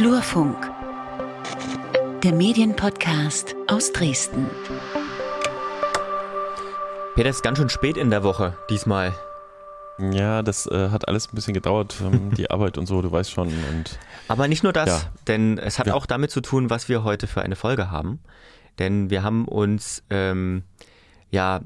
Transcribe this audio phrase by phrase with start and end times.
[0.00, 0.56] Flurfunk,
[2.24, 4.46] der Medienpodcast aus Dresden.
[7.14, 9.12] Peter, es ist ganz schön spät in der Woche diesmal.
[9.98, 13.30] Ja, das äh, hat alles ein bisschen gedauert, ähm, die Arbeit und so, du weißt
[13.30, 13.48] schon.
[13.48, 15.00] Und Aber nicht nur das, Ja.
[15.26, 15.92] denn es hat Ja.
[15.92, 18.20] auch damit zu tun, was wir heute für eine Folge haben.
[18.78, 20.62] Denn wir haben uns ähm,
[21.28, 21.60] ja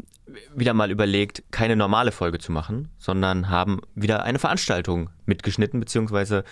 [0.57, 6.43] wieder mal überlegt, keine normale Folge zu machen, sondern haben wieder eine Veranstaltung mitgeschnitten, beziehungsweise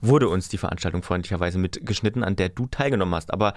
[0.00, 3.32] wurde uns die Veranstaltung freundlicherweise mitgeschnitten, an der du teilgenommen hast.
[3.32, 3.54] Aber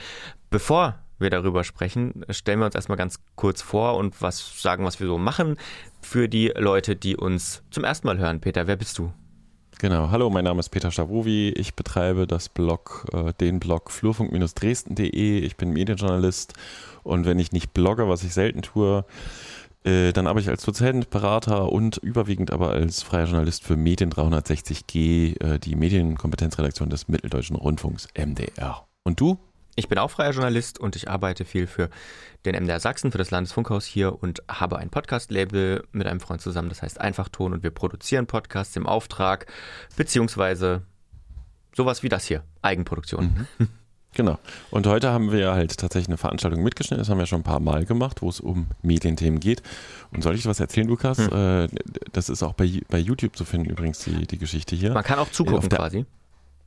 [0.50, 5.00] bevor wir darüber sprechen, stellen wir uns erstmal ganz kurz vor und was sagen, was
[5.00, 5.58] wir so machen
[6.02, 8.42] für die Leute, die uns zum ersten Mal hören.
[8.42, 9.14] Peter, wer bist du?
[9.84, 15.40] genau, hallo, mein Name ist Peter Stavovi, ich betreibe das Blog, äh, den Blog flurfunk-dresden.de,
[15.40, 16.54] ich bin Medienjournalist
[17.04, 19.04] und wenn ich nicht blogge, was ich selten tue,
[19.84, 24.12] äh, dann arbeite ich als Dozent, Berater und überwiegend aber als freier Journalist für Medien
[24.12, 28.86] 360G, äh, die Medienkompetenzredaktion des Mitteldeutschen Rundfunks MDR.
[29.04, 29.38] Und du?
[29.76, 31.90] Ich bin auch freier Journalist und ich arbeite viel für
[32.46, 36.70] den MDR Sachsen, für das Landesfunkhaus hier und habe ein Podcast-Label mit einem Freund zusammen,
[36.70, 39.48] das heißt Einfachton und wir produzieren Podcasts im Auftrag,
[39.96, 40.84] beziehungsweise
[41.76, 43.48] sowas wie das hier, Eigenproduktion.
[44.14, 44.38] Genau.
[44.72, 47.00] Und heute haben wir halt tatsächlich eine Veranstaltung mitgeschnitten.
[47.02, 49.64] Das haben wir schon ein paar Mal gemacht, wo es um Medienthemen geht.
[50.12, 51.18] Und soll ich dir was erzählen, Lukas?
[51.20, 51.68] Äh,
[52.12, 54.94] das ist auch bei, bei YouTube zu finden, übrigens, die, die Geschichte hier.
[54.94, 56.06] Man kann auch zugucken der- quasi.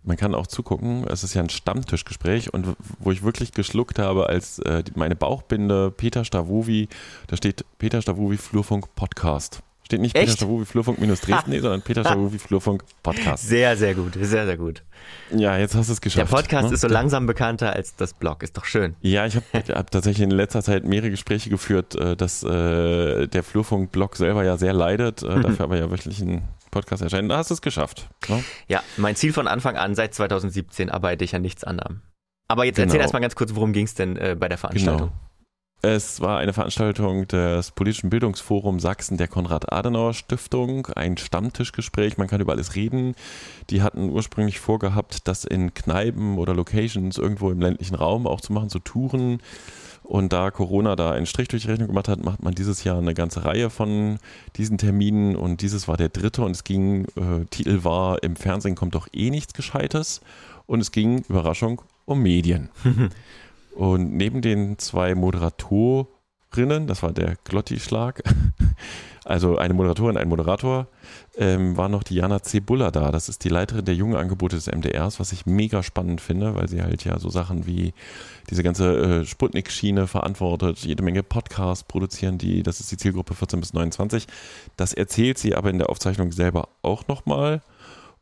[0.02, 1.04] Man kann auch zugucken.
[1.08, 5.90] Es ist ja ein Stammtischgespräch und wo ich wirklich geschluckt habe, als äh, meine Bauchbinde
[5.90, 6.88] Peter Stavovi,
[7.26, 9.62] da steht Peter Stavovi Flurfunk Podcast.
[9.86, 10.38] Steht nicht Peter Echt?
[10.38, 13.46] Stavovi Flurfunk minus Dresden, nee, sondern Peter Stavovi Flurfunk Podcast.
[13.48, 14.82] Sehr, sehr gut, sehr, sehr gut.
[15.30, 16.32] Ja, jetzt hast du es Der geschafft.
[16.32, 16.74] Podcast ne?
[16.74, 18.96] ist so langsam bekannter als das Blog, ist doch schön.
[19.00, 23.42] Ja, ich habe hab tatsächlich in letzter Zeit mehrere Gespräche geführt, äh, dass äh, der
[23.44, 25.30] Flurfunk-Blog selber ja sehr leidet, Mhm.
[25.30, 27.30] äh, dafür aber ja wöchentlich ein Podcast erscheint.
[27.30, 28.08] Da hast du es geschafft.
[28.28, 28.42] Ne?
[28.66, 32.00] Ja, mein Ziel von Anfang an, seit 2017, arbeite ich an nichts anderem.
[32.48, 33.02] Aber jetzt erzähl Genau.
[33.02, 35.12] erstmal ganz kurz, worum ging es denn äh, bei der Veranstaltung?
[35.82, 42.52] Es war eine Veranstaltung des Politischen Bildungsforums Sachsen der Konrad-Adenauer-Stiftung, ein Stammtischgespräch, man kann über
[42.52, 43.14] alles reden.
[43.68, 48.52] Die hatten ursprünglich vorgehabt, das in Kneipen oder Locations irgendwo im ländlichen Raum auch zu
[48.52, 49.40] machen, so Touren.
[50.02, 52.98] Und da Corona da einen Strich durch die Rechnung gemacht hat, macht man dieses Jahr
[52.98, 54.18] eine ganze Reihe von
[54.56, 58.76] diesen Terminen und dieses war der dritte und es ging, äh, Titel war, im Fernsehen
[58.76, 60.20] kommt doch eh nichts Gescheites
[60.66, 62.70] und es ging, Überraschung, um Medien.
[63.76, 68.22] Und neben den zwei Moderatorinnen, das war der Glotti-Schlag,
[69.26, 70.86] also eine Moderatorin, ein Moderator,
[71.36, 73.12] ähm, war noch die Jana Cebulla da.
[73.12, 76.68] Das ist die Leiterin der jungen Angebote des MDRs, was ich mega spannend finde, weil
[76.68, 77.92] sie halt ja so Sachen wie
[78.48, 83.60] diese ganze äh, Sputnik-Schiene verantwortet, jede Menge Podcasts produzieren die, das ist die Zielgruppe 14
[83.60, 84.26] bis 29.
[84.78, 87.60] Das erzählt sie aber in der Aufzeichnung selber auch nochmal.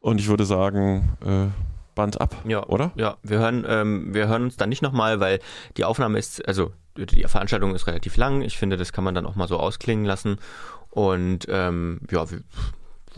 [0.00, 1.46] Und ich würde sagen, äh,
[1.94, 2.92] Band ab, Ja, oder?
[2.96, 5.40] Ja, wir hören, ähm, wir hören uns dann nicht nochmal, weil
[5.76, 8.42] die Aufnahme ist, also die Veranstaltung ist relativ lang.
[8.42, 10.38] Ich finde, das kann man dann auch mal so ausklingen lassen.
[10.90, 12.40] Und ähm, ja, wir,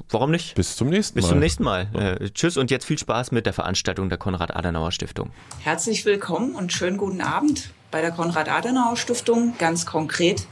[0.09, 0.55] warum nicht?
[0.55, 1.29] Bis zum nächsten Bis Mal.
[1.31, 1.89] zum nächsten Mal.
[1.95, 5.31] Äh, tschüss und jetzt viel Spaß mit der Veranstaltung der Konrad-Adenauer-Stiftung.
[5.61, 9.55] Herzlich willkommen und schönen guten Abend bei der Konrad-Adenauer-Stiftung.
[9.59, 10.47] Ganz konkret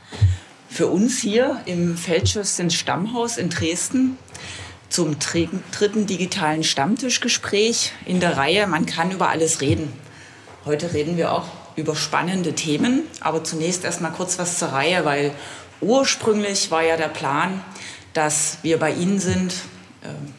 [0.69, 4.19] für uns hier im Feldschützen Stammhaus in Dresden
[4.95, 9.93] zum dritten digitalen Stammtischgespräch in der Reihe Man kann über alles reden.
[10.65, 15.05] Heute reden wir auch über spannende Themen, aber zunächst erst mal kurz was zur Reihe,
[15.05, 15.33] weil
[15.81, 17.61] ursprünglich war ja der Plan,
[18.13, 19.55] dass wir bei Ihnen sind,
[20.05, 20.33] ähm,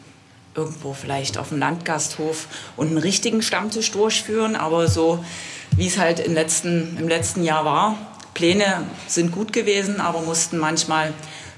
[0.54, 2.46] irgendwo vielleicht auf dem Landgasthof
[2.78, 5.22] und einen richtigen Stammtisch durchführen, aber so
[5.72, 7.98] wie es halt im letzten, im letzten Jahr war.
[8.32, 11.12] Pläne sind gut gewesen, aber mussten manchmal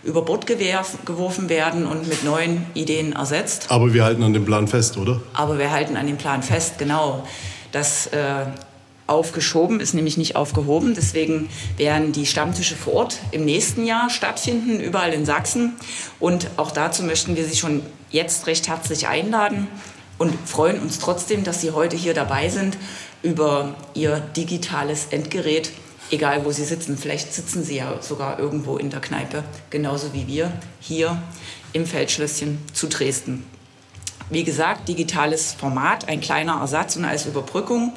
[0.05, 3.67] über Bord geworfen werden und mit neuen Ideen ersetzt.
[3.69, 5.21] Aber wir halten an dem Plan fest, oder?
[5.35, 7.27] Aber wir halten an dem Plan fest, genau.
[7.73, 8.47] Das äh,
[9.09, 10.95] aufgeschoben ist nämlich nicht aufgehoben.
[10.95, 15.75] Deswegen werden die Stammtische vor Ort im nächsten Jahr stattfinden, überall in Sachsen.
[16.21, 19.67] Und auch dazu möchten wir Sie schon jetzt recht herzlich einladen
[20.19, 22.77] und freuen uns trotzdem, dass Sie heute hier dabei sind,
[23.23, 25.71] über Ihr digitales Endgerät,
[26.11, 26.97] egal wo Sie sitzen.
[26.97, 31.23] Vielleicht sitzen Sie ja sogar irgendwo in der Kneipe, genauso wie wir hier
[31.73, 33.45] im Feldschlösschen zu Dresden.
[34.31, 37.95] Wie gesagt, digitales Format, ein kleiner Ersatz und als Überbrückung.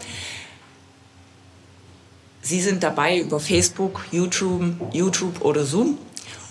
[2.42, 4.64] Sie sind dabei über Facebook, YouTube,
[4.94, 5.98] YouTube oder Zoom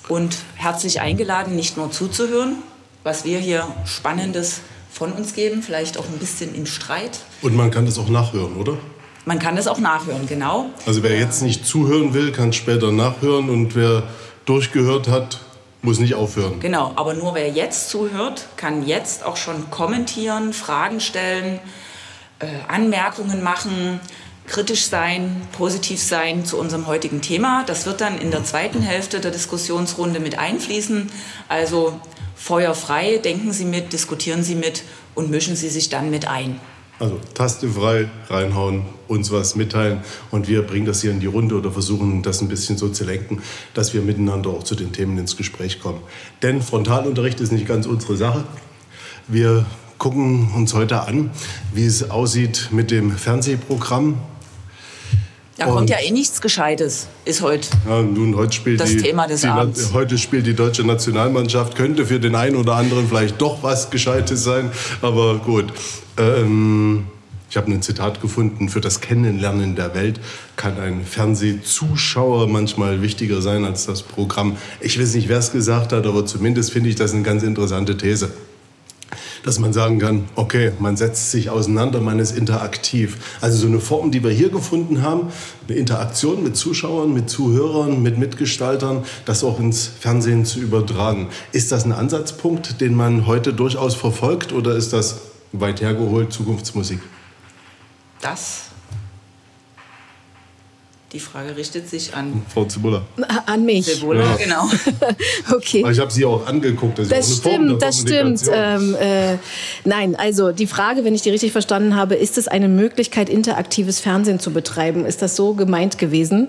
[0.09, 2.57] und herzlich eingeladen, nicht nur zuzuhören,
[3.03, 4.61] was wir hier Spannendes
[4.93, 7.21] von uns geben, vielleicht auch ein bisschen im Streit.
[7.43, 8.77] Und man kann das auch nachhören, oder?
[9.25, 10.71] Man kann es auch nachhören, genau.
[10.87, 14.05] Also wer jetzt nicht zuhören will, kann später nachhören und wer
[14.47, 15.41] durchgehört hat,
[15.83, 16.61] muss nicht aufhören.
[16.61, 21.59] Genau, aber nur wer jetzt zuhört, kann jetzt auch schon kommentieren, Fragen stellen,
[22.39, 24.01] äh, Anmerkungen machen,
[24.47, 27.65] kritisch sein, positiv sein zu unserem heutigen Thema.
[27.67, 31.11] Das wird dann in der zweiten Hälfte der Diskussionsrunde mit einfließen.
[31.49, 31.99] Also
[32.35, 34.83] feuerfrei, denken Sie mit, diskutieren Sie mit
[35.15, 36.61] und mischen Sie sich dann mit ein.
[37.01, 40.01] Also Taste frei, reinhauen, uns was mitteilen
[40.31, 43.05] und wir bringen das hier in die Runde oder versuchen das ein bisschen so zu
[43.05, 43.41] lenken,
[43.73, 46.01] dass wir miteinander auch zu den Themen ins Gespräch kommen.
[46.43, 48.45] Denn Frontalunterricht ist nicht ganz unsere Sache.
[49.29, 49.65] Wir
[49.97, 51.31] gucken uns heute an,
[51.73, 54.19] wie es aussieht mit dem Fernsehprogramm
[55.61, 57.69] da kommt ja eh nichts Gescheites, ist heute.
[57.87, 59.93] Ja, nun, heute spielt das die, Thema des die, Abends.
[59.93, 64.43] Heute spielt die deutsche Nationalmannschaft, könnte für den einen oder anderen vielleicht doch was Gescheites
[64.43, 64.71] sein,
[65.03, 65.67] aber gut.
[66.17, 67.05] Ähm,
[67.51, 70.21] ich habe ein Zitat gefunden, für das Kennenlernen der Welt
[70.57, 74.57] kann ein Fernsehzuschauer manchmal wichtiger sein als das Programm.
[74.81, 77.97] Ich weiß nicht, wer es gesagt hat, aber zumindest finde ich das eine ganz interessante
[77.97, 78.31] These
[79.45, 83.19] dass man sagen kann, okay, man setzt sich auseinander, man ist interaktiv.
[83.41, 85.29] Also so eine Form, die wir hier gefunden haben,
[85.69, 91.29] eine Interaktion mit Zuschauern, mit Zuhörern, mit Mitgestaltern, das auch ins Fernsehen zu übertragen.
[91.53, 95.21] Ist das ein Ansatzpunkt, den man heute durchaus verfolgt oder ist das
[95.53, 97.01] weit hergeholt Zukunftsmusik?
[98.21, 98.70] Das
[101.13, 103.03] die Frage richtet sich an Frau Zibulla.
[103.47, 103.85] An mich.
[103.87, 104.37] Zibulla, ja.
[104.37, 104.71] genau.
[105.53, 105.85] okay.
[105.91, 107.01] ich habe Sie auch angeguckt.
[107.01, 108.43] Das, das stimmt, das stimmt.
[108.53, 109.37] Ähm, äh,
[109.85, 113.99] nein, also die Frage, wenn ich die richtig verstanden habe, ist es eine Möglichkeit, interaktives
[113.99, 115.05] Fernsehen zu betreiben?
[115.05, 116.49] Ist das so gemeint gewesen?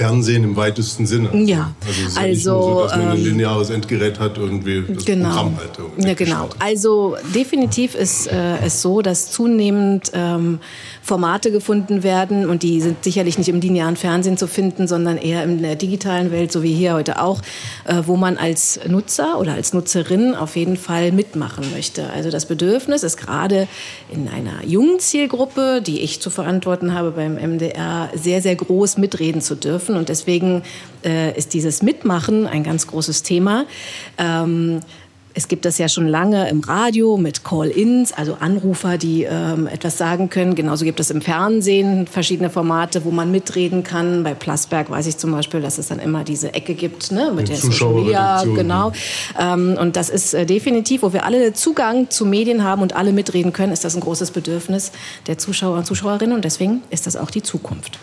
[0.00, 1.28] Fernsehen im weitesten Sinne.
[1.44, 4.18] Ja, also, es ist also ja nicht nur so, dass man ein ähm, lineares Endgerät
[4.18, 5.28] hat, irgendwie das genau.
[5.28, 6.06] Programm halt.
[6.06, 6.48] Ja, genau.
[6.58, 10.60] Also definitiv ist äh, es so, dass zunehmend ähm,
[11.02, 15.44] Formate gefunden werden und die sind sicherlich nicht im linearen Fernsehen zu finden, sondern eher
[15.44, 17.42] in der digitalen Welt, so wie hier heute auch,
[17.84, 22.08] äh, wo man als Nutzer oder als Nutzerin auf jeden Fall mitmachen möchte.
[22.10, 23.68] Also das Bedürfnis ist gerade
[24.10, 29.42] in einer jungen Zielgruppe, die ich zu verantworten habe beim MDR, sehr, sehr groß mitreden
[29.42, 29.96] zu dürfen dürfen.
[29.96, 30.62] Und deswegen
[31.04, 33.66] äh, ist dieses Mitmachen ein ganz großes Thema.
[34.18, 34.80] Ähm,
[35.32, 39.96] es gibt das ja schon lange im Radio mit Call-ins, also Anrufer, die ähm, etwas
[39.96, 40.56] sagen können.
[40.56, 44.24] Genauso gibt es im Fernsehen verschiedene Formate, wo man mitreden kann.
[44.24, 47.36] Bei Plasberg weiß ich zum Beispiel, dass es dann immer diese Ecke gibt ne, mit,
[47.36, 48.42] mit der Social Media.
[48.42, 48.90] Genau.
[49.38, 53.12] Ähm, und das ist äh, definitiv, wo wir alle Zugang zu Medien haben und alle
[53.12, 54.90] mitreden können, ist das ein großes Bedürfnis
[55.28, 56.34] der Zuschauer und Zuschauerinnen.
[56.34, 58.00] Und deswegen ist das auch die Zukunft.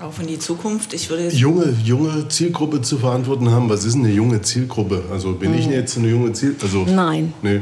[0.00, 0.94] Auf in die Zukunft.
[0.94, 3.68] Ich würde junge, junge Zielgruppe zu verantworten haben.
[3.68, 5.02] Was ist eine junge Zielgruppe?
[5.12, 5.58] Also bin hm.
[5.58, 6.64] ich jetzt eine junge Zielgruppe?
[6.64, 7.34] Also, Nein.
[7.42, 7.60] Nee.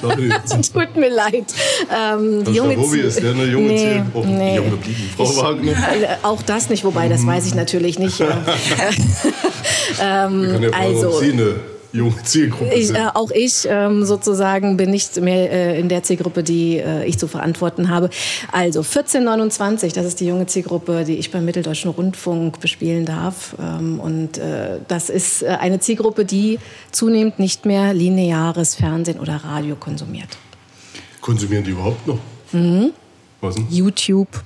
[0.72, 1.52] Tut mir leid.
[1.92, 4.28] Ähm, die junge Robi ist der eine junge nee, Zielgruppe.
[4.28, 4.56] Nee.
[4.56, 5.10] Junge geblieben.
[5.16, 5.72] Frau ich, Wagner?
[5.72, 8.20] Äh, auch das nicht, wobei das weiß ich natürlich nicht.
[10.00, 11.20] ähm, ja also,
[11.94, 16.42] junge Zielgruppe ich, äh, auch ich ähm, sozusagen bin nicht mehr äh, in der Zielgruppe,
[16.42, 18.10] die äh, ich zu verantworten habe.
[18.50, 23.54] Also 1429, das ist die junge Zielgruppe, die ich beim Mitteldeutschen Rundfunk bespielen darf.
[23.60, 26.58] Ähm, und äh, das ist äh, eine Zielgruppe, die
[26.90, 30.36] zunehmend nicht mehr lineares Fernsehen oder Radio konsumiert.
[31.20, 32.18] Konsumieren die überhaupt noch?
[32.52, 32.90] Mhm.
[33.40, 33.66] Was denn?
[33.70, 34.42] YouTube,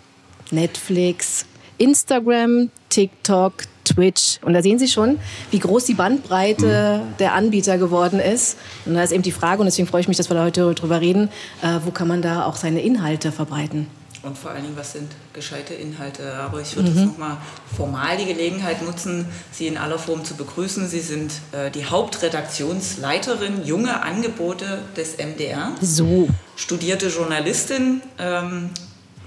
[0.50, 1.46] Netflix,
[1.78, 3.54] Instagram, TikTok,
[3.98, 4.38] Twitch.
[4.42, 5.18] Und da sehen Sie schon,
[5.50, 7.17] wie groß die Bandbreite mhm.
[7.19, 8.56] der Anbieter geworden ist.
[8.86, 10.74] Und da ist eben die Frage, und deswegen freue ich mich, dass wir da heute
[10.74, 11.28] drüber reden,
[11.62, 13.88] äh, wo kann man da auch seine Inhalte verbreiten?
[14.22, 16.34] Und vor allen Dingen, was sind gescheite Inhalte?
[16.34, 16.96] Aber ich würde mhm.
[16.96, 17.36] jetzt nochmal
[17.76, 20.88] formal die Gelegenheit nutzen, Sie in aller Form zu begrüßen.
[20.88, 25.72] Sie sind äh, die Hauptredaktionsleiterin Junge Angebote des MDR.
[25.81, 26.28] So.
[26.56, 28.70] Studierte Journalistin, ähm,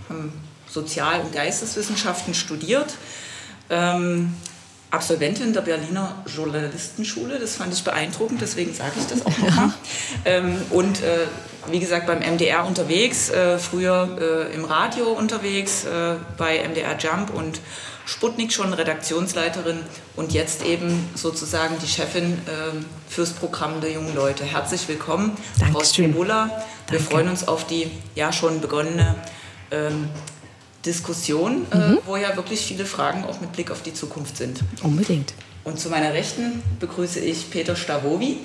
[0.10, 0.34] haben
[0.70, 2.94] Sozial- und Geisteswissenschaften studiert.
[3.70, 4.34] Ähm,
[4.92, 7.40] Absolventin der Berliner Journalistenschule.
[7.40, 9.74] Das fand ich beeindruckend, deswegen sage ich das auch nochmal.
[10.26, 11.26] Ähm, und äh,
[11.72, 17.34] wie gesagt, beim MDR unterwegs, äh, früher äh, im Radio unterwegs, äh, bei MDR Jump
[17.34, 17.60] und
[18.06, 19.80] Sputnik schon Redaktionsleiterin
[20.16, 24.44] und jetzt eben sozusagen die Chefin ähm, fürs Programm der jungen Leute.
[24.44, 26.14] Herzlich willkommen, Dankeschön.
[26.14, 26.64] Frau Cibula.
[26.90, 29.16] Wir freuen uns auf die ja schon begonnene
[29.72, 30.10] ähm,
[30.86, 31.98] Diskussion, äh, mhm.
[32.06, 34.62] wo ja wirklich viele Fragen auch mit Blick auf die Zukunft sind.
[34.82, 35.34] Unbedingt.
[35.64, 38.40] Und zu meiner Rechten begrüße ich Peter Stavovi,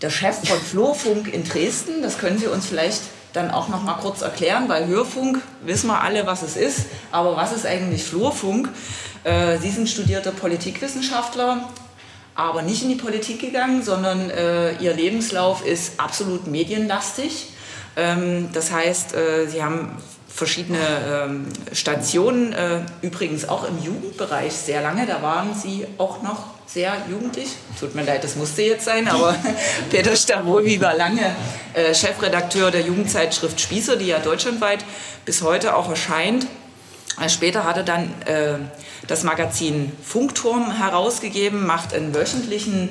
[0.00, 2.02] der Chef von Flurfunk in Dresden.
[2.02, 3.02] Das können Sie uns vielleicht
[3.32, 6.86] dann auch noch mal kurz erklären, weil Hörfunk wissen wir alle, was es ist.
[7.10, 8.68] Aber was ist eigentlich Flurfunk?
[9.24, 11.68] Äh, Sie sind studierter Politikwissenschaftler,
[12.34, 17.48] aber nicht in die Politik gegangen, sondern äh, Ihr Lebenslauf ist absolut medienlastig.
[17.96, 19.96] Ähm, das heißt, äh, Sie haben
[20.28, 25.06] verschiedene ähm, Stationen, äh, übrigens auch im Jugendbereich sehr lange.
[25.06, 27.50] Da waren Sie auch noch sehr jugendlich.
[27.78, 29.36] Tut mir leid, das musste jetzt sein, aber
[29.90, 31.36] Peter Starowi war lange
[31.74, 34.84] äh, Chefredakteur der Jugendzeitschrift Spießer, die ja deutschlandweit
[35.26, 36.46] bis heute auch erscheint.
[37.28, 38.10] Später hat er dann
[39.06, 42.88] das Magazin Funkturm herausgegeben, macht einen wöchentlichen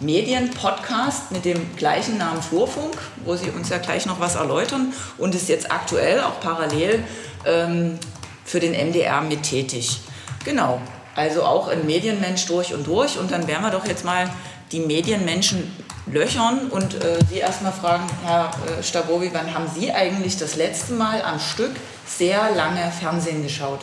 [0.00, 5.34] Medienpodcast mit dem gleichen Namen Flurfunk, wo Sie uns ja gleich noch was erläutern und
[5.34, 7.04] ist jetzt aktuell auch parallel
[7.46, 7.98] ähm,
[8.44, 10.00] für den MDR mit tätig.
[10.44, 10.80] Genau,
[11.14, 14.30] also auch ein Medienmensch durch und durch und dann werden wir doch jetzt mal
[14.72, 15.70] die Medienmenschen
[16.06, 20.94] löchern und äh, Sie erstmal fragen, Herr äh, Stabowi, wann haben Sie eigentlich das letzte
[20.94, 21.72] Mal am Stück
[22.06, 23.80] sehr lange Fernsehen geschaut?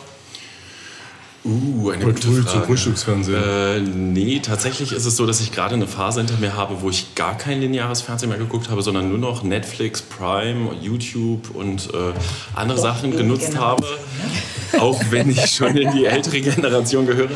[1.47, 2.49] Uh, eine gute früh Frage.
[2.49, 3.41] zum Frühstücksfernsehen.
[3.41, 6.89] Äh, nee, tatsächlich ist es so, dass ich gerade eine Phase hinter mir habe, wo
[6.89, 11.93] ich gar kein lineares Fernsehen mehr geguckt habe, sondern nur noch Netflix, Prime, YouTube und
[11.93, 12.11] äh,
[12.53, 13.85] andere Doch, Sachen die genutzt Generation,
[14.73, 14.79] habe.
[14.79, 17.29] Auch wenn ich schon in die ältere Generation gehöre.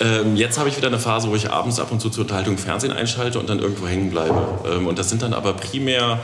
[0.00, 2.56] Ähm, jetzt habe ich wieder eine Phase, wo ich abends ab und zu zur Unterhaltung
[2.56, 4.42] Fernsehen einschalte und dann irgendwo hängen bleibe.
[4.72, 6.20] Ähm, und das sind dann aber primär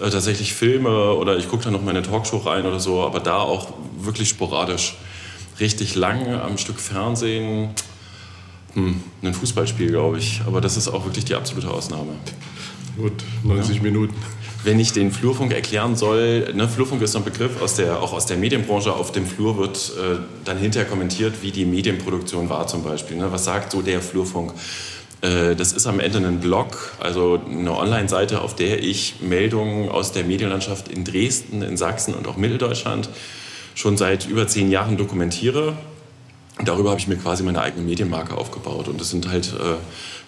[0.00, 3.02] äh, tatsächlich Filme oder ich gucke dann noch mal in eine Talkshow rein oder so,
[3.02, 3.68] aber da auch
[3.98, 4.96] wirklich sporadisch
[5.60, 7.70] richtig lang am Stück Fernsehen.
[8.74, 10.42] Hm, ein Fußballspiel, glaube ich.
[10.46, 12.12] Aber das ist auch wirklich die absolute Ausnahme.
[12.96, 13.12] Gut,
[13.44, 14.14] 90 Minuten.
[14.62, 18.12] Wenn ich den Flurfunk erklären soll, ne, Flurfunk ist so ein Begriff aus der, auch
[18.12, 18.92] aus der Medienbranche.
[18.92, 23.16] Auf dem Flur wird äh, dann hinterher kommentiert, wie die Medienproduktion war zum Beispiel.
[23.16, 23.32] Ne?
[23.32, 24.52] Was sagt so der Flurfunk?
[25.22, 30.12] Äh, das ist am Ende ein Blog, also eine Online-Seite, auf der ich Meldungen aus
[30.12, 33.08] der Medienlandschaft in Dresden, in Sachsen und auch Mitteldeutschland
[33.74, 35.76] schon seit über zehn Jahren dokumentiere.
[36.64, 38.88] Darüber habe ich mir quasi meine eigene Medienmarke aufgebaut.
[38.88, 39.76] Und das sind halt, äh,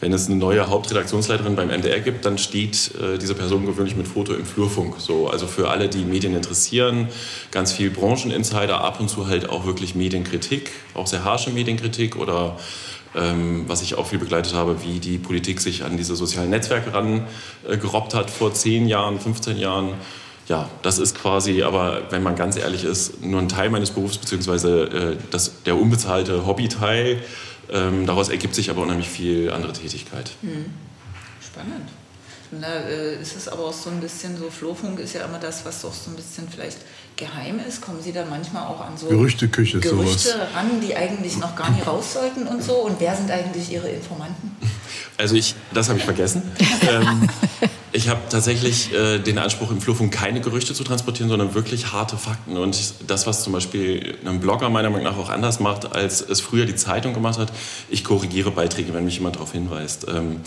[0.01, 4.09] wenn es eine neue Hauptredaktionsleiterin beim MDR gibt, dann steht äh, diese Person gewöhnlich mit
[4.09, 4.95] Foto im Flurfunk.
[4.99, 7.09] So, also für alle, die Medien interessieren,
[7.51, 12.57] ganz viel Brancheninsider, ab und zu halt auch wirklich Medienkritik, auch sehr harsche Medienkritik oder
[13.15, 16.95] ähm, was ich auch viel begleitet habe, wie die Politik sich an diese sozialen Netzwerke
[16.95, 17.27] ran
[17.69, 19.95] äh, hat vor 10 Jahren, 15 Jahren
[20.53, 24.19] ja, das ist quasi, aber wenn man ganz ehrlich ist, nur ein Teil meines Berufs,
[24.19, 27.23] beziehungsweise äh, das, der unbezahlte Hobbyteil.
[27.71, 30.33] Ähm, daraus ergibt sich aber unheimlich viel andere Tätigkeit.
[30.43, 30.67] Hm.
[31.41, 31.89] Spannend.
[32.51, 35.65] Na, äh, ist es aber auch so ein bisschen so, Flurfunk ist ja immer das,
[35.65, 36.81] was doch so ein bisschen vielleicht
[37.17, 37.81] geheim ist.
[37.81, 40.49] Kommen Sie da manchmal auch an so Gerüchteküche, Gerüchte sowas.
[40.55, 42.75] ran, die eigentlich noch gar nicht raus sollten und so?
[42.75, 44.55] Und wer sind eigentlich Ihre Informanten?
[45.17, 46.43] Also ich, das habe ich vergessen.
[46.91, 47.27] ähm,
[47.93, 52.17] ich habe tatsächlich äh, den Anspruch, im Flurfunk keine Gerüchte zu transportieren, sondern wirklich harte
[52.17, 52.57] Fakten.
[52.57, 56.41] Und das, was zum Beispiel ein Blogger meiner Meinung nach auch anders macht, als es
[56.41, 57.53] früher die Zeitung gemacht hat,
[57.91, 60.07] ich korrigiere Beiträge, wenn mich jemand darauf hinweist.
[60.09, 60.41] Ähm,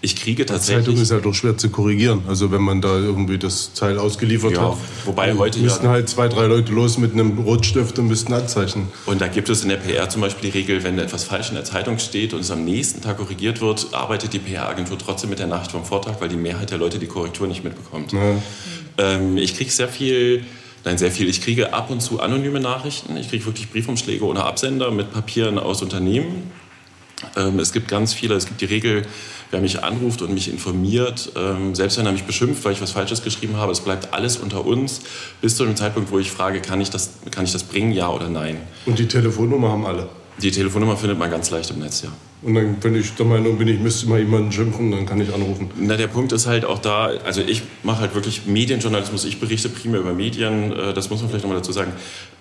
[0.00, 0.86] ich kriege tatsächlich...
[0.86, 2.22] Zeitung ist halt doch schwer zu korrigieren.
[2.28, 4.76] Also wenn man da irgendwie das Teil ausgeliefert Ja, hat.
[5.04, 8.88] wobei heute müssten ja- halt zwei, drei Leute los mit einem Rotstift und müssten anzeichnen.
[9.06, 11.56] Und da gibt es in der PR zum Beispiel die Regel, wenn etwas falsch in
[11.56, 15.40] der Zeitung steht und es am nächsten Tag korrigiert wird, arbeitet die PR-Agentur trotzdem mit
[15.40, 18.12] der Nacht vom Vortag, weil die Mehrheit der Leute die Korrektur nicht mitbekommt.
[18.12, 18.36] Ja.
[18.98, 20.44] Ähm, ich kriege sehr viel,
[20.84, 21.28] nein, sehr viel.
[21.28, 23.16] Ich kriege ab und zu anonyme Nachrichten.
[23.16, 26.50] Ich kriege wirklich Briefumschläge ohne Absender mit Papieren aus Unternehmen.
[27.36, 29.02] Ähm, es gibt ganz viele, es gibt die Regel,
[29.50, 32.92] wer mich anruft und mich informiert, ähm, selbst wenn er mich beschimpft, weil ich was
[32.92, 35.00] Falsches geschrieben habe, es bleibt alles unter uns,
[35.40, 38.10] bis zu dem Zeitpunkt, wo ich frage, kann ich das, kann ich das bringen, ja
[38.10, 38.60] oder nein.
[38.86, 40.08] Und die Telefonnummer haben alle.
[40.40, 42.10] Die Telefonnummer findet man ganz leicht im Netz, ja.
[42.40, 45.34] Und dann, wenn ich der Meinung bin, ich müsste mal jemanden schimpfen, dann kann ich
[45.34, 45.70] anrufen.
[45.76, 49.68] Na, der Punkt ist halt auch da, also ich mache halt wirklich Medienjournalismus, ich berichte
[49.68, 51.92] primär über Medien, äh, das muss man vielleicht nochmal dazu sagen.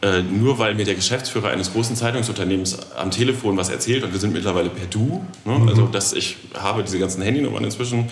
[0.01, 4.19] Äh, Nur weil mir der Geschäftsführer eines großen Zeitungsunternehmens am Telefon was erzählt und wir
[4.19, 5.65] sind mittlerweile per Du, ne?
[5.67, 8.09] also dass ich habe diese ganzen Handynummern inzwischen,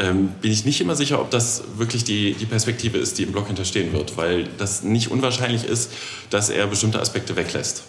[0.00, 3.32] ähm, bin ich nicht immer sicher, ob das wirklich die, die Perspektive ist, die im
[3.32, 5.92] Blog hinterstehen wird, weil das nicht unwahrscheinlich ist,
[6.30, 7.84] dass er bestimmte Aspekte weglässt,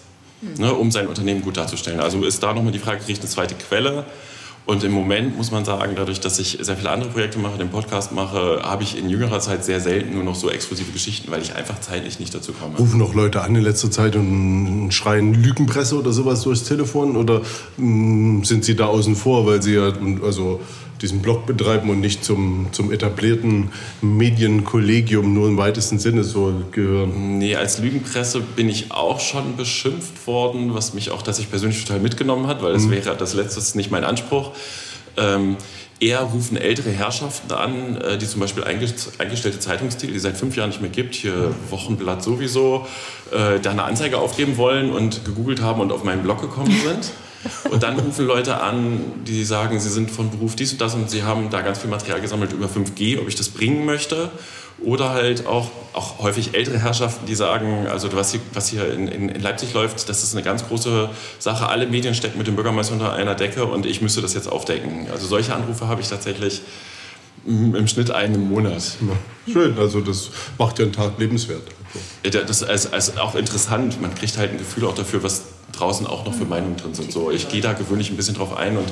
[0.57, 1.99] ne, um sein Unternehmen gut darzustellen.
[1.99, 4.05] Also ist da nochmal die Frage, kriege ich eine zweite Quelle?
[4.65, 7.67] Und im Moment muss man sagen, dadurch, dass ich sehr viele andere Projekte mache, den
[7.67, 11.41] Podcast mache, habe ich in jüngerer Zeit sehr selten nur noch so exklusive Geschichten, weil
[11.41, 12.77] ich einfach zeitlich nicht dazu komme.
[12.77, 17.17] Rufen noch Leute an in letzter Zeit und schreien Lügenpresse oder sowas durchs Telefon?
[17.17, 17.41] Oder
[17.75, 19.91] mh, sind sie da außen vor, weil sie ja
[20.23, 20.61] also
[21.03, 27.37] diesen Blog betreiben und nicht zum, zum etablierten Medienkollegium nur im weitesten Sinne so gehören?
[27.37, 31.99] Nee, als Lügenpresse bin ich auch schon beschimpft worden, was mich auch tatsächlich persönlich total
[31.99, 34.51] mitgenommen hat, weil das wäre das letzte nicht mein Anspruch.
[35.15, 35.57] Ähm,
[35.99, 40.55] eher rufen ältere Herrschaften an, äh, die zum Beispiel eingest- eingestellte Zeitungstitel, die seit fünf
[40.55, 42.87] Jahren nicht mehr gibt, hier Wochenblatt sowieso,
[43.31, 47.11] äh, da eine Anzeige aufgeben wollen und gegoogelt haben und auf meinen Blog gekommen sind.
[47.69, 51.09] Und dann rufen Leute an, die sagen, sie sind von Beruf dies und das und
[51.09, 54.31] sie haben da ganz viel Material gesammelt über 5G, ob ich das bringen möchte.
[54.81, 59.07] Oder halt auch, auch häufig ältere Herrschaften, die sagen, also was hier, was hier in,
[59.07, 61.09] in, Leipzig läuft, das ist eine ganz große
[61.39, 61.67] Sache.
[61.67, 65.07] Alle Medien stecken mit dem Bürgermeister unter einer Decke und ich müsste das jetzt aufdecken.
[65.11, 66.61] Also solche Anrufe habe ich tatsächlich
[67.45, 68.97] im Schnitt einen im Monat.
[69.51, 71.63] Schön, also das macht ja einen Tag lebenswert.
[72.23, 74.01] Das ist also auch interessant.
[74.01, 75.43] Man kriegt halt ein Gefühl auch dafür, was
[75.73, 77.11] draußen auch noch für Meinungen drin sind.
[77.11, 78.87] So, ich gehe da gewöhnlich ein bisschen drauf ein und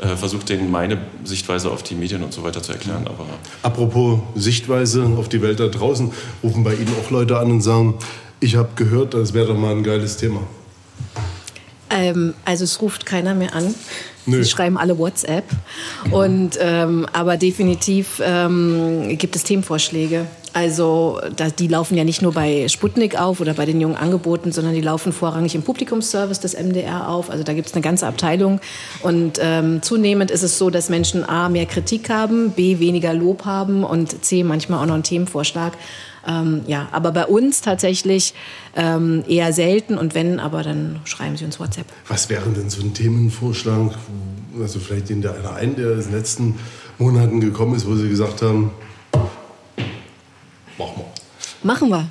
[0.00, 3.06] äh, versuche denen meine Sichtweise auf die Medien und so weiter zu erklären.
[3.06, 3.26] Aber
[3.62, 6.12] Apropos Sichtweise auf die Welt da draußen,
[6.42, 7.94] rufen bei Ihnen auch Leute an und sagen,
[8.40, 10.40] ich habe gehört, das wäre doch mal ein geiles Thema.
[11.90, 13.74] Ähm, also es ruft keiner mehr an.
[14.26, 14.42] Nö.
[14.42, 15.44] Sie schreiben alle WhatsApp.
[16.10, 20.26] Und, ähm, aber definitiv ähm, gibt es Themenvorschläge.
[20.54, 21.18] Also
[21.58, 24.82] die laufen ja nicht nur bei Sputnik auf oder bei den jungen Angeboten, sondern die
[24.82, 27.30] laufen vorrangig im Publikumsservice des MDR auf.
[27.30, 28.60] Also da gibt es eine ganze Abteilung.
[29.02, 33.46] Und ähm, zunehmend ist es so, dass Menschen A mehr Kritik haben, B weniger Lob
[33.46, 35.72] haben und C manchmal auch noch einen Themenvorschlag.
[36.26, 38.34] Ähm, ja, aber bei uns tatsächlich
[38.76, 41.86] ähm, eher selten und wenn, aber dann schreiben Sie uns WhatsApp.
[42.08, 43.96] Was wäre denn so ein Themenvorschlag?
[44.60, 46.58] Also vielleicht den der einer ein, der in den letzten
[46.98, 48.70] Monaten gekommen ist, wo Sie gesagt haben,
[50.78, 51.06] machen wir.
[51.62, 52.08] Machen wir.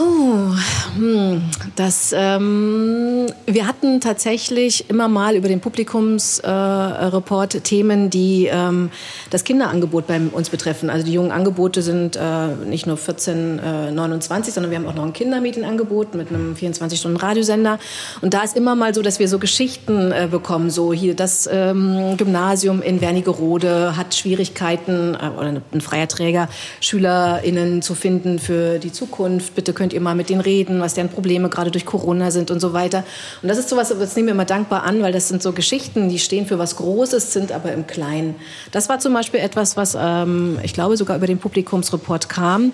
[0.00, 0.54] Oh,
[0.96, 1.42] hm,
[1.76, 8.90] das, ähm, wir hatten tatsächlich immer mal über den Publikumsreport äh, Themen, die ähm,
[9.28, 10.88] das Kinderangebot bei uns betreffen.
[10.88, 15.04] Also die jungen Angebote sind äh, nicht nur 1429, äh, sondern wir haben auch noch
[15.04, 17.78] ein Kindermedienangebot mit einem 24-Stunden-Radiosender.
[18.22, 20.70] Und da ist immer mal so, dass wir so Geschichten äh, bekommen.
[20.70, 26.48] So hier das ähm, Gymnasium in Wernigerode hat Schwierigkeiten äh, oder ein freier Träger
[26.80, 29.54] SchülerInnen zu finden für die Zukunft.
[29.54, 32.52] Bitte könnt könnt ihr mal mit denen reden, was deren Probleme gerade durch Corona sind
[32.52, 33.02] und so weiter.
[33.42, 36.08] Und das ist sowas, das nehmen wir immer dankbar an, weil das sind so Geschichten,
[36.08, 38.36] die stehen für was Großes, sind aber im Kleinen.
[38.70, 42.72] Das war zum Beispiel etwas, was ähm, ich glaube sogar über den Publikumsreport kam.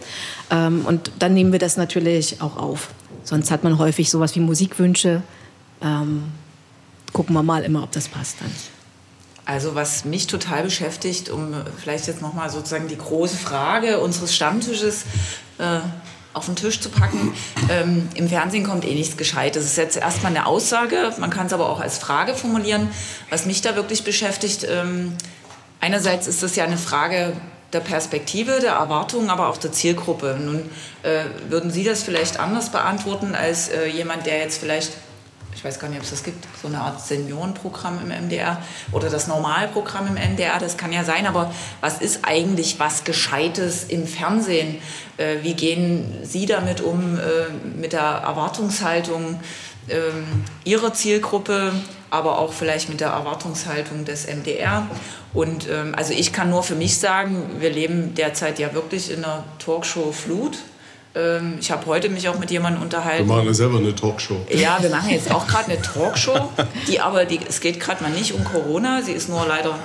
[0.50, 2.90] Ähm, und dann nehmen wir das natürlich auch auf.
[3.24, 5.22] Sonst hat man häufig sowas wie Musikwünsche.
[5.80, 6.24] Ähm,
[7.14, 8.50] gucken wir mal immer, ob das passt dann.
[9.46, 15.04] Also was mich total beschäftigt, um vielleicht jetzt nochmal sozusagen die große Frage unseres Stammtisches
[15.58, 15.78] äh,
[16.36, 17.32] auf den Tisch zu packen.
[17.70, 19.64] Ähm, Im Fernsehen kommt eh nichts Gescheites.
[19.64, 22.90] Das ist jetzt erstmal eine Aussage, man kann es aber auch als Frage formulieren.
[23.30, 25.14] Was mich da wirklich beschäftigt, ähm,
[25.80, 27.32] einerseits ist das ja eine Frage
[27.72, 30.38] der Perspektive, der Erwartungen, aber auch der Zielgruppe.
[30.38, 30.70] Nun
[31.02, 34.92] äh, würden Sie das vielleicht anders beantworten als äh, jemand, der jetzt vielleicht
[35.56, 39.08] ich weiß gar nicht, ob es das gibt, so eine Art Seniorenprogramm im MDR oder
[39.08, 44.06] das Normalprogramm im MDR, das kann ja sein, aber was ist eigentlich was Gescheites im
[44.06, 44.76] Fernsehen?
[45.16, 49.40] Äh, wie gehen Sie damit um, äh, mit der Erwartungshaltung
[49.88, 49.94] äh,
[50.64, 51.72] Ihrer Zielgruppe,
[52.10, 54.86] aber auch vielleicht mit der Erwartungshaltung des MDR?
[55.32, 59.24] Und ähm, also ich kann nur für mich sagen, wir leben derzeit ja wirklich in
[59.24, 60.58] einer Talkshow-Flut.
[61.16, 63.26] Ähm, ich habe heute mich auch mit jemandem unterhalten.
[63.26, 64.36] Wir machen ja selber eine Talkshow.
[64.50, 66.52] Ja, wir machen jetzt auch gerade eine Talkshow,
[66.88, 69.78] die aber, die, es geht gerade mal nicht um Corona, sie ist nur leider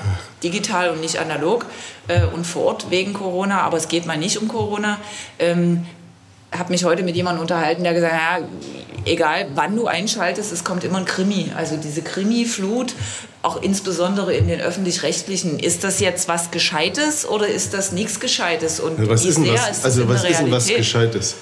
[0.43, 1.65] digital und nicht analog
[2.09, 4.97] äh, und vor Ort wegen Corona, aber es geht mal nicht um Corona.
[5.39, 5.85] Ähm,
[6.51, 8.47] habe mich heute mit jemandem unterhalten, der gesagt hat, ja,
[9.05, 11.51] egal wann du einschaltest, es kommt immer ein Krimi.
[11.55, 12.93] Also diese Krimi-Flut,
[13.41, 18.79] auch insbesondere in den öffentlich-rechtlichen, ist das jetzt was Gescheites oder ist das nichts Gescheites?
[18.79, 21.35] Und ja, was ist denn was, ist also was ist denn was Gescheites?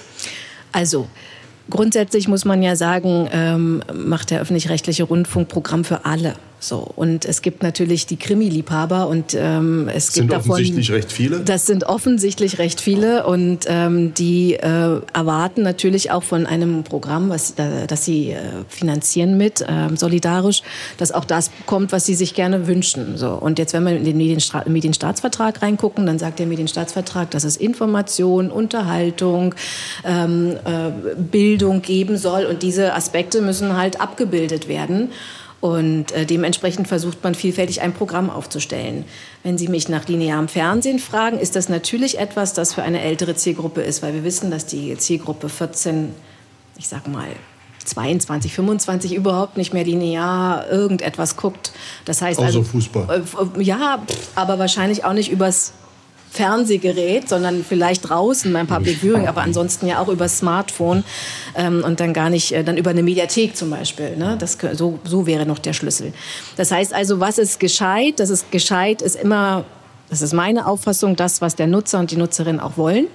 [0.72, 1.08] Also
[1.70, 6.36] grundsätzlich muss man ja sagen, ähm, macht der öffentlich-rechtliche Rundfunk Programm für alle.
[6.62, 10.58] So, und es gibt natürlich die Krimi-Liebhaber und ähm, es das gibt davon.
[10.58, 11.40] Das sind offensichtlich recht viele.
[11.40, 17.30] Das sind offensichtlich recht viele und ähm, die äh, erwarten natürlich auch von einem Programm,
[17.30, 20.62] was, äh, das sie äh, finanzieren mit, äh, solidarisch,
[20.98, 23.18] dass auch das kommt, was sie sich gerne wünschen.
[23.18, 27.46] So, und jetzt, wenn wir in den Medienstra Medienstaatsvertrag reingucken, dann sagt der Medienstaatsvertrag, dass
[27.46, 29.56] es Information, Unterhaltung,
[30.04, 35.10] ähm, äh, Bildung geben soll und diese Aspekte müssen halt abgebildet werden.
[35.62, 39.04] Und äh, dementsprechend versucht man vielfältig ein Programm aufzustellen.
[39.44, 43.36] Wenn Sie mich nach linearem Fernsehen fragen, ist das natürlich etwas, das für eine ältere
[43.36, 46.14] Zielgruppe ist, weil wir wissen, dass die Zielgruppe 14,
[46.78, 47.28] ich sag mal,
[47.84, 51.72] 22, 25 überhaupt nicht mehr linear irgendetwas guckt.
[52.06, 53.24] Das heißt Außer also Fußball.
[53.58, 54.04] Äh, ja,
[54.36, 55.74] aber wahrscheinlich auch nicht übers
[56.32, 61.04] Fernsehgerät, sondern vielleicht draußen beim Public Viewing, aber ansonsten ja auch über Smartphone
[61.56, 64.16] ähm, und dann gar nicht, äh, dann über eine Mediathek zum Beispiel.
[64.16, 64.38] Ne?
[64.40, 66.14] Das, so, so wäre noch der Schlüssel.
[66.56, 68.20] Das heißt also, was ist gescheit?
[68.20, 69.66] Das ist gescheit, ist immer
[70.10, 73.08] Das ist meine Auffassung, das, was der Nutzer und die Nutzerin auch wollen.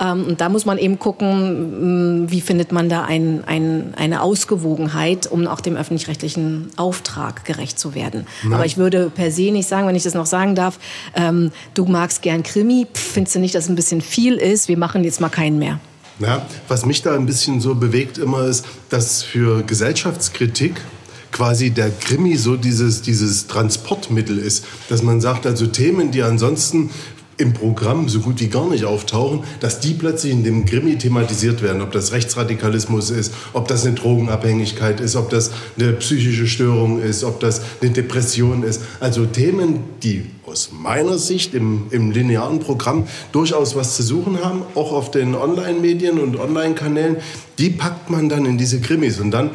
[0.00, 4.22] Ähm, und da muss man eben gucken, mm, wie findet man da ein, ein, eine
[4.22, 8.26] Ausgewogenheit, um auch dem öffentlich-rechtlichen Auftrag gerecht zu werden.
[8.42, 8.54] Nein.
[8.54, 10.78] Aber ich würde per se nicht sagen, wenn ich das noch sagen darf,
[11.14, 14.68] ähm, du magst gern Krimi, pff, findest du nicht, dass es ein bisschen viel ist?
[14.68, 15.78] Wir machen jetzt mal keinen mehr.
[16.20, 20.80] Ja, was mich da ein bisschen so bewegt immer ist, dass für Gesellschaftskritik
[21.32, 26.90] quasi der Krimi so dieses, dieses Transportmittel ist, dass man sagt, also Themen, die ansonsten
[27.40, 31.62] im Programm so gut wie gar nicht auftauchen, dass die plötzlich in dem Krimi thematisiert
[31.62, 31.80] werden.
[31.80, 37.24] Ob das Rechtsradikalismus ist, ob das eine Drogenabhängigkeit ist, ob das eine psychische Störung ist,
[37.24, 38.82] ob das eine Depression ist.
[39.00, 44.62] Also Themen, die aus meiner Sicht im, im linearen Programm durchaus was zu suchen haben,
[44.74, 47.16] auch auf den Online-Medien und Online-Kanälen,
[47.58, 49.18] die packt man dann in diese Krimis.
[49.18, 49.50] Und dann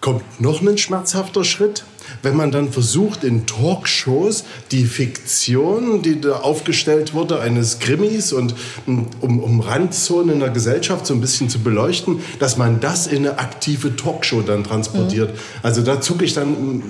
[0.00, 1.84] kommt noch ein schmerzhafter Schritt,
[2.22, 8.54] wenn man dann versucht, in Talkshows die Fiktion, die da aufgestellt wurde, eines Krimis und
[8.86, 13.26] um, um Randzonen in der Gesellschaft so ein bisschen zu beleuchten, dass man das in
[13.26, 15.34] eine aktive Talkshow dann transportiert.
[15.34, 15.38] Mhm.
[15.62, 16.82] Also da zucke ich dann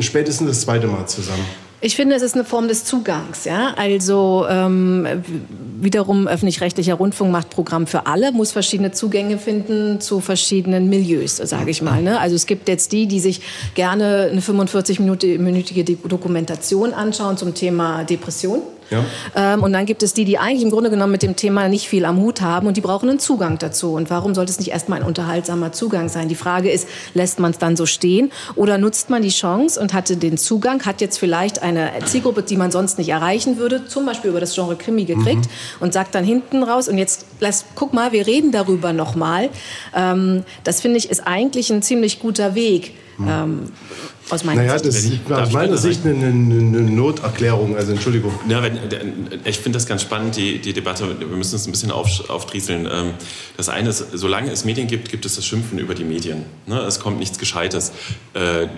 [0.00, 1.44] spätestens das zweite Mal zusammen.
[1.80, 3.44] Ich finde, es ist eine Form des Zugangs.
[3.44, 3.74] Ja?
[3.76, 5.06] Also ähm,
[5.80, 11.70] wiederum öffentlich-rechtlicher Rundfunk macht Programm für alle, muss verschiedene Zugänge finden zu verschiedenen Milieus, sage
[11.70, 12.02] ich mal.
[12.02, 12.18] Ne?
[12.18, 13.42] Also es gibt jetzt die, die sich
[13.76, 18.60] gerne eine 45-minütige Dokumentation anschauen zum Thema Depression.
[18.90, 19.04] Ja.
[19.34, 21.88] Ähm, und dann gibt es die, die eigentlich im Grunde genommen mit dem Thema nicht
[21.88, 23.94] viel am Hut haben und die brauchen einen Zugang dazu.
[23.94, 26.28] Und warum sollte es nicht erstmal ein unterhaltsamer Zugang sein?
[26.28, 29.92] Die Frage ist, lässt man es dann so stehen oder nutzt man die Chance und
[29.92, 34.06] hatte den Zugang, hat jetzt vielleicht eine Zielgruppe, die man sonst nicht erreichen würde, zum
[34.06, 35.80] Beispiel über das Genre Krimi gekriegt mhm.
[35.80, 39.50] und sagt dann hinten raus und jetzt lass, guck mal, wir reden darüber nochmal.
[39.94, 42.94] Ähm, das finde ich ist eigentlich ein ziemlich guter Weg.
[43.18, 43.28] Mhm.
[43.28, 43.72] Ähm,
[44.30, 44.86] aus meiner naja, Sicht.
[44.86, 48.32] das ist aus meiner Sicht eine, eine, Noterklärung, also Entschuldigung.
[48.48, 48.78] Ja, wenn,
[49.44, 52.88] ich finde das ganz spannend, die, die Debatte, wir müssen es ein bisschen auf, aufdrieseln.
[52.90, 53.14] Ähm,
[53.56, 56.44] das eine ist, solange es Medien gibt, gibt es das Schimpfen über die Medien.
[56.66, 56.78] Ne?
[56.80, 57.92] Es kommt nichts Gescheites.
[58.34, 58.68] Äh,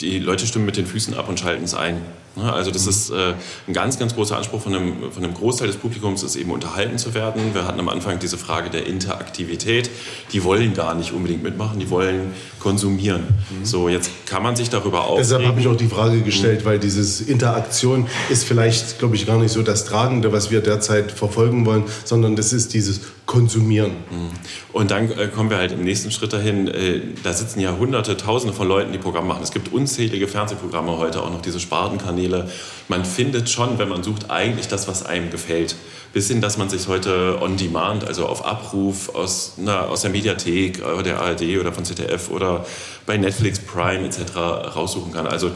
[0.00, 2.00] die Leute stimmen mit den Füßen ab und schalten es ein.
[2.38, 2.52] Ne?
[2.52, 3.34] Also das ist äh,
[3.66, 6.98] ein ganz, ganz großer Anspruch von einem, von einem Großteil des Publikums, ist eben unterhalten
[6.98, 7.54] zu werden.
[7.54, 9.90] Wir hatten am Anfang diese Frage der Interaktivität.
[10.32, 13.22] Die wollen gar nicht unbedingt mitmachen, die wollen konsumieren.
[13.50, 13.64] Mhm.
[13.64, 15.22] So, jetzt kann man sich darüber aufregen.
[15.22, 16.64] Deshalb habe ich auch die Frage gestellt, mhm.
[16.64, 21.12] weil dieses Interaktion ist vielleicht, glaube ich, gar nicht so das Tragende, was wir derzeit
[21.12, 23.90] verfolgen wollen, sondern das ist dieses Konsumieren.
[23.90, 24.30] Mhm.
[24.72, 28.16] Und dann äh, kommen wir halt im nächsten Schritt dahin, äh, da sitzen ja hunderte,
[28.16, 29.42] tausende von Leuten, die Programme machen.
[29.42, 32.50] Es gibt unzählige Fernsehprogramme heute, auch noch diese Spartenkanäle Kanäle.
[32.88, 35.76] Man findet schon, wenn man sucht, eigentlich das, was einem gefällt.
[36.14, 40.10] Bis hin, dass man sich heute on demand, also auf Abruf aus, na, aus der
[40.10, 42.64] Mediathek oder der ARD oder von ZDF oder
[43.04, 44.36] bei Netflix, Prime etc.
[44.74, 45.26] raussuchen kann.
[45.26, 45.50] Also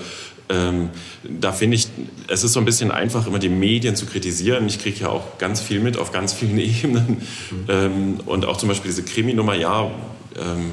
[0.48, 0.90] ähm,
[1.22, 1.88] da finde ich,
[2.28, 4.66] es ist so ein bisschen einfach, immer die Medien zu kritisieren.
[4.66, 7.22] Ich kriege ja auch ganz viel mit auf ganz vielen Ebenen.
[7.50, 7.64] Mhm.
[7.68, 9.90] Ähm, und auch zum Beispiel diese Kriminummer, ja,
[10.36, 10.72] ähm,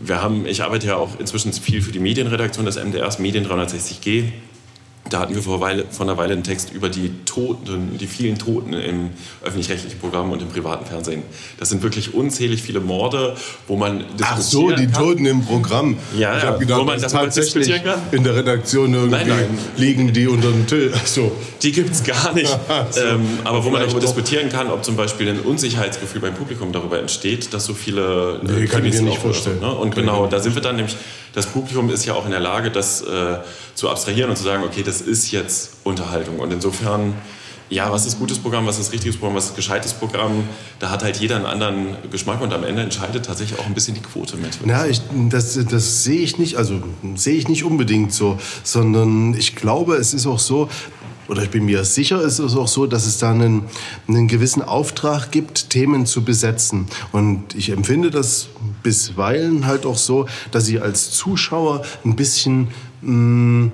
[0.00, 4.24] wir haben, ich arbeite ja auch inzwischen viel für die Medienredaktion des MDRs, Medien 360G.
[5.10, 8.38] Da hatten wir vor, Weile, vor einer Weile einen Text über die Toten, die vielen
[8.38, 9.10] Toten im
[9.42, 11.22] öffentlich-rechtlichen Programm und im privaten Fernsehen.
[11.58, 13.34] Das sind wirklich unzählig viele Morde,
[13.66, 14.92] wo man Ach so, die kann.
[14.92, 15.96] Toten im Programm.
[16.16, 17.72] Ja, ich habe gedacht, wo man das tatsächlich
[18.12, 19.58] in der Redaktion irgendwie nein, nein.
[19.76, 20.94] liegen die unter dem Tisch.
[21.04, 21.32] So.
[21.62, 22.48] Die gibt es gar nicht.
[22.90, 26.72] so, ähm, aber wo man darüber diskutieren kann, ob zum Beispiel ein Unsicherheitsgefühl beim Publikum
[26.72, 29.60] darüber entsteht, dass so viele äh, nee, kann ich mir nicht vorstellen.
[29.60, 29.72] Ne?
[29.72, 30.96] Und genau, da sind wir dann nämlich
[31.34, 33.38] das Publikum ist ja auch in der Lage, das äh,
[33.74, 36.38] zu abstrahieren und zu sagen, okay, das ist jetzt Unterhaltung.
[36.38, 37.14] Und insofern,
[37.70, 40.44] ja, was ist gutes Programm, was ist richtiges Programm, was ist gescheites Programm,
[40.78, 43.94] da hat halt jeder einen anderen Geschmack und am Ende entscheidet tatsächlich auch ein bisschen
[43.94, 44.58] die Quote mit.
[44.66, 46.80] Ja, ich, das, das sehe ich nicht, also
[47.14, 50.68] sehe ich nicht unbedingt so, sondern ich glaube, es ist auch so,
[51.28, 53.64] oder ich bin mir sicher, ist es auch so, dass es da einen,
[54.08, 56.86] einen gewissen Auftrag gibt, Themen zu besetzen.
[57.12, 58.48] Und ich empfinde das
[58.82, 62.68] bisweilen halt auch so, dass ich als Zuschauer ein bisschen
[63.02, 63.72] mh, mm,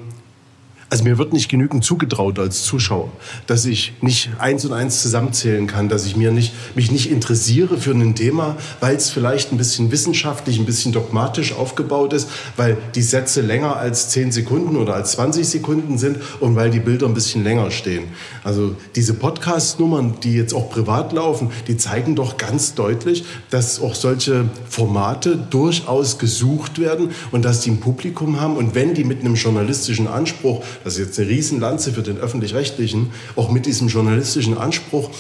[0.95, 3.11] also mir wird nicht genügend zugetraut als Zuschauer,
[3.49, 7.79] dass ich nicht eins und eins zusammenzählen kann, dass ich mir nicht, mich nicht interessiere
[7.79, 12.77] für ein Thema, weil es vielleicht ein bisschen wissenschaftlich, ein bisschen dogmatisch aufgebaut ist, weil
[12.95, 17.07] die Sätze länger als 10 Sekunden oder als 20 Sekunden sind und weil die Bilder
[17.07, 18.05] ein bisschen länger stehen.
[18.45, 23.97] Also diese Podcast-Nummern, die jetzt auch privat laufen, die zeigen doch ganz deutlich, dass auch
[23.97, 29.23] solche Formate durchaus gesucht werden und dass die ein Publikum haben und wenn die mit
[29.23, 34.57] einem journalistischen Anspruch das ist jetzt eine Riesenlanze für den öffentlich-rechtlichen, auch mit diesem journalistischen
[34.57, 35.11] Anspruch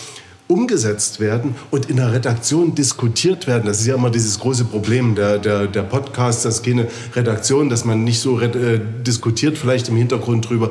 [0.47, 3.65] umgesetzt werden und in der Redaktion diskutiert werden.
[3.65, 7.71] Das ist ja immer dieses große Problem der, der, der Podcasts, das ist keine Redaktion,
[7.71, 10.71] dass man nicht so äh, diskutiert, vielleicht im Hintergrund drüber,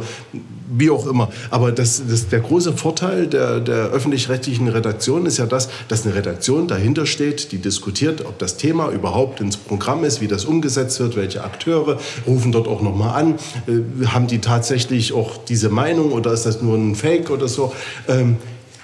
[0.78, 1.30] wie auch immer.
[1.50, 6.16] Aber das, das, der große Vorteil der, der öffentlich-rechtlichen Redaktion ist ja das, dass eine
[6.16, 11.00] Redaktion dahinter steht, die diskutiert, ob das Thema überhaupt ins Programm ist, wie das umgesetzt
[11.00, 13.36] wird, welche Akteure rufen dort auch nochmal an,
[13.68, 17.74] äh, haben die tatsächlich auch diese Meinung oder ist das nur ein Fake oder so.
[18.08, 18.38] Ähm,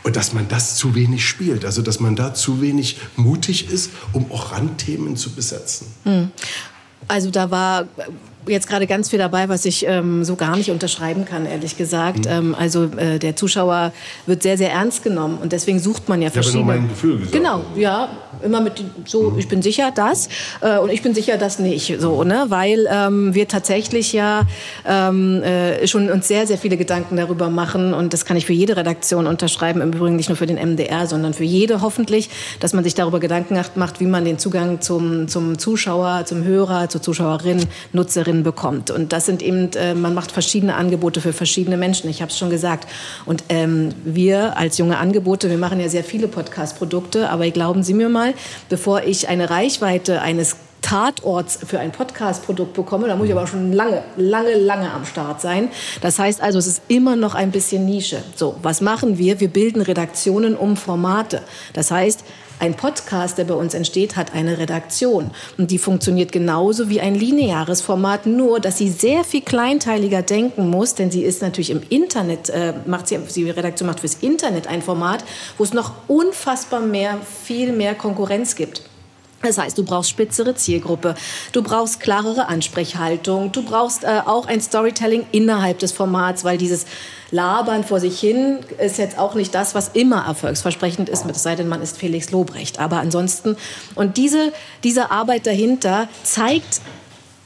[0.03, 3.91] und dass man das zu wenig spielt, also dass man da zu wenig mutig ist,
[4.13, 5.87] um auch Randthemen zu besetzen.
[6.03, 6.31] Hm.
[7.07, 7.87] Also da war
[8.47, 12.25] jetzt gerade ganz viel dabei, was ich ähm, so gar nicht unterschreiben kann, ehrlich gesagt.
[12.25, 12.31] Mhm.
[12.31, 13.91] Ähm, also äh, der Zuschauer
[14.25, 16.63] wird sehr, sehr ernst genommen und deswegen sucht man ja verschiedene.
[16.63, 17.31] Ich habe mein Gefühl gesagt.
[17.33, 18.09] Genau, ja,
[18.43, 19.39] immer mit so, mhm.
[19.39, 20.29] ich bin sicher das
[20.61, 24.43] äh, und ich bin sicher das nicht, so, ne, weil ähm, wir tatsächlich ja
[24.87, 28.53] ähm, äh, schon uns sehr, sehr viele Gedanken darüber machen und das kann ich für
[28.53, 32.73] jede Redaktion unterschreiben, im Übrigen nicht nur für den MDR, sondern für jede hoffentlich, dass
[32.73, 37.01] man sich darüber Gedanken macht, wie man den Zugang zum, zum Zuschauer, zum Hörer, zur
[37.01, 38.91] Zuschauerin, Nutzerin Kunden bekommt.
[38.91, 42.09] Und das sind eben, äh, man macht verschiedene Angebote für verschiedene Menschen.
[42.09, 42.87] Ich habe es schon gesagt.
[43.25, 47.93] Und ähm, wir als junge Angebote, wir machen ja sehr viele Podcast-Produkte, aber glauben Sie
[47.93, 48.33] mir mal,
[48.69, 53.73] bevor ich eine Reichweite eines Tatorts für ein Podcast-Produkt bekomme, da muss ich aber schon
[53.73, 55.69] lange, lange, lange am Start sein.
[56.01, 58.23] Das heißt also, es ist immer noch ein bisschen Nische.
[58.35, 59.39] So, was machen wir?
[59.39, 61.41] Wir bilden Redaktionen um Formate.
[61.73, 62.23] Das heißt,
[62.59, 65.31] ein Podcast, der bei uns entsteht, hat eine Redaktion.
[65.57, 70.69] Und die funktioniert genauso wie ein lineares Format, nur dass sie sehr viel kleinteiliger denken
[70.69, 74.67] muss, denn sie ist natürlich im Internet, äh, macht sie, die Redaktion macht fürs Internet
[74.67, 75.23] ein Format,
[75.57, 78.88] wo es noch unfassbar mehr, viel mehr Konkurrenz gibt.
[79.41, 81.15] Das heißt, du brauchst spitzere Zielgruppe,
[81.53, 86.85] du brauchst klarere Ansprechhaltung, du brauchst äh, auch ein Storytelling innerhalb des Formats, weil dieses
[87.31, 91.55] Labern vor sich hin ist jetzt auch nicht das, was immer erfolgsversprechend ist, es sei
[91.55, 92.79] denn, man ist Felix Lobrecht.
[92.79, 93.55] Aber ansonsten,
[93.95, 94.51] und diese,
[94.83, 96.81] diese Arbeit dahinter zeigt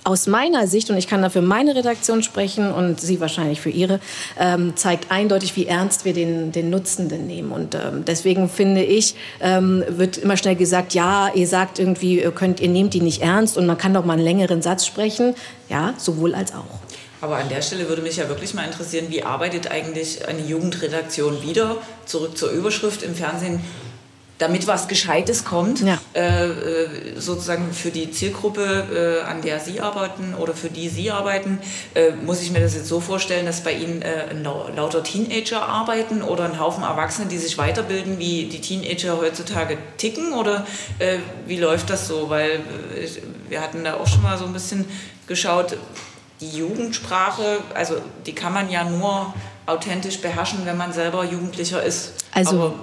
[0.03, 3.99] aus meiner Sicht, und ich kann dafür meine Redaktion sprechen und Sie wahrscheinlich für Ihre,
[4.39, 7.51] ähm, zeigt eindeutig, wie ernst wir den, den Nutzenden nehmen.
[7.51, 12.31] Und ähm, deswegen finde ich, ähm, wird immer schnell gesagt, ja, ihr sagt irgendwie, ihr,
[12.31, 15.35] könnt, ihr nehmt die nicht ernst und man kann doch mal einen längeren Satz sprechen.
[15.69, 16.79] Ja, sowohl als auch.
[17.21, 21.41] Aber an der Stelle würde mich ja wirklich mal interessieren, wie arbeitet eigentlich eine Jugendredaktion
[21.41, 21.77] wieder?
[22.05, 23.61] Zurück zur Überschrift im Fernsehen
[24.43, 25.97] damit was Gescheites kommt, ja.
[26.13, 31.11] äh, äh sozusagen für die Zielgruppe, äh, an der Sie arbeiten oder für die Sie
[31.11, 31.59] arbeiten,
[31.93, 34.33] äh, muss ich mir das jetzt so vorstellen, dass bei Ihnen äh,
[34.75, 40.33] lauter Teenager arbeiten oder ein Haufen Erwachsene, die sich weiterbilden, wie die Teenager heutzutage ticken
[40.33, 40.67] oder
[40.99, 42.29] äh, wie läuft das so?
[42.29, 42.59] Weil
[43.47, 44.85] wir hatten da auch schon mal so ein bisschen
[45.25, 45.77] geschaut,
[46.41, 49.33] die Jugendsprache, also die kann man ja nur
[49.65, 52.22] authentisch beherrschen, wenn man selber Jugendlicher ist.
[52.33, 52.73] Also Aber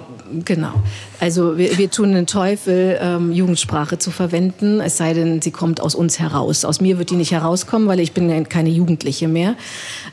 [0.45, 0.73] genau.
[1.19, 5.81] Also wir, wir tun den Teufel, ähm, Jugendsprache zu verwenden, es sei denn, sie kommt
[5.81, 6.65] aus uns heraus.
[6.65, 9.55] Aus mir wird die nicht herauskommen, weil ich bin keine Jugendliche mehr.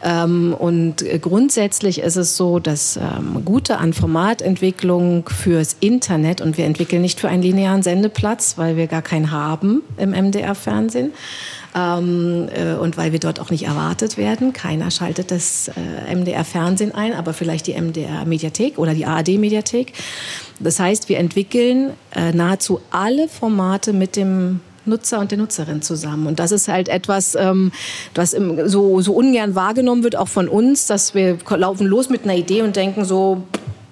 [0.03, 6.64] Ähm, und grundsätzlich ist es so, dass ähm, gute an Formatentwicklung fürs Internet und wir
[6.64, 11.12] entwickeln nicht für einen linearen Sendeplatz, weil wir gar keinen haben im MDR-Fernsehen
[11.79, 14.53] ähm, äh, und weil wir dort auch nicht erwartet werden.
[14.53, 19.93] Keiner schaltet das äh, MDR-Fernsehen ein, aber vielleicht die MDR-Mediathek oder die ARD-Mediathek.
[20.61, 26.27] Das heißt, wir entwickeln äh, nahezu alle Formate mit dem Nutzer und der Nutzerin zusammen.
[26.27, 27.73] Und das ist halt etwas, ähm,
[28.14, 32.35] was so, so ungern wahrgenommen wird, auch von uns, dass wir laufen los mit einer
[32.35, 33.43] Idee und denken so,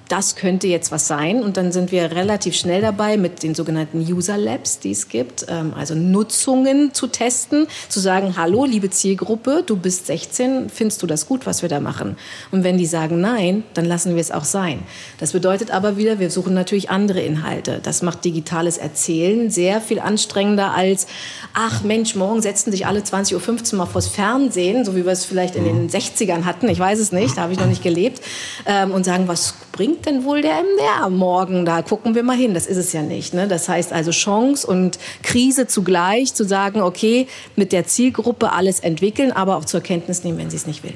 [0.09, 1.43] das könnte jetzt was sein.
[1.43, 5.47] Und dann sind wir relativ schnell dabei mit den sogenannten User Labs, die es gibt,
[5.49, 11.07] ähm, also Nutzungen zu testen, zu sagen, hallo, liebe Zielgruppe, du bist 16, findest du
[11.07, 12.17] das gut, was wir da machen?
[12.53, 14.83] Und wenn die sagen nein, dann lassen wir es auch sein.
[15.19, 17.81] Das bedeutet aber wieder, wir suchen natürlich andere Inhalte.
[17.83, 21.07] Das macht digitales Erzählen sehr viel anstrengender als,
[21.55, 25.25] ach Mensch, morgen setzen sich alle 20.15 Uhr mal vors Fernsehen, so wie wir es
[25.25, 28.23] vielleicht in den 60ern hatten, ich weiß es nicht, da habe ich noch nicht gelebt,
[28.67, 31.65] ähm, und sagen, was bringt bringt denn wohl der MDR morgen?
[31.65, 32.55] Da gucken wir mal hin.
[32.55, 33.35] Das ist es ja nicht.
[33.35, 33.49] Ne?
[33.49, 39.33] Das heißt also Chance und Krise zugleich zu sagen, okay, mit der Zielgruppe alles entwickeln,
[39.33, 40.95] aber auch zur Kenntnis nehmen, wenn sie es nicht will.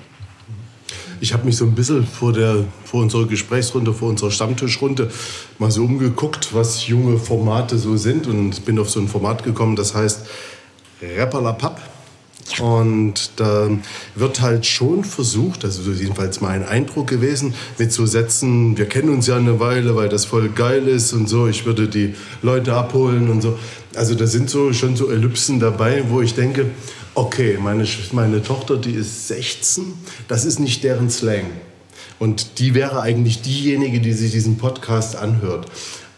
[1.22, 5.10] Ich habe mich so ein bisschen vor, der, vor unserer Gesprächsrunde, vor unserer Stammtischrunde
[5.58, 9.76] mal so umgeguckt, was junge Formate so sind und bin auf so ein Format gekommen,
[9.76, 10.26] das heißt
[11.16, 11.80] Rapperlapapp.
[12.58, 13.68] Und da
[14.14, 19.10] wird halt schon versucht, das ist jedenfalls mein Eindruck gewesen, mit so Sätzen, wir kennen
[19.10, 22.74] uns ja eine Weile, weil das voll geil ist und so, ich würde die Leute
[22.74, 23.58] abholen und so.
[23.94, 26.66] Also da sind so schon so Ellipsen dabei, wo ich denke,
[27.14, 29.84] okay, meine, meine Tochter, die ist 16,
[30.28, 31.46] das ist nicht deren Slang.
[32.18, 35.66] Und die wäre eigentlich diejenige, die sich diesen Podcast anhört.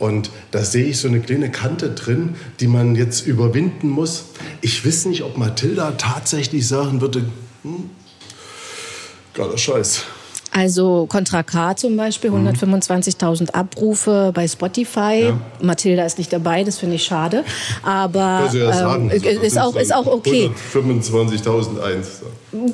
[0.03, 4.25] Und da sehe ich so eine kleine Kante drin, die man jetzt überwinden muss.
[4.61, 7.25] Ich weiß nicht, ob Mathilda tatsächlich sagen würde,
[7.63, 7.89] hm,
[9.33, 10.03] geiler Scheiß.
[10.55, 15.25] Also Contra K zum Beispiel, 125.000 Abrufe bei Spotify.
[15.29, 15.41] Ja.
[15.63, 17.45] Mathilda ist nicht dabei, das finde ich schade.
[17.83, 20.51] Aber Also ja ähm, ist, auch, ist auch okay.
[20.73, 22.05] 25.001.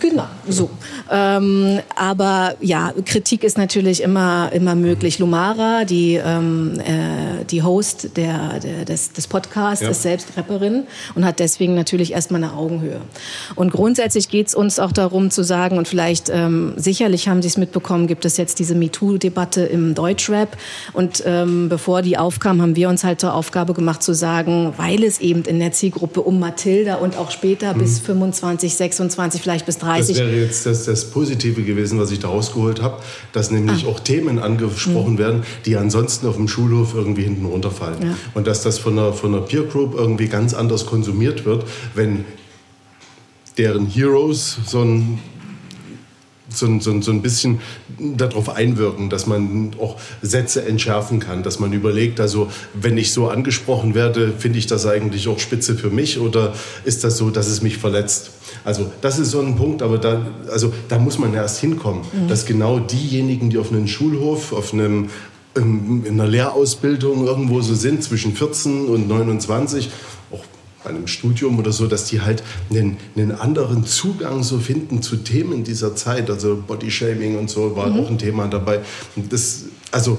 [0.01, 0.71] Genau, so.
[1.09, 5.21] Ähm, aber ja, Kritik ist natürlich immer, immer möglich.
[5.21, 9.91] Lumara, die, ähm, äh, die Host der, der, des, des Podcasts, Ja.
[9.91, 13.01] ist selbst Rapperin und hat deswegen natürlich erstmal eine Augenhöhe.
[13.55, 17.49] Und grundsätzlich geht es uns auch darum zu sagen, und vielleicht ähm, sicherlich haben Sie
[17.49, 20.57] es mitbekommen, gibt es jetzt diese MeToo-Debatte im Deutschrap.
[20.95, 25.05] Und ähm, bevor die aufkam, haben wir uns halt zur Aufgabe gemacht zu sagen, weil
[25.05, 29.77] es eben in der Zielgruppe um Mathilda und auch später bis 25, 26, vielleicht bis
[29.77, 32.99] Das 30 wäre jetzt das, das Positive gewesen, was ich da rausgeholt habe,
[33.33, 33.89] dass nämlich Ah.
[33.91, 38.03] auch Themen angesprochen werden, die ansonsten auf dem Schulhof irgendwie hinten runterfallen.
[38.03, 38.15] Ja.
[38.35, 42.25] Und dass das von einer, von einer Peer Group irgendwie ganz anders konsumiert wird, wenn
[43.59, 45.19] deren Heroes so ein
[46.51, 47.61] so ein, so, so ein bisschen
[47.99, 53.29] darauf einwirken, dass man auch Sätze entschärfen kann, dass man überlegt, also wenn ich so
[53.29, 57.49] angesprochen werde, finde ich das eigentlich auch spitze für mich oder ist das so, dass
[57.49, 58.31] es mich verletzt?
[58.65, 62.47] Also das ist so ein Punkt, aber da, also, da muss man erst hinkommen, dass
[62.47, 65.11] genau diejenigen, die auf einem Schulhof, auf einem
[65.57, 69.91] ähm, in einer Lehrausbildung irgendwo so sind, zwischen 14 und 29,
[70.31, 70.45] auch
[70.89, 75.17] bei einem Studium oder so, dass die halt einen, einen anderen Zugang so finden zu
[75.17, 76.31] Themen dieser Zeit.
[76.31, 78.81] Also Bodyshaming und so war auch ein Thema dabei.
[79.15, 80.19] Und das, also,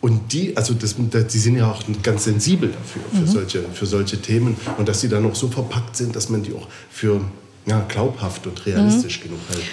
[0.00, 4.20] und die, also das, die sind ja auch ganz sensibel dafür, für, solche, für solche
[4.20, 4.56] Themen.
[4.78, 7.20] Und dass die dann auch so verpackt sind, dass man die auch für
[7.66, 9.64] ja, glaubhaft und realistisch genug hält.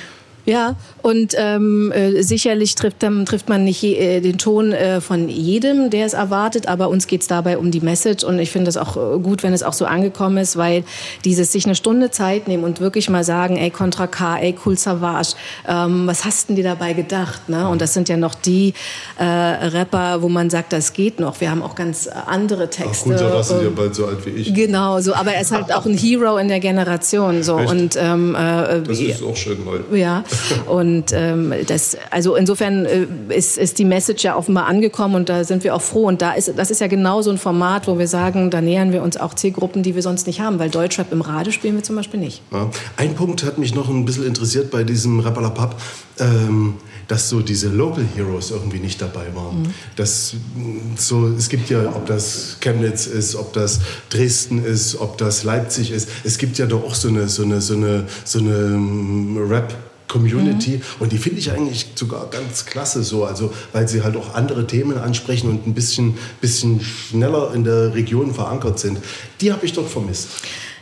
[0.45, 4.99] Ja, und ähm, äh, sicherlich trifft, ähm, trifft man nicht je, äh, den Ton äh,
[4.99, 8.69] von jedem, der es erwartet, aber uns geht's dabei um die Message und ich finde
[8.69, 10.83] es auch äh, gut, wenn es auch so angekommen ist, weil
[11.25, 14.77] dieses sich eine Stunde Zeit nehmen und wirklich mal sagen, ey, Contra K, ey, Cool
[14.77, 15.33] Savage,
[15.67, 17.47] ähm, was hast denn dir dabei gedacht?
[17.47, 17.67] Ne?
[17.69, 18.73] Und das sind ja noch die
[19.19, 21.39] äh, Rapper, wo man sagt, das geht noch.
[21.39, 23.09] Wir haben auch ganz andere Ach Texte.
[23.09, 24.53] gut, da warst du ja bald so alt wie ich.
[24.53, 27.71] Genau, so, aber er ist halt auch ein Hero in der Generation, so Echt?
[27.71, 29.79] und ähm, äh, Das ist auch schön neu.
[29.95, 30.23] ja,
[30.67, 35.43] und ähm, das, also insofern äh, ist, ist die Message ja offenbar angekommen und da
[35.43, 36.07] sind wir auch froh.
[36.07, 38.91] Und da ist, das ist ja genau so ein Format, wo wir sagen, da nähern
[38.91, 41.83] wir uns auch Zielgruppen, die wir sonst nicht haben, weil Deutschrap im Radio spielen wir
[41.83, 42.41] zum Beispiel nicht.
[42.51, 42.69] Ja.
[42.97, 45.75] Ein Punkt hat mich noch ein bisschen interessiert bei diesem Rappalapap,
[46.19, 46.75] ähm,
[47.07, 49.73] dass so diese Local Heroes irgendwie nicht dabei waren.
[49.97, 55.17] Das, mh, so, es gibt ja, ob das Chemnitz ist, ob das Dresden ist, ob
[55.17, 58.39] das Leipzig ist, es gibt ja doch auch so eine, so eine, so eine, so
[58.39, 59.75] eine ähm, Rap-
[60.11, 64.33] Community und die finde ich eigentlich sogar ganz klasse so, also weil sie halt auch
[64.33, 68.99] andere Themen ansprechen und ein bisschen, bisschen schneller in der Region verankert sind.
[69.39, 70.27] Die habe ich dort vermisst.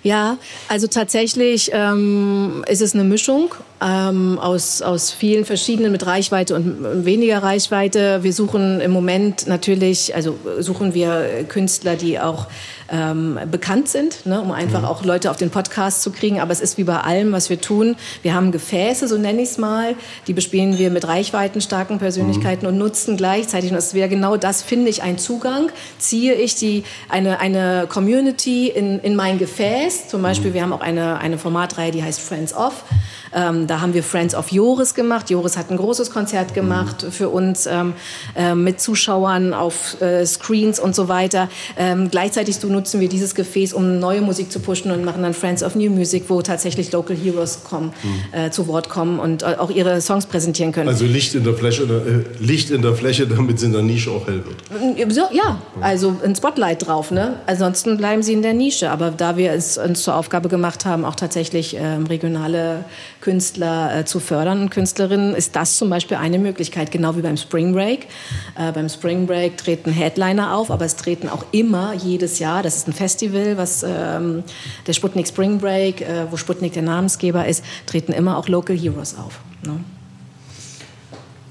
[0.02, 0.38] Ja,
[0.70, 7.06] also tatsächlich ähm, ist es eine Mischung ähm, aus, aus vielen verschiedenen mit Reichweite und
[7.06, 8.24] weniger Reichweite.
[8.24, 12.48] Wir suchen im Moment natürlich, also suchen wir Künstler, die auch
[12.91, 16.39] ähm, bekannt sind, ne, um einfach auch Leute auf den Podcast zu kriegen.
[16.39, 17.95] Aber es ist wie bei allem, was wir tun.
[18.21, 19.95] Wir haben Gefäße, so nenne ich es mal.
[20.28, 23.71] Die bespielen wir mit reichweitenstarken Persönlichkeiten und nutzen gleichzeitig.
[23.71, 25.69] Und das wäre genau das, finde ich, ein Zugang.
[25.97, 30.08] Ziehe ich die, eine, eine Community in, in mein Gefäß.
[30.08, 32.84] Zum Beispiel, wir haben auch eine, eine Formatreihe, die heißt Friends of.
[33.34, 35.30] Ähm, da haben wir Friends of Joris gemacht.
[35.30, 37.93] Joris hat ein großes Konzert gemacht für uns ähm,
[38.36, 41.49] äh, mit Zuschauern auf äh, Screens und so weiter.
[41.78, 45.34] Ähm, gleichzeitig so nutzen wir dieses Gefäß, um neue Musik zu pushen und machen dann
[45.34, 47.92] Friends of New Music, wo tatsächlich Local Heroes kommen,
[48.32, 50.88] äh, zu Wort kommen und äh, auch ihre Songs präsentieren können.
[50.88, 54.12] Also Licht in der Fläche, äh, Licht in der Fläche, damit es in der Nische
[54.12, 55.13] auch hell wird.
[55.13, 57.12] So, ja, also ein Spotlight drauf.
[57.12, 57.36] Ne?
[57.48, 58.92] Ansonsten bleiben sie in der Nische.
[58.92, 62.86] Aber da wir es uns zur Aufgabe gemacht haben, auch tatsächlich ähm, regionale
[63.20, 67.36] Künstler äh, zu fördern und Künstlerinnen, ist das zum Beispiel eine Möglichkeit, genau wie beim
[67.36, 68.08] Spring Break.
[68.58, 72.78] Äh, beim Spring Break treten Headliner auf, aber es treten auch immer jedes Jahr, das
[72.78, 74.44] ist ein Festival, was ähm,
[74.86, 79.16] der Sputnik Spring Break, äh, wo Sputnik der Namensgeber ist, treten immer auch Local Heroes
[79.18, 79.40] auf.
[79.66, 79.84] Ne?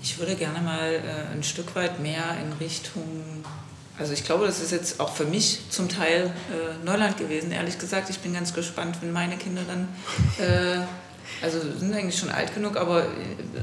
[0.01, 3.03] Ich würde gerne mal äh, ein Stück weit mehr in Richtung,
[3.99, 7.81] also ich glaube, das ist jetzt auch für mich zum Teil äh, Neuland gewesen, ehrlich
[7.81, 8.11] gesagt.
[8.11, 9.89] Ich bin ganz gespannt, wenn meine Kinder dann,
[10.39, 10.85] äh,
[11.43, 13.07] also sind eigentlich schon alt genug, aber äh,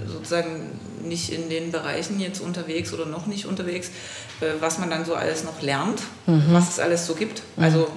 [0.07, 3.89] sozusagen nicht in den Bereichen jetzt unterwegs oder noch nicht unterwegs,
[4.41, 7.43] äh, was man dann so alles noch lernt, was es alles so gibt.
[7.57, 7.87] Also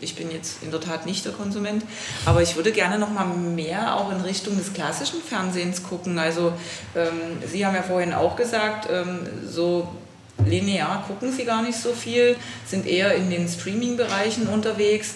[0.00, 1.82] ich bin jetzt in der Tat nicht der Konsument,
[2.24, 6.18] aber ich würde gerne noch mal mehr auch in Richtung des klassischen Fernsehens gucken.
[6.18, 6.52] Also
[6.94, 7.12] ähm,
[7.50, 9.88] Sie haben ja vorhin auch gesagt, ähm, so
[10.44, 12.36] linear gucken Sie gar nicht so viel,
[12.66, 15.14] sind eher in den Streaming-Bereichen unterwegs.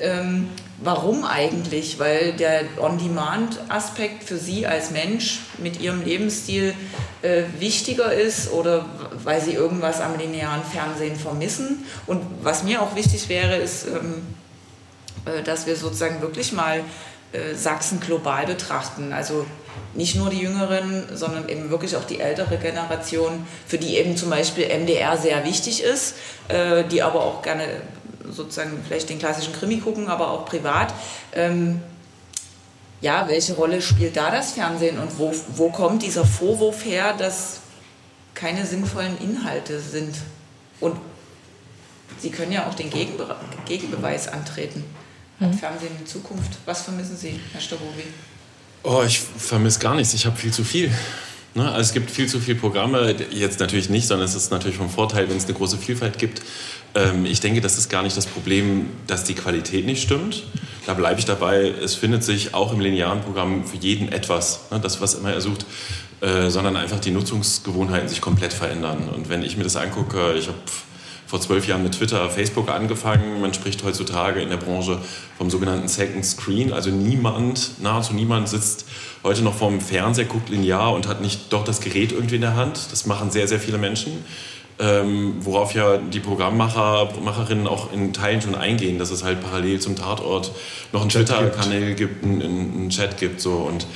[0.00, 0.48] Ähm,
[0.82, 1.98] warum eigentlich?
[1.98, 6.74] Weil der On-Demand-Aspekt für Sie als Mensch mit Ihrem Lebensstil
[7.22, 8.84] äh, wichtiger ist oder
[9.24, 11.84] weil Sie irgendwas am linearen Fernsehen vermissen.
[12.06, 14.22] Und was mir auch wichtig wäre, ist, ähm,
[15.24, 16.84] äh, dass wir sozusagen wirklich mal
[17.32, 19.12] äh, Sachsen global betrachten.
[19.12, 19.44] Also
[19.94, 24.30] nicht nur die Jüngeren, sondern eben wirklich auch die ältere Generation, für die eben zum
[24.30, 26.14] Beispiel MDR sehr wichtig ist,
[26.48, 27.64] äh, die aber auch gerne
[28.32, 30.92] sozusagen vielleicht den klassischen Krimi gucken, aber auch privat.
[31.32, 31.80] Ähm,
[33.00, 37.60] ja, welche Rolle spielt da das Fernsehen und wo, wo kommt dieser Vorwurf her, dass
[38.34, 40.16] keine sinnvollen Inhalte sind?
[40.80, 40.96] Und
[42.20, 44.84] Sie können ja auch den Gegenbe Gegenbeweis antreten.
[45.40, 45.58] Hat mhm.
[45.58, 46.58] Fernsehen in Zukunft?
[46.64, 48.04] Was vermissen Sie, Herr Stabowi?
[48.82, 50.14] Oh, ich vermisse gar nichts.
[50.14, 50.90] Ich habe viel zu viel.
[51.54, 51.64] Ne?
[51.64, 54.90] Also es gibt viel zu viele Programme, jetzt natürlich nicht, sondern es ist natürlich vom
[54.90, 56.42] Vorteil, wenn es eine große Vielfalt gibt.
[56.94, 60.44] Ähm, ich denke, das ist gar nicht das Problem, dass die Qualität nicht stimmt.
[60.86, 61.72] Da bleibe ich dabei.
[61.82, 64.80] Es findet sich auch im linearen Programm für jeden etwas, ne?
[64.80, 65.66] das, was immer er sucht,
[66.20, 69.08] äh, sondern einfach die Nutzungsgewohnheiten sich komplett verändern.
[69.14, 70.58] Und wenn ich mir das angucke, ich habe
[71.28, 73.42] vor zwölf Jahren mit Twitter, Facebook angefangen.
[73.42, 74.98] Man spricht heutzutage in der Branche
[75.36, 76.72] vom sogenannten Second Screen.
[76.72, 78.86] Also niemand, nahezu niemand sitzt
[79.22, 82.56] heute noch vorm Fernseher, guckt linear und hat nicht doch das Gerät irgendwie in der
[82.56, 82.80] Hand.
[82.92, 84.24] Das machen sehr, sehr viele Menschen.
[84.80, 89.80] Ähm, worauf ja die Programmmacher, Macherinnen auch in Teilen schon eingehen, dass es halt parallel
[89.80, 90.52] zum Tatort
[90.92, 93.88] noch einen Twitter-Kanal gibt, einen, einen, Chat gibt so und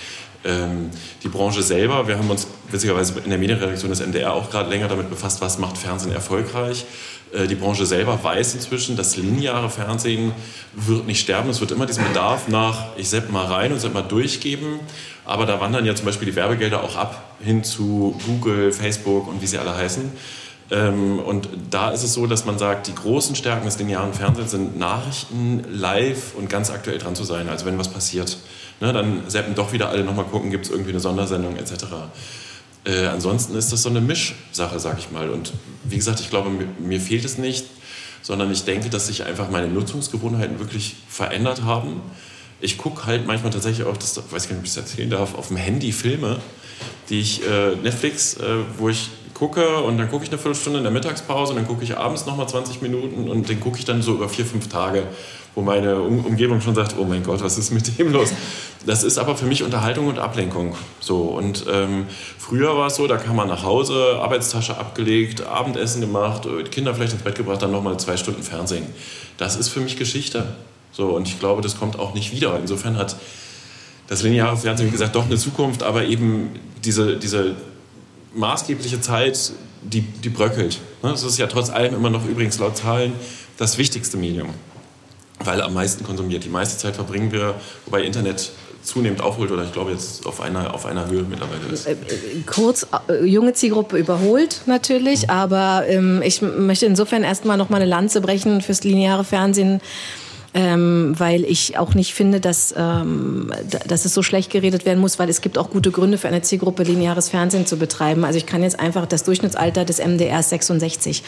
[0.45, 0.91] ähm,
[1.23, 4.89] die Branche selber, wir haben uns witzigerweise in der Medienredaktion des MDR auch gerade länger
[4.89, 6.85] damit befasst, was macht Fernsehen erfolgreich.
[7.33, 10.33] Äh, die Branche selber weiß inzwischen, das lineare Fernsehen
[10.75, 11.49] wird nicht sterben.
[11.51, 14.81] Es wird immer diesen Bedarf nach, ich sepp mal rein und sepp mal durchgeben.
[15.25, 19.41] Aber da wandern ja zum Beispiel die Werbegelder auch ab hin zu Google, Facebook und
[19.41, 20.11] wie sie alle heißen.
[20.73, 24.53] Ähm, und da ist es so, dass man sagt, die großen Stärken des linearen Fernsehens
[24.53, 27.51] sind Nachrichten, live und ganz aktuell dran zu sein.
[27.51, 28.39] Also wenn was passiert,
[28.81, 31.85] ne, dann seppen doch wieder alle nochmal gucken, gibt es irgendwie eine Sondersendung etc.
[32.85, 35.29] Äh, ansonsten ist das so eine Mischsache, sag ich mal.
[35.29, 35.53] Und
[35.85, 37.67] wie gesagt, ich glaube, mir, mir, fehlt es nicht,
[38.23, 42.01] sondern ich denke, dass sich einfach meine Nutzungsgewohnheiten wirklich verändert haben.
[42.63, 45.35] Ich gucke halt manchmal tatsächlich auch, das weiß gar nicht, ob ich das erzählen darf,
[45.35, 46.41] auf dem Handy Filme,
[47.11, 49.11] die ich, äh, Netflix, äh, wo ich
[49.43, 52.27] gucke und dann gucke ich eine Viertelstunde in der Mittagspause und dann gucke ich abends
[52.27, 55.03] nochmal 20 Minuten und den gucke ich dann so über vier, fünf Tage
[55.55, 58.33] wo meine um Umgebung schon sagt, oh mein Gott, was ist mit dem los?
[58.87, 60.75] Das ist aber für mich Unterhaltung und Ablenkung.
[61.01, 62.07] So und ähm,
[62.39, 66.95] früher war es so, da kam man nach Hause, Arbeitstasche abgelegt, Abendessen gemacht, äh, Kinder
[66.95, 68.87] vielleicht ins Bett gebracht, dann nochmal zwei Stunden Fernsehen.
[69.37, 70.47] Das ist für mich Geschichte.
[70.91, 72.59] So und ich glaube, das kommt auch nicht wieder.
[72.59, 73.17] Insofern hat
[74.09, 76.51] das lineare Fernsehen, wie gesagt, doch eine Zukunft, aber eben
[76.83, 77.57] diese, diese
[78.35, 79.53] maßgebliche Zeit,
[79.83, 80.79] die, die bröckelt.
[81.03, 83.13] Das ist ja trotz allem immer noch übrigens laut Zahlen
[83.57, 84.51] das wichtigste Medium
[85.47, 86.45] weil am meisten konsumiert.
[86.45, 87.55] Die meiste Zeit verbringen wir,
[87.87, 88.51] wobei Internet
[88.83, 91.87] zunehmend aufholt oder ich glaube jetzt auf einer, auf einer Höhe mittlerweile ist.
[91.87, 91.97] Äh, äh,
[92.47, 95.31] kurz, äh, junge Zielgruppe überholt natürlich, mhm.
[95.31, 99.81] aber ähm, ich möchte insofern erstmal noch mal eine Lanze brechen fürs lineare Fernsehen
[100.55, 103.53] ähm, weil ich auch nicht finde, dass, ähm,
[103.87, 106.43] dass es so schlecht geredet werden muss, weil es gibt auch gute Gründe für eine
[106.43, 108.25] Zielgruppe, lineares Fernsehen zu betreiben.
[108.25, 111.23] Also ich kann jetzt einfach das Durchschnittsalter des MDR 66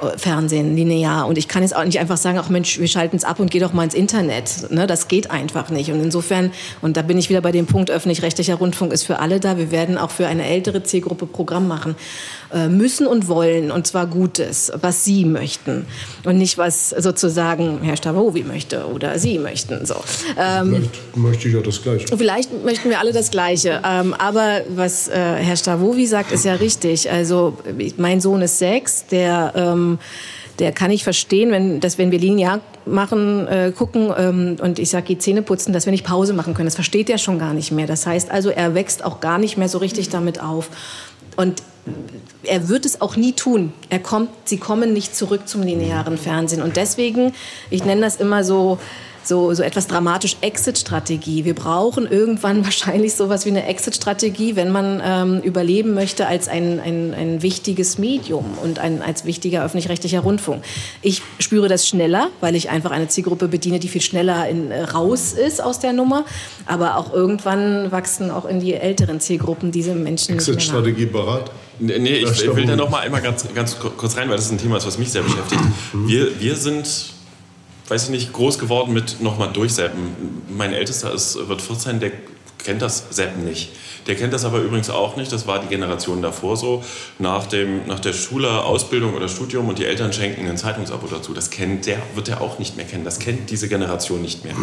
[0.00, 1.26] äh, Fernsehen, linear.
[1.26, 3.50] Und ich kann jetzt auch nicht einfach sagen, ach Mensch, wir schalten es ab und
[3.50, 4.70] geh doch mal ins Internet.
[4.70, 5.90] Ne, das geht einfach nicht.
[5.92, 6.50] Und insofern,
[6.80, 9.58] und da bin ich wieder bei dem Punkt, öffentlich-rechtlicher Rundfunk ist für alle da.
[9.58, 11.94] Wir werden auch für eine ältere Zielgruppe Programm machen
[12.68, 13.70] müssen und wollen.
[13.70, 15.86] Und zwar Gutes, was Sie möchten.
[16.24, 19.86] Und nicht, was sozusagen Herr Stavovi möchte oder Sie möchten.
[19.86, 19.96] So.
[20.38, 22.16] Ähm, vielleicht möchte ich ja das Gleiche.
[22.16, 23.80] Vielleicht möchten wir alle das Gleiche.
[23.84, 27.10] Ähm, aber was äh, Herr Stavovi sagt, ist ja richtig.
[27.10, 27.56] Also
[27.96, 29.98] mein Sohn ist sechs, der ähm,
[30.58, 34.90] der kann ich verstehen, wenn, dass wenn wir linear machen, äh, gucken ähm, und ich
[34.90, 36.66] sage, geh Zähne putzen, dass wir nicht Pause machen können.
[36.66, 37.86] Das versteht er schon gar nicht mehr.
[37.86, 40.68] Das heißt also, er wächst auch gar nicht mehr so richtig damit auf.
[41.36, 41.62] Und
[42.44, 43.72] er wird es auch nie tun.
[43.88, 46.62] Er kommt, sie kommen nicht zurück zum linearen Fernsehen.
[46.62, 47.34] Und deswegen,
[47.70, 48.78] ich nenne das immer so,
[49.24, 51.44] so, so etwas dramatisch Exit-Strategie.
[51.44, 56.80] Wir brauchen irgendwann wahrscheinlich sowas wie eine Exit-Strategie, wenn man ähm, überleben möchte als ein,
[56.80, 60.64] ein, ein wichtiges Medium und ein, als wichtiger öffentlich-rechtlicher Rundfunk.
[61.02, 64.82] Ich spüre das schneller, weil ich einfach eine Zielgruppe bediene, die viel schneller in, äh,
[64.82, 66.24] raus ist aus der Nummer.
[66.66, 70.34] Aber auch irgendwann wachsen auch in die älteren Zielgruppen diese Menschen.
[70.34, 71.50] Exit-Strategie berat?
[71.78, 74.52] Nee, ich, ich will da noch mal einmal ganz, ganz kurz rein, weil das ist
[74.52, 75.60] ein Thema, was mich sehr beschäftigt.
[75.92, 77.11] Wir, wir sind
[77.88, 80.42] weiß ich nicht, groß geworden mit nochmal durchseppen.
[80.48, 82.12] Mein Ältester ist, wird 14, der
[82.62, 83.70] kennt das Seppen nicht.
[84.06, 86.82] Der kennt das aber übrigens auch nicht, das war die Generation davor so,
[87.18, 91.32] nach, dem, nach der Schule, Ausbildung oder Studium und die Eltern schenken ein Zeitungsabo dazu.
[91.34, 94.54] Das kennt der, wird er auch nicht mehr kennen, das kennt diese Generation nicht mehr.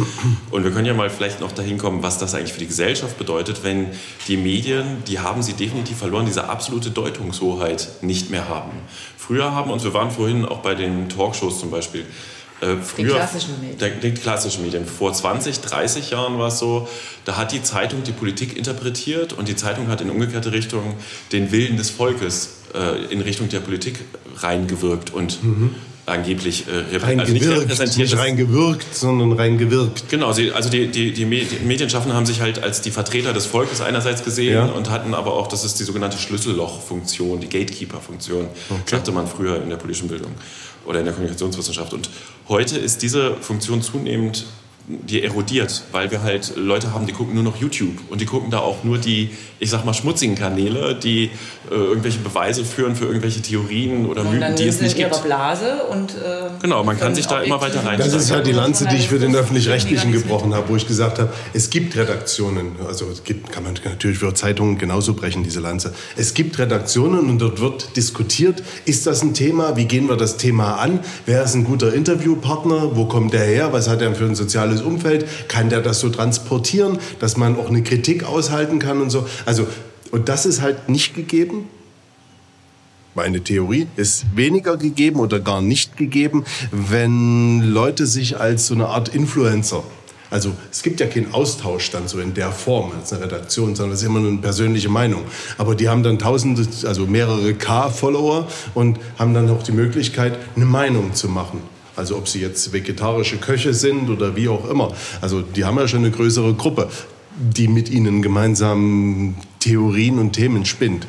[0.51, 3.17] Und wir können ja mal vielleicht noch dahin kommen, was das eigentlich für die Gesellschaft
[3.17, 3.87] bedeutet, wenn
[4.27, 8.71] die Medien, die haben sie definitiv verloren, diese absolute Deutungshoheit nicht mehr haben.
[9.17, 12.05] Früher haben uns, wir waren vorhin auch bei den Talkshows zum Beispiel,
[12.61, 13.99] äh, früher, die klassischen Medien.
[14.01, 14.85] Die, die klassischen Medien.
[14.85, 16.87] Vor 20, 30 Jahren war es so,
[17.25, 20.95] da hat die Zeitung die Politik interpretiert und die Zeitung hat in umgekehrte Richtung
[21.31, 23.99] den Willen des Volkes äh, in Richtung der Politik
[24.37, 25.75] reingewirkt und mhm.
[26.05, 28.09] angeblich äh, rein also nicht repräsentiert.
[28.09, 30.09] Nicht reingewirkt, sondern reingewirkt.
[30.09, 33.79] Genau, sie, also die, die, die Medienschaffenden haben sich halt als die Vertreter des Volkes
[33.79, 34.65] einerseits gesehen ja.
[34.65, 38.81] und hatten aber auch, das ist die sogenannte Schlüssellochfunktion, die Gatekeeper-Funktion, okay.
[38.85, 40.33] sagte man früher in der politischen Bildung
[40.85, 41.93] oder in der Kommunikationswissenschaft.
[41.93, 42.09] Und
[42.47, 44.45] heute ist diese Funktion zunehmend
[44.89, 48.49] die erodiert, weil wir halt Leute haben, die gucken nur noch YouTube und die gucken
[48.49, 51.25] da auch nur die, ich sag mal, schmutzigen Kanäle, die
[51.69, 55.23] äh, irgendwelche Beweise führen für irgendwelche Theorien oder und Mythen, die es nicht gibt.
[55.23, 57.99] Blase und äh, genau, man kann sich da immer weiter rein.
[57.99, 61.19] Das ist ja die Lanze, die ich für den öffentlich-rechtlichen gebrochen habe, wo ich gesagt
[61.19, 65.59] habe, es gibt Redaktionen, also es gibt, kann man natürlich für Zeitungen genauso brechen diese
[65.59, 65.93] Lanze.
[66.17, 70.37] Es gibt Redaktionen und dort wird diskutiert, ist das ein Thema, wie gehen wir das
[70.37, 74.25] Thema an, wer ist ein guter Interviewpartner, wo kommt der her, was hat er für
[74.25, 78.79] ein soziales soziales Umfeld, kann der das so transportieren, dass man auch eine Kritik aushalten
[78.79, 79.25] kann und so.
[79.45, 79.67] Also,
[80.11, 81.67] und das ist halt nicht gegeben.
[83.15, 88.87] Meine Theorie ist weniger gegeben oder gar nicht gegeben, wenn Leute sich als so eine
[88.87, 89.83] Art Influencer
[90.31, 93.95] also es gibt ja keinen Austausch dann so in der Form als eine Redaktion, sondern
[93.95, 95.23] es ist immer nur eine persönliche Meinung.
[95.57, 100.65] Aber die haben dann tausende, also mehrere K-Follower und haben dann auch die Möglichkeit, eine
[100.65, 101.61] Meinung zu machen.
[101.99, 104.93] Also ob sie jetzt vegetarische Köche sind oder wie auch immer.
[105.19, 106.89] Also die haben ja schon eine größere Gruppe,
[107.37, 111.07] die mit ihnen gemeinsam Theorien und Themen spinnt.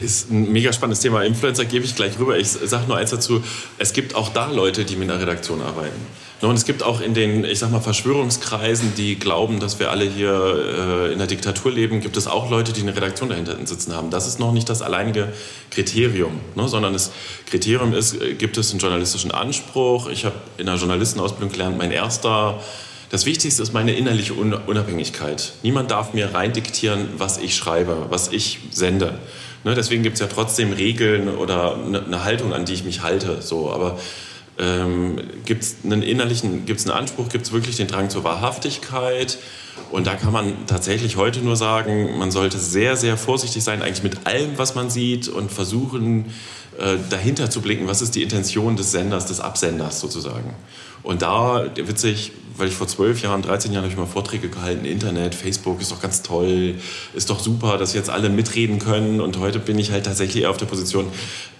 [0.00, 1.22] Ist ein mega spannendes Thema.
[1.22, 2.36] Influencer gebe ich gleich rüber.
[2.36, 3.42] Ich sage nur eins dazu.
[3.78, 6.00] Es gibt auch da Leute, die mit einer Redaktion arbeiten.
[6.40, 10.04] Und es gibt auch in den, ich sag mal, Verschwörungskreisen, die glauben, dass wir alle
[10.04, 13.94] hier äh, in der Diktatur leben, gibt es auch Leute, die eine Redaktion dahinter sitzen
[13.94, 14.10] haben.
[14.10, 15.32] Das ist noch nicht das alleinige
[15.70, 16.68] Kriterium, ne?
[16.68, 17.10] sondern das
[17.46, 20.08] Kriterium ist, äh, gibt es einen journalistischen Anspruch.
[20.08, 22.60] Ich habe in der Journalistenausbildung gelernt, mein erster
[23.10, 25.54] das Wichtigste ist meine innerliche Unabhängigkeit.
[25.62, 29.18] Niemand darf mir rein diktieren, was ich schreibe, was ich sende.
[29.64, 33.02] Ne, deswegen gibt es ja trotzdem Regeln oder eine, eine Haltung, an die ich mich
[33.02, 33.40] halte.
[33.40, 33.72] So.
[33.72, 33.98] Aber
[34.58, 39.38] ähm, gibt es einen innerlichen, gibt einen Anspruch, gibt es wirklich den Drang zur Wahrhaftigkeit?
[39.90, 44.02] Und da kann man tatsächlich heute nur sagen, man sollte sehr, sehr vorsichtig sein, eigentlich
[44.02, 46.26] mit allem, was man sieht und versuchen,
[46.78, 50.54] äh, dahinter zu blicken, was ist die Intention des Senders, des Absenders sozusagen.
[51.08, 54.84] Und da, witzig, weil ich vor zwölf Jahren, 13 Jahren habe ich mal Vorträge gehalten,
[54.84, 56.74] Internet, Facebook ist doch ganz toll,
[57.14, 59.22] ist doch super, dass jetzt alle mitreden können.
[59.22, 61.06] Und heute bin ich halt tatsächlich eher auf der Position,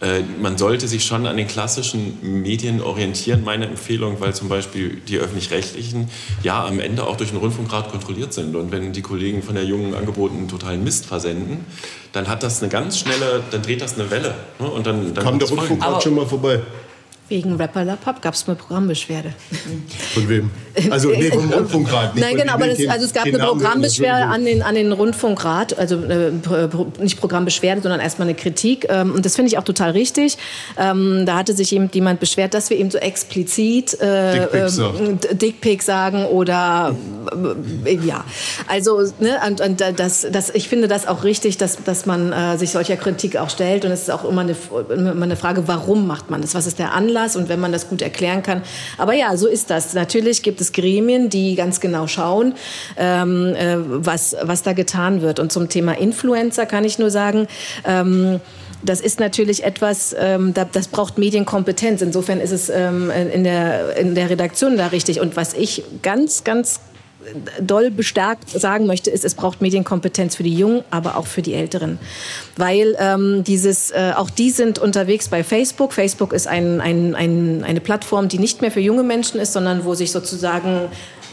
[0.03, 5.01] äh, man sollte sich schon an den klassischen Medien orientieren, meine Empfehlung, weil zum Beispiel
[5.09, 6.11] die öffentlich-rechtlichen
[6.43, 8.55] ja am Ende auch durch den Rundfunkrat kontrolliert sind.
[8.55, 11.65] Und wenn die Kollegen von der jungen Angeboten totalen Mist versenden,
[12.13, 14.35] dann hat das eine ganz schnelle, dann dreht das eine Welle.
[14.59, 14.69] Ne?
[14.69, 16.61] Und dann, dann Kam der Rundfunkrat schon mal vorbei?
[17.29, 19.35] Wegen Rapper La Pop gab es eine Programmbeschwerde.
[20.15, 20.51] Von wem?
[20.91, 22.17] Also nee, vom Rundfunkrat.
[22.17, 25.97] Nein, genau, aber das, also es gab eine Programmbeschwerde an den, an den Rundfunkrat, also
[26.05, 26.33] äh,
[27.01, 28.87] nicht Programmbeschwerde, sondern erstmal eine Kritik.
[28.89, 30.39] Ähm, und das finde ich auch total richtig.
[30.79, 34.47] Ähm, da hatte sich eben jemand beschwert, dass wir eben so explizit äh,
[35.33, 36.95] Dickpick, äh, sagen oder
[37.85, 38.25] äh, ja.
[38.69, 42.57] Also ne, und, und das, das, ich finde das auch richtig, dass, dass man äh,
[42.57, 43.85] sich solcher Kritik auch stellt.
[43.85, 44.57] Und es ist auch immer eine,
[44.91, 46.55] immer eine Frage, warum macht man das?
[46.55, 47.18] Was ist der Anlass?
[47.19, 48.63] Anlass und wenn man das gut erklären kann.
[48.97, 49.95] Aber ja, so ist das.
[49.95, 52.55] Natürlich gibt es Gremien, die ganz genau schauen,
[52.97, 55.39] ähm, äh, was, was da getan wird.
[55.39, 57.47] Und zum Thema Influencer kann ich nur sagen,
[57.85, 58.41] ähm,
[58.85, 62.01] das ist natürlich etwas, ähm, das braucht Medienkompetenz.
[62.01, 65.21] Insofern ist es ähm, in, der, in der Redaktion da richtig.
[65.21, 66.79] Und was ich ganz, ganz
[67.61, 71.55] doll bestärkt sagen möchte, ist, es braucht Medienkompetenz für die Jungen, aber auch für die
[71.55, 71.99] Älteren.
[72.57, 75.93] Weil ähm, dieses, äh, auch die sind unterwegs bei Facebook.
[75.93, 79.85] Facebook ist ein, ein, ein, eine Plattform, die nicht mehr für junge Menschen ist, sondern
[79.85, 80.89] wo sich sozusagen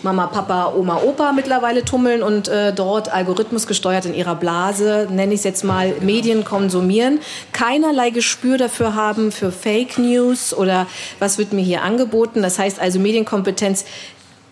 [0.05, 5.33] Mama, Papa, Oma, Opa mittlerweile tummeln und äh, dort Algorithmus gesteuert in ihrer Blase, nenne
[5.33, 7.19] ich es jetzt mal, Medien konsumieren,
[7.53, 10.85] keinerlei Gespür dafür haben für Fake News oder
[11.17, 12.43] was wird mir hier angeboten.
[12.43, 13.85] Das heißt also Medienkompetenz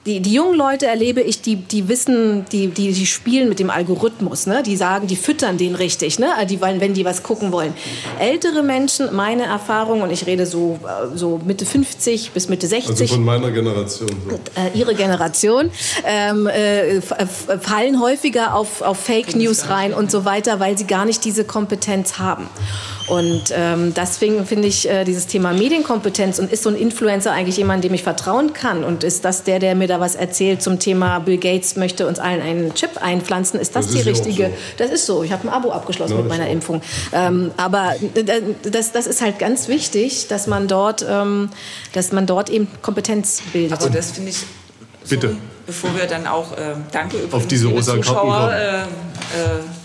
[0.05, 3.69] die, die jungen Leute erlebe ich, die, die wissen, die, die, die spielen mit dem
[3.69, 4.61] Algorithmus, ne?
[4.61, 6.27] die sagen, die füttern den richtig, ne?
[6.49, 7.73] die wollen, wenn die was gucken wollen.
[8.19, 12.89] Ältere Menschen, meine Erfahrung, und ich rede so, äh, so Mitte 50 bis Mitte 60.
[12.89, 14.09] Also von meiner Generation.
[14.29, 14.35] So.
[14.61, 15.71] Äh, ihre Generation,
[16.05, 21.05] ähm, äh, fallen häufiger auf, auf Fake News rein und so weiter, weil sie gar
[21.05, 22.49] nicht diese Kompetenz haben.
[23.07, 27.57] Und ähm, deswegen finde ich äh, dieses Thema Medienkompetenz und ist so ein Influencer eigentlich
[27.57, 28.83] jemand, dem ich vertrauen kann?
[28.83, 32.19] Und ist das der, der mir da was erzählt zum Thema Bill Gates möchte uns
[32.19, 33.59] allen einen Chip einpflanzen?
[33.59, 34.45] Ist das, das die ist richtige?
[34.45, 34.53] So.
[34.77, 35.23] Das ist so.
[35.23, 36.81] Ich habe ein Abo abgeschlossen ja, mit meiner Impfung.
[37.11, 37.93] Ähm, aber
[38.69, 41.49] das, das ist halt ganz wichtig, dass man dort, ähm,
[41.93, 43.77] dass man dort eben Kompetenz bildet.
[43.77, 44.37] Also das finde ich.
[45.09, 45.35] Bitte
[45.65, 48.85] bevor wir dann auch, äh, danke übrigens, auf diese rosa Zuschauer, äh, äh,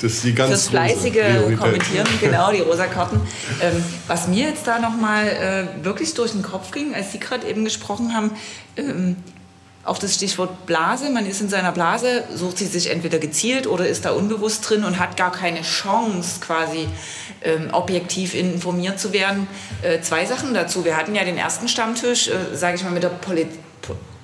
[0.01, 3.21] das die ganz fürs fleißige Kommentieren, genau, die rosa Karten.
[3.61, 7.47] Ähm, was mir jetzt da nochmal äh, wirklich durch den Kopf ging, als Sie gerade
[7.47, 8.33] eben gesprochen haben,
[8.77, 9.17] ähm,
[9.85, 13.89] auch das Stichwort Blase, man ist in seiner Blase, sucht sie sich entweder gezielt oder
[13.89, 16.89] ist da unbewusst drin und hat gar keine Chance, quasi
[17.43, 19.47] ähm, objektiv informiert zu werden.
[19.83, 20.85] Äh, zwei Sachen dazu.
[20.85, 23.61] Wir hatten ja den ersten Stammtisch, äh, sage ich mal, mit der Politik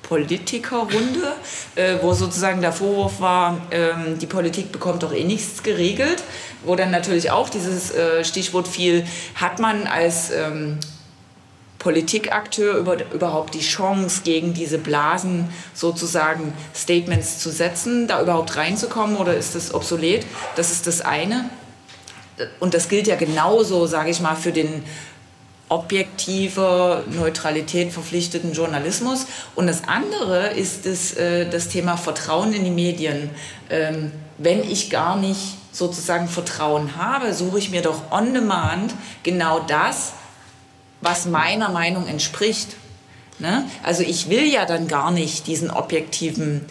[0.05, 1.33] Politikerrunde,
[1.75, 6.23] äh, wo sozusagen der Vorwurf war, ähm, die Politik bekommt doch eh nichts geregelt,
[6.63, 10.79] wo dann natürlich auch dieses äh, Stichwort fiel, hat man als ähm,
[11.85, 19.17] Politikakteur über, überhaupt die Chance, gegen diese Blasen sozusagen Statements zu setzen, da überhaupt reinzukommen
[19.17, 20.25] oder ist das obsolet?
[20.57, 21.51] Das ist das eine.
[22.59, 24.83] Und das gilt ja genauso, sage ich mal, für den
[25.69, 29.27] objektiver Neutralität verpflichteten Journalismus.
[29.55, 33.29] Und das andere ist das, äh, das Thema Vertrauen in die Medien.
[33.69, 39.61] Ähm, wenn ich gar nicht sozusagen Vertrauen habe, suche ich mir doch on demand genau
[39.61, 40.15] das,
[41.05, 42.77] was meiner Meinung entspricht.
[43.39, 43.69] Ne?
[43.83, 46.63] Also ich will ja dann gar nicht diesen objektiven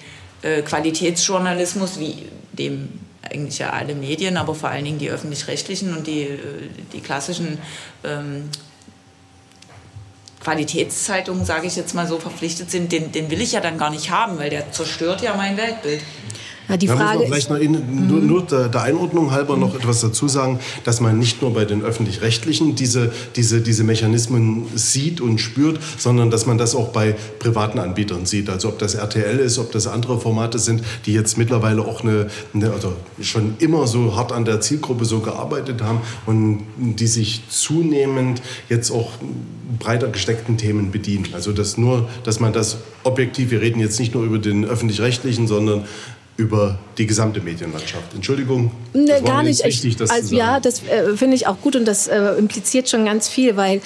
[0.42, 6.08] äh, Qualitätsjournalismus, wie dem eigentlich ja alle Medien, aber vor allen Dingen die öffentlich-rechtlichen und
[6.08, 6.40] die, äh,
[6.92, 7.58] die klassischen
[8.04, 8.50] ähm,
[10.42, 13.90] Qualitätszeitungen, sage ich jetzt mal so, verpflichtet sind, den, den will ich ja dann gar
[13.90, 16.02] nicht haben, weil der zerstört ja mein Weltbild.
[16.70, 19.76] Ja, die da Frage muss man vielleicht in, nur, nur der, der, Einordnung halber noch
[19.76, 25.20] etwas dazu sagen, dass man nicht nur bei den öffentlich-rechtlichen diese, diese, diese Mechanismen sieht
[25.20, 28.50] und spürt, sondern dass man das auch bei privaten Anbietern sieht.
[28.50, 32.28] Also ob das RTL ist, ob das andere Formate sind, die jetzt mittlerweile auch eine,
[32.54, 37.44] eine also schon immer so hart an der Zielgruppe so gearbeitet haben und die sich
[37.50, 39.12] zunehmend jetzt auch
[39.80, 41.28] breiter gesteckten Themen bedienen.
[41.34, 45.48] Also das nur, dass man das objektiv, wir reden jetzt nicht nur über den öffentlich-rechtlichen,
[45.48, 45.84] sondern
[46.38, 48.14] über die gesamte Medienlandschaft.
[48.16, 48.72] Entschuldigung.
[48.94, 49.64] Ne, gar nicht.
[49.64, 53.06] Wichtig, das also, ja, das äh, finde ich auch gut und das äh, impliziert schon
[53.06, 53.82] ganz viel, weil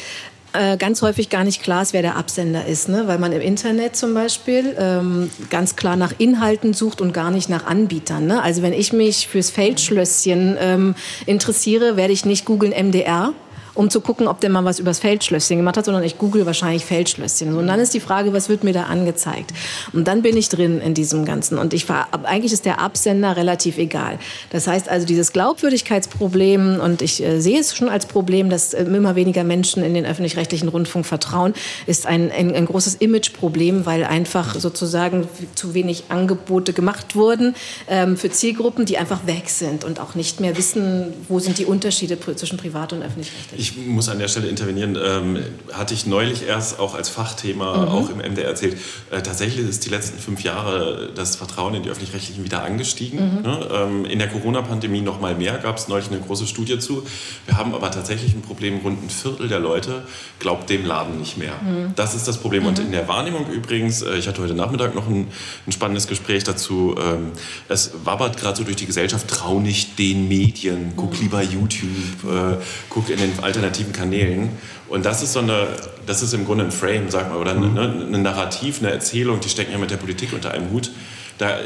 [0.53, 3.03] äh, ganz häufig gar nicht klar ist, wer der Absender ist, ne?
[3.07, 7.49] weil man im Internet zum Beispiel ähm, ganz klar nach Inhalten sucht und gar nicht
[7.49, 8.27] nach Anbietern.
[8.27, 8.41] Ne?
[8.41, 10.95] Also wenn ich mich fürs Feldschlösschen ähm,
[11.25, 13.33] interessiere, werde ich nicht googeln MDR,
[13.77, 16.83] um zu gucken, ob der mal was übers Feldschlösschen gemacht hat, sondern ich google wahrscheinlich
[16.83, 17.55] Feldschlösschen.
[17.55, 19.53] Und dann ist die Frage, was wird mir da angezeigt?
[19.93, 21.57] Und dann bin ich drin in diesem Ganzen.
[21.59, 24.17] Und ich war, eigentlich ist der Absender relativ egal.
[24.49, 28.83] Das heißt also, dieses Glaubwürdigkeitsproblem, und ich äh, sehe es schon als Problem, dass äh,
[28.83, 31.53] immer weniger Menschen in den öffentlich-rechtlichen Rundfunk vertrauen,
[31.85, 37.53] ist ein, ein, ein großes Imageproblem, weil einfach sozusagen zu wenig Angebote gemacht wurden
[37.87, 41.65] ähm, für Zielgruppen, die einfach weg sind und auch nicht mehr wissen, wo sind die
[41.65, 44.97] Unterschiede zwischen privat und öffentlich-rechtlich ich muss an der Stelle intervenieren.
[45.01, 45.39] Ähm,
[45.73, 47.87] hatte ich neulich erst auch als Fachthema mhm.
[47.89, 48.77] auch im MDR erzählt.
[49.11, 53.37] Äh, tatsächlich ist die letzten fünf Jahre das Vertrauen in die öffentlich-rechtlichen wieder angestiegen.
[53.37, 53.41] Mhm.
[53.41, 53.69] Ne?
[53.71, 57.05] Ähm, in der Corona-Pandemie noch mal mehr gab es neulich eine große Studie zu.
[57.45, 58.77] Wir haben aber tatsächlich ein Problem.
[58.77, 60.03] Rund ein Viertel der Leute
[60.39, 61.53] glaubt dem Laden nicht mehr.
[61.61, 61.93] Mhm.
[61.95, 62.65] Das ist das Problem.
[62.65, 62.85] Und mhm.
[62.85, 65.27] in der Wahrnehmung übrigens, äh, ich hatte heute Nachmittag noch ein,
[65.65, 66.95] ein spannendes Gespräch dazu.
[66.97, 67.31] Ähm,
[67.69, 69.27] es wabbert gerade so durch die Gesellschaft.
[69.27, 70.93] Trau nicht den Medien.
[70.95, 71.21] Guck mhm.
[71.21, 72.23] lieber YouTube.
[72.23, 72.57] Äh,
[72.89, 74.49] guck in den alten alternativen Kanälen.
[74.87, 75.67] Und das ist so eine,
[76.05, 77.77] das ist im Grunde ein Frame, sag mal, oder eine, mhm.
[78.07, 80.91] eine Narrativ, eine Erzählung, die stecken ja mit der Politik unter einem Hut
[81.37, 81.61] da äh,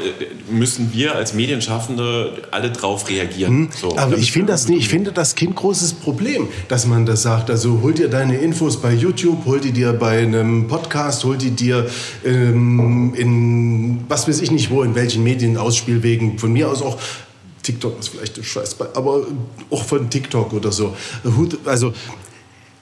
[0.50, 3.54] müssen wir als Medienschaffende alle drauf reagieren.
[3.54, 3.68] Mhm.
[3.74, 7.22] So, Aber ich finde das nicht, ich finde das Kind großes Problem, dass man das
[7.22, 7.50] sagt.
[7.50, 11.50] Also hol dir deine Infos bei YouTube, hol die dir bei einem Podcast, hol die
[11.52, 11.86] dir
[12.24, 16.98] ähm, in was weiß ich nicht wo, in welchen Medien, Ausspielwegen, von mir aus auch
[17.62, 19.26] TikTok ist vielleicht ein Scheiß, aber
[19.70, 20.96] auch von TikTok oder so.
[21.64, 21.92] Also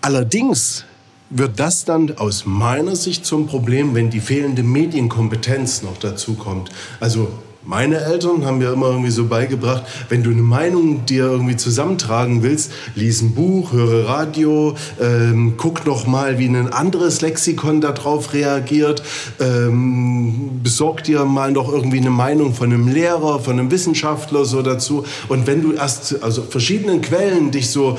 [0.01, 0.85] allerdings
[1.31, 6.71] wird das dann aus meiner Sicht zum Problem, wenn die fehlende Medienkompetenz noch dazu kommt.
[6.99, 7.31] Also
[7.63, 12.43] meine Eltern haben mir immer irgendwie so beigebracht, wenn du eine Meinung dir irgendwie zusammentragen
[12.43, 18.33] willst, lies ein Buch, höre Radio, ähm, guck noch mal, wie ein anderes Lexikon darauf
[18.33, 19.03] reagiert,
[19.41, 24.63] ähm, besorg dir mal noch irgendwie eine Meinung von einem Lehrer, von einem Wissenschaftler so
[24.63, 25.05] dazu.
[25.29, 27.99] Und wenn du erst also verschiedenen Quellen dich so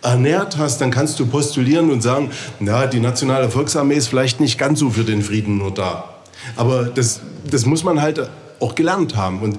[0.00, 4.58] ernährt hast, dann kannst du postulieren und sagen, na, die Nationale Volksarmee ist vielleicht nicht
[4.58, 6.08] ganz so für den Frieden nur da.
[6.56, 8.28] Aber das, das muss man halt
[8.62, 9.40] auch gelernt haben.
[9.40, 9.58] Und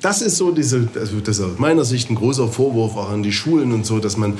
[0.00, 3.22] das ist so diese, also das ist aus meiner Sicht ein großer Vorwurf auch an
[3.22, 4.38] die Schulen und so, dass man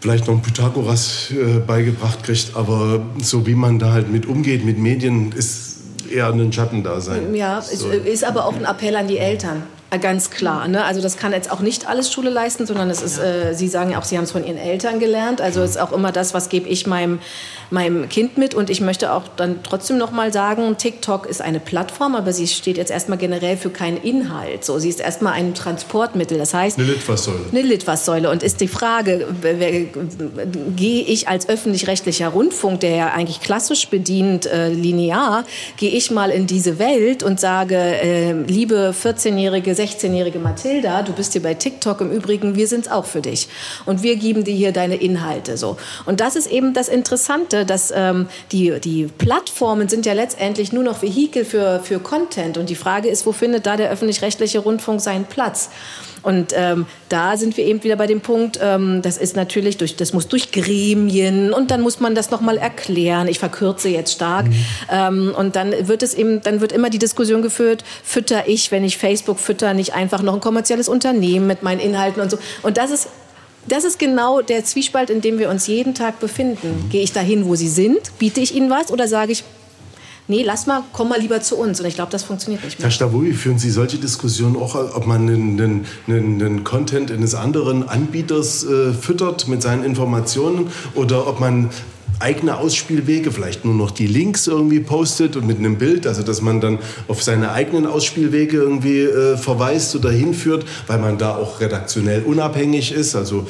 [0.00, 4.64] vielleicht noch einen Pythagoras äh, beigebracht kriegt, aber so wie man da halt mit umgeht,
[4.64, 5.72] mit Medien, ist
[6.10, 7.34] eher ein Schatten da sein.
[7.34, 7.88] Ja, so.
[7.88, 9.62] ist, ist aber auch ein Appell an die Eltern.
[9.92, 10.68] Äh, ganz klar.
[10.68, 10.84] Ne?
[10.84, 13.90] Also das kann jetzt auch nicht alles Schule leisten, sondern es ist, äh, Sie sagen
[13.90, 15.40] ja auch, Sie haben es von Ihren Eltern gelernt.
[15.40, 17.18] Also es ist auch immer das, was gebe ich meinem,
[17.72, 18.54] meinem Kind mit.
[18.54, 22.46] Und ich möchte auch dann trotzdem noch mal sagen, TikTok ist eine Plattform, aber sie
[22.46, 24.64] steht jetzt erstmal generell für keinen Inhalt.
[24.64, 26.38] So, sie ist erstmal ein Transportmittel.
[26.38, 27.40] Das heißt eine Litfaßsäule.
[27.50, 28.30] Eine Litfaßsäule.
[28.30, 29.26] Und ist die Frage,
[30.76, 35.44] gehe ich als öffentlich-rechtlicher Rundfunk, der ja eigentlich klassisch bedient, äh, linear,
[35.76, 41.32] gehe ich mal in diese Welt und sage, äh, liebe 14-jährige 16-jährige Mathilda, du bist
[41.32, 43.48] hier bei TikTok im Übrigen, wir sind es auch für dich.
[43.86, 45.76] Und wir geben dir hier deine Inhalte so.
[46.04, 50.82] Und das ist eben das Interessante, dass ähm, die, die Plattformen sind ja letztendlich nur
[50.82, 52.58] noch Vehikel für, für Content.
[52.58, 55.70] Und die Frage ist, wo findet da der öffentlich-rechtliche Rundfunk seinen Platz?
[56.22, 59.96] Und ähm, da sind wir eben wieder bei dem Punkt, ähm, das ist natürlich durch,
[59.96, 63.26] das muss durch Gremien und dann muss man das nochmal erklären.
[63.28, 64.46] Ich verkürze jetzt stark.
[64.46, 64.64] Mhm.
[64.90, 68.84] Ähm, und dann wird es eben, dann wird immer die Diskussion geführt, fütter ich, wenn
[68.84, 72.38] ich Facebook fütter, nicht einfach noch ein kommerzielles Unternehmen mit meinen Inhalten und so.
[72.62, 73.08] Und das ist
[73.66, 76.88] das ist genau der Zwiespalt, in dem wir uns jeden Tag befinden.
[76.90, 78.18] Gehe ich dahin, wo sie sind?
[78.18, 79.44] Biete ich ihnen was oder sage ich,
[80.28, 81.80] nee, lass mal, komm mal lieber zu uns.
[81.80, 82.86] Und ich glaube, das funktioniert nicht mehr.
[82.86, 87.88] Herr Stabui, führen Sie solche Diskussionen auch, ob man einen, einen, einen Content eines anderen
[87.88, 91.70] Anbieters äh, füttert mit seinen Informationen oder ob man
[92.22, 96.40] eigene Ausspielwege, vielleicht nur noch die Links irgendwie postet und mit einem Bild, also dass
[96.40, 101.60] man dann auf seine eigenen Ausspielwege irgendwie äh, verweist oder hinführt, weil man da auch
[101.60, 103.46] redaktionell unabhängig ist, also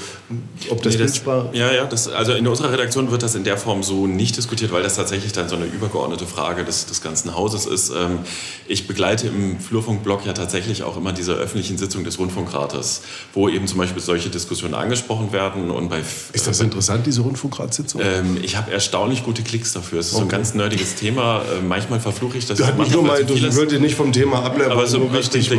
[0.70, 3.58] ob das, nee, das Ja, ja, das, also in unserer Redaktion wird das in der
[3.58, 7.34] Form so nicht diskutiert, weil das tatsächlich dann so eine übergeordnete Frage des, des ganzen
[7.34, 7.90] Hauses ist.
[7.90, 8.20] Ähm,
[8.66, 13.02] ich begleite im Flurfunkblog ja tatsächlich auch immer diese öffentlichen Sitzungen des Rundfunkrates,
[13.34, 16.02] wo eben zum Beispiel solche Diskussionen angesprochen werden und bei...
[16.32, 18.00] Ist das interessant, diese Rundfunkratssitzung?
[18.02, 20.00] Ähm, ich habe erstaunlich gute Klicks dafür.
[20.00, 20.20] Es ist okay.
[20.20, 21.42] so ein ganz nerdiges Thema.
[21.42, 22.58] Äh, manchmal verfluche ich das.
[22.58, 25.50] Du, mich nur mal, ich würde nicht vom Thema ableiten, aber so richtig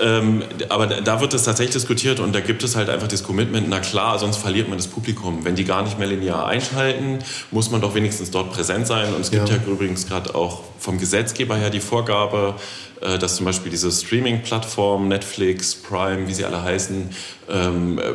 [0.00, 3.68] ähm, aber da wird es tatsächlich diskutiert und da gibt es halt einfach das Commitment,
[3.68, 5.44] na klar, sonst verliert man das Publikum.
[5.44, 7.18] Wenn die gar nicht mehr linear einschalten,
[7.50, 9.14] muss man doch wenigstens dort präsent sein.
[9.14, 12.54] Und es gibt ja, ja übrigens gerade auch vom Gesetzgeber her die Vorgabe,
[13.00, 17.10] dass zum Beispiel diese Streaming-Plattformen, Netflix, Prime, wie sie alle heißen,
[17.48, 18.12] ähm, äh,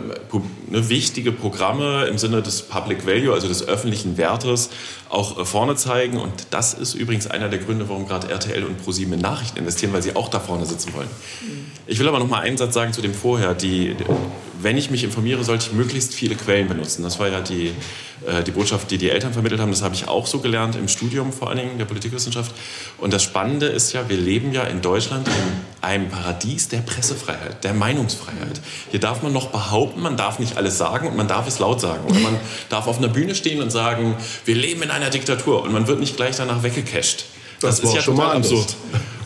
[0.70, 4.70] ne, wichtige Programme im Sinne des Public Value, also des öffentlichen Wertes,
[5.10, 6.18] auch äh, vorne zeigen.
[6.18, 9.94] Und das ist übrigens einer der Gründe, warum gerade RTL und ProSieben in Nachrichten investieren,
[9.94, 11.10] weil sie auch da vorne sitzen wollen.
[11.88, 13.54] Ich will aber noch mal einen Satz sagen zu dem vorher.
[13.54, 13.96] Die,
[14.62, 17.04] wenn ich mich informiere, sollte ich möglichst viele Quellen benutzen.
[17.04, 17.74] Das war ja die, äh,
[18.46, 19.72] die Botschaft, die die Eltern vermittelt haben.
[19.72, 22.54] Das habe ich auch so gelernt im Studium, vor allen Dingen der Politikwissenschaft.
[22.98, 25.34] Und das Spannende ist ja, wir leben ja in Deutschland in
[25.82, 28.62] einem Paradies der Pressefreiheit, der Meinungsfreiheit.
[28.92, 31.82] Hier darf man noch behaupten, man darf nicht alles sagen und man darf es laut
[31.82, 32.06] sagen.
[32.06, 32.38] Oder man
[32.70, 34.16] darf auf einer Bühne stehen und sagen,
[34.46, 37.26] wir leben in einer Diktatur und man wird nicht gleich danach weggecasht.
[37.60, 38.76] Das, das ist ja schon mal absurd.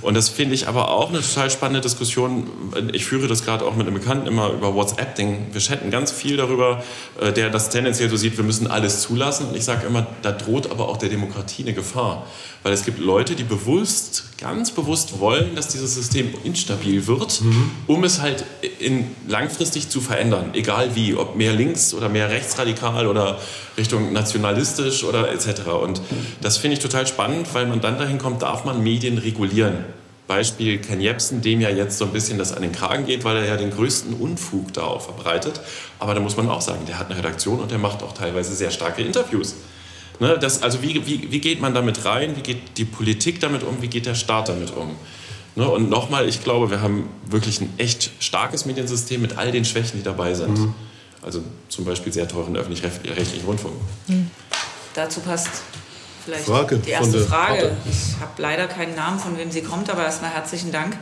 [0.08, 2.50] Und das finde ich aber auch eine total spannende Diskussion.
[2.94, 5.48] Ich führe das gerade auch mit einem Bekannten immer über WhatsApp-Ding.
[5.52, 6.82] Wir chatten ganz viel darüber,
[7.20, 9.50] äh, der das tendenziell so sieht, wir müssen alles zulassen.
[9.50, 12.26] Und ich sage immer, da droht aber auch der Demokratie eine Gefahr.
[12.64, 17.72] Weil es gibt Leute, die bewusst, ganz bewusst wollen, dass dieses System instabil wird, mhm.
[17.88, 18.46] um es halt
[18.80, 20.52] in, langfristig zu verändern.
[20.54, 23.40] Egal wie, ob mehr links oder mehr rechtsradikal oder
[23.78, 25.68] Richtung nationalistisch oder etc.
[25.84, 26.00] Und
[26.40, 29.97] das finde ich total spannend, weil man dann dahin kommt, darf man Medien regulieren.
[30.28, 33.38] Beispiel Ken Jebsen, dem ja jetzt so ein bisschen das an den Kragen geht, weil
[33.38, 35.62] er ja den größten Unfug da auch verbreitet.
[36.00, 38.54] Aber da muss man auch sagen, der hat eine Redaktion und der macht auch teilweise
[38.54, 39.56] sehr starke Interviews.
[40.20, 42.36] Ne, das, also wie, wie, wie geht man damit rein?
[42.36, 43.82] Wie geht die Politik damit um?
[43.82, 44.96] Wie geht der Staat damit um?
[45.56, 49.64] Ne, und nochmal, ich glaube, wir haben wirklich ein echt starkes Mediensystem mit all den
[49.64, 50.58] Schwächen, die dabei sind.
[50.58, 50.74] Mhm.
[51.22, 53.76] Also zum Beispiel sehr teuren öffentlich-rechtlichen Rundfunk.
[54.08, 54.30] Mhm.
[54.94, 55.62] Dazu passt
[56.28, 57.72] vielleicht Frage die erste Frage.
[57.90, 60.98] Ich habe leider keinen Namen, von wem sie kommt, aber erstmal herzlichen Dank.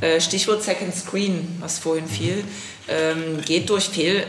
[0.00, 2.44] Äh, Stichwort Second Screen, was vorhin fiel,
[2.88, 4.24] ähm, geht durch, fehl,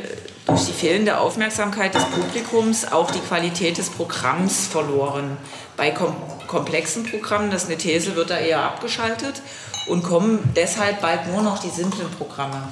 [0.47, 5.37] durch die fehlende Aufmerksamkeit des Publikums auch die Qualität des Programms verloren.
[5.77, 6.15] Bei kom
[6.47, 9.41] komplexen Programmen, das ist eine These, wird da eher abgeschaltet
[9.87, 12.67] und kommen deshalb bald nur noch die simplen Programme.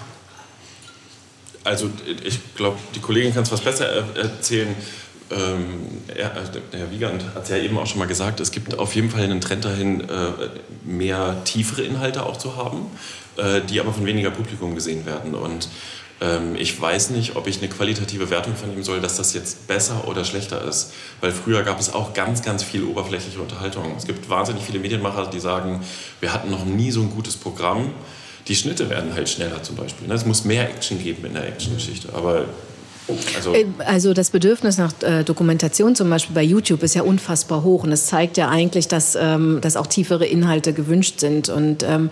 [1.63, 1.89] Also
[2.23, 3.85] ich glaube, die Kollegin kann es was besser
[4.17, 4.75] erzählen.
[5.31, 8.77] Ähm, er, also Herr Wiegand hat es ja eben auch schon mal gesagt, es gibt
[8.79, 10.31] auf jeden Fall einen Trend dahin, äh,
[10.83, 12.87] mehr tiefere Inhalte auch zu haben,
[13.37, 15.35] äh, die aber von weniger Publikum gesehen werden.
[15.35, 15.69] Und
[16.21, 19.67] ähm, ich weiß nicht, ob ich eine qualitative Wertung von ihm soll, dass das jetzt
[19.67, 20.93] besser oder schlechter ist.
[21.21, 23.93] Weil früher gab es auch ganz, ganz viel oberflächliche Unterhaltung.
[23.97, 25.81] Es gibt wahnsinnig viele Medienmacher, die sagen,
[26.19, 27.91] wir hatten noch nie so ein gutes Programm.
[28.47, 30.07] Die Schnitte werden halt schneller zum Beispiel.
[30.07, 30.13] Ne?
[30.15, 32.13] Es muss mehr Action geben in der Actiongeschichte.
[32.13, 32.45] Aber
[33.35, 37.63] also, äh, also, das Bedürfnis nach äh, Dokumentation zum Beispiel bei YouTube ist ja unfassbar
[37.63, 41.49] hoch und es zeigt ja eigentlich, dass, ähm, dass auch tiefere Inhalte gewünscht sind.
[41.49, 42.09] Und ähm,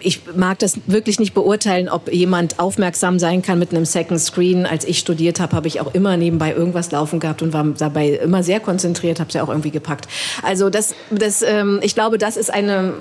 [0.00, 4.66] ich mag das wirklich nicht beurteilen, ob jemand aufmerksam sein kann mit einem Second Screen.
[4.66, 8.10] Als ich studiert habe, habe ich auch immer nebenbei irgendwas laufen gehabt und war dabei
[8.10, 10.08] immer sehr konzentriert, habe es ja auch irgendwie gepackt.
[10.42, 12.94] Also das, das, ähm, ich glaube, das ist eine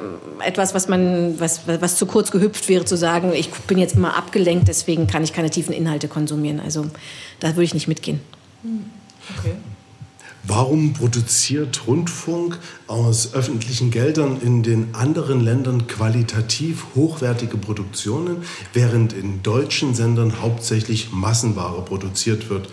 [0.46, 4.18] etwas, was man, was, was zu kurz gehüpft wäre, zu sagen, ich bin jetzt immer
[4.18, 6.60] abgelenkt, deswegen kann ich keine tiefen Inhalte konsumieren.
[6.60, 6.86] Also
[7.40, 8.20] da würde ich nicht mitgehen.
[9.38, 9.56] Okay.
[10.44, 12.58] Warum produziert Rundfunk
[12.88, 21.12] aus öffentlichen Geldern in den anderen Ländern qualitativ hochwertige Produktionen, während in deutschen Sendern hauptsächlich
[21.12, 22.70] Massenware produziert wird?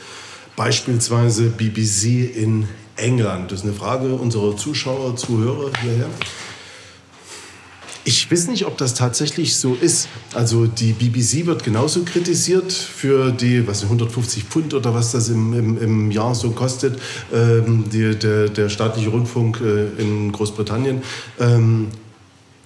[0.55, 3.51] Beispielsweise BBC in England.
[3.51, 6.09] Das ist eine Frage unserer Zuschauer, Zuhörer hierher.
[8.07, 10.09] Ich weiß nicht, ob das tatsächlich so ist.
[10.35, 15.55] Also die BBC wird genauso kritisiert für die, was 150 Pfund oder was das im,
[15.55, 17.01] im, im Jahr so kostet,
[17.33, 21.03] ähm, die, der, der staatliche Rundfunk äh, in Großbritannien.
[21.41, 21.89] Ähm,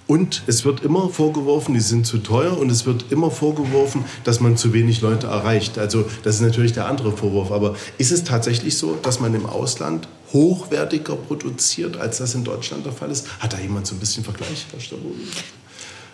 [0.09, 4.41] und es wird immer vorgeworfen, die sind zu teuer und es wird immer vorgeworfen, dass
[4.41, 5.79] man zu wenig Leute erreicht.
[5.79, 7.53] Also das ist natürlich der andere Vorwurf.
[7.53, 12.85] Aber ist es tatsächlich so, dass man im Ausland hochwertiger produziert, als das in Deutschland
[12.85, 13.27] der Fall ist?
[13.41, 15.27] Hat da jemand so ein bisschen Vergleich, Herr Staboli?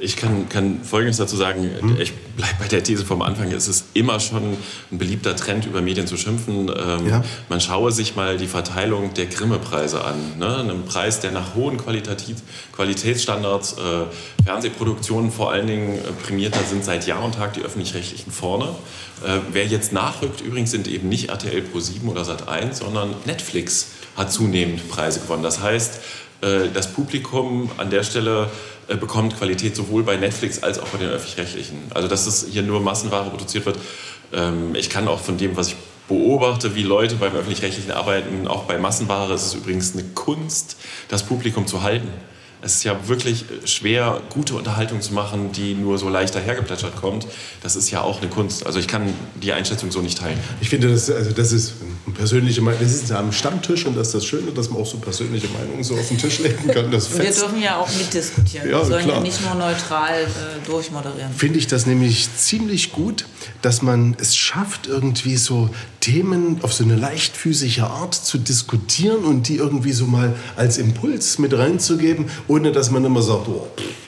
[0.00, 1.70] Ich kann, kann Folgendes dazu sagen.
[1.80, 2.00] Hm.
[2.00, 3.52] Ich bleibe bei der These vom Anfang.
[3.52, 4.56] Es ist immer schon
[4.90, 6.68] ein beliebter Trend, über Medien zu schimpfen.
[6.68, 7.24] Ähm, ja.
[7.48, 10.16] Man schaue sich mal die Verteilung der Grimme-Preise an.
[10.38, 10.58] Ne?
[10.58, 12.38] Ein Preis, der nach hohen Qualitativ
[12.72, 17.62] Qualitätsstandards, äh, Fernsehproduktionen vor allen Dingen äh, prämiert, da sind seit Jahr und Tag die
[17.62, 18.70] Öffentlich-Rechtlichen vorne.
[19.24, 23.14] Äh, wer jetzt nachrückt, übrigens sind eben nicht RTL Pro 7 oder Sat 1, sondern
[23.26, 25.42] Netflix hat zunehmend Preise gewonnen.
[25.42, 26.00] Das heißt,
[26.40, 28.50] äh, das Publikum an der Stelle
[28.88, 31.78] äh, bekommt Qualität sowohl bei Netflix als auch bei den öffentlich-rechtlichen.
[31.94, 33.78] Also dass es hier nur Massenware produziert wird.
[34.32, 35.76] Ähm, ich kann auch von dem, was ich
[36.08, 40.76] beobachte, wie Leute beim öffentlich-rechtlichen arbeiten, auch bei Massenware ist es übrigens eine Kunst,
[41.08, 42.08] das Publikum zu halten.
[42.64, 47.26] Es ist ja wirklich schwer, gute Unterhaltung zu machen, die nur so leicht dahergeplätschert kommt.
[47.62, 48.64] Das ist ja auch eine Kunst.
[48.64, 49.12] Also ich kann
[49.42, 50.38] die Einschätzung so nicht teilen.
[50.62, 51.74] Ich finde, das, also das ist
[52.06, 52.80] eine persönliche Meinung.
[52.80, 55.48] Wir sitzen ja am Stammtisch und das ist das Schöne, dass man auch so persönliche
[55.48, 56.90] Meinungen so auf den Tisch legen kann.
[56.90, 58.70] Das wir dürfen ja auch mitdiskutieren.
[58.70, 59.16] Ja, wir sollen klar.
[59.18, 61.34] ja nicht nur neutral äh, durchmoderieren.
[61.34, 63.26] Finde ich das nämlich ziemlich gut,
[63.60, 65.68] dass man es schafft, irgendwie so
[66.00, 71.38] Themen auf so eine leichtfüßige Art zu diskutieren und die irgendwie so mal als Impuls
[71.38, 73.66] mit reinzugeben, ohne dass man immer sagt, oh,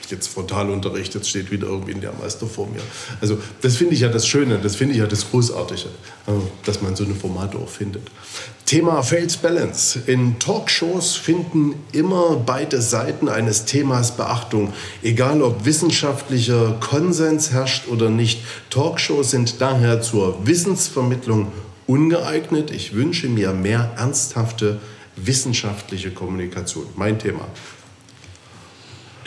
[0.09, 2.79] jetzt Frontalunterricht, jetzt steht wieder irgendwie ein Lehrmeister vor mir.
[3.19, 5.89] Also das finde ich ja das Schöne, das finde ich ja das Großartige,
[6.25, 8.03] also, dass man so eine Formate auch findet.
[8.65, 9.99] Thema Fails Balance.
[10.07, 14.71] In Talkshows finden immer beide Seiten eines Themas Beachtung,
[15.03, 18.39] egal ob wissenschaftlicher Konsens herrscht oder nicht.
[18.69, 21.51] Talkshows sind daher zur Wissensvermittlung
[21.85, 22.71] ungeeignet.
[22.71, 24.79] Ich wünsche mir mehr ernsthafte
[25.17, 26.85] wissenschaftliche Kommunikation.
[26.95, 27.45] Mein Thema.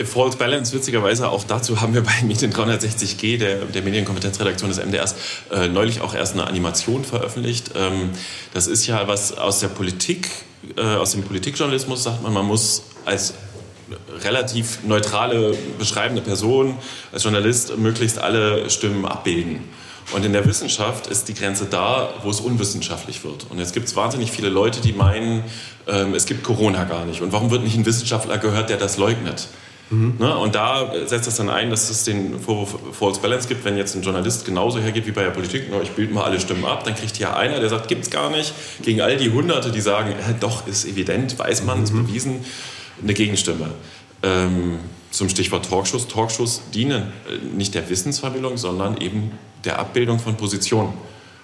[0.05, 5.15] False Balance, witzigerweise, auch dazu haben wir bei Medien 360G, der, der Medienkompetenzredaktion des MDRs,
[5.51, 7.73] äh, neulich auch erst eine Animation veröffentlicht.
[7.75, 8.11] Ähm,
[8.53, 10.29] das ist ja was aus der Politik,
[10.77, 13.35] äh, aus dem Politikjournalismus, sagt man, man muss als
[14.23, 16.77] relativ neutrale, beschreibende Person,
[17.13, 19.65] als Journalist möglichst alle Stimmen abbilden.
[20.13, 23.47] Und in der Wissenschaft ist die Grenze da, wo es unwissenschaftlich wird.
[23.49, 25.45] Und jetzt gibt es wahnsinnig viele Leute, die meinen,
[25.87, 27.21] ähm, es gibt Corona gar nicht.
[27.21, 29.49] Und warum wird nicht ein Wissenschaftler gehört, der das leugnet?
[29.91, 30.15] Mhm.
[30.19, 30.37] Ne?
[30.39, 33.95] Und da setzt das dann ein, dass es den Vorwurf False Balance gibt, wenn jetzt
[33.97, 36.85] ein Journalist genauso hergeht wie bei der Politik, ne, ich bilde mal alle Stimmen ab,
[36.85, 39.81] dann kriegt hier einer, der sagt, gibt es gar nicht, gegen all die Hunderte, die
[39.81, 41.85] sagen, äh, doch, ist evident, weiß man, mhm.
[41.85, 42.45] ist bewiesen,
[43.03, 43.71] eine Gegenstimme.
[44.23, 44.79] Ähm,
[45.11, 46.07] zum Stichwort Talkshows.
[46.07, 49.33] Talkshows dienen äh, nicht der Wissensvermittlung, sondern eben
[49.65, 50.93] der Abbildung von Positionen.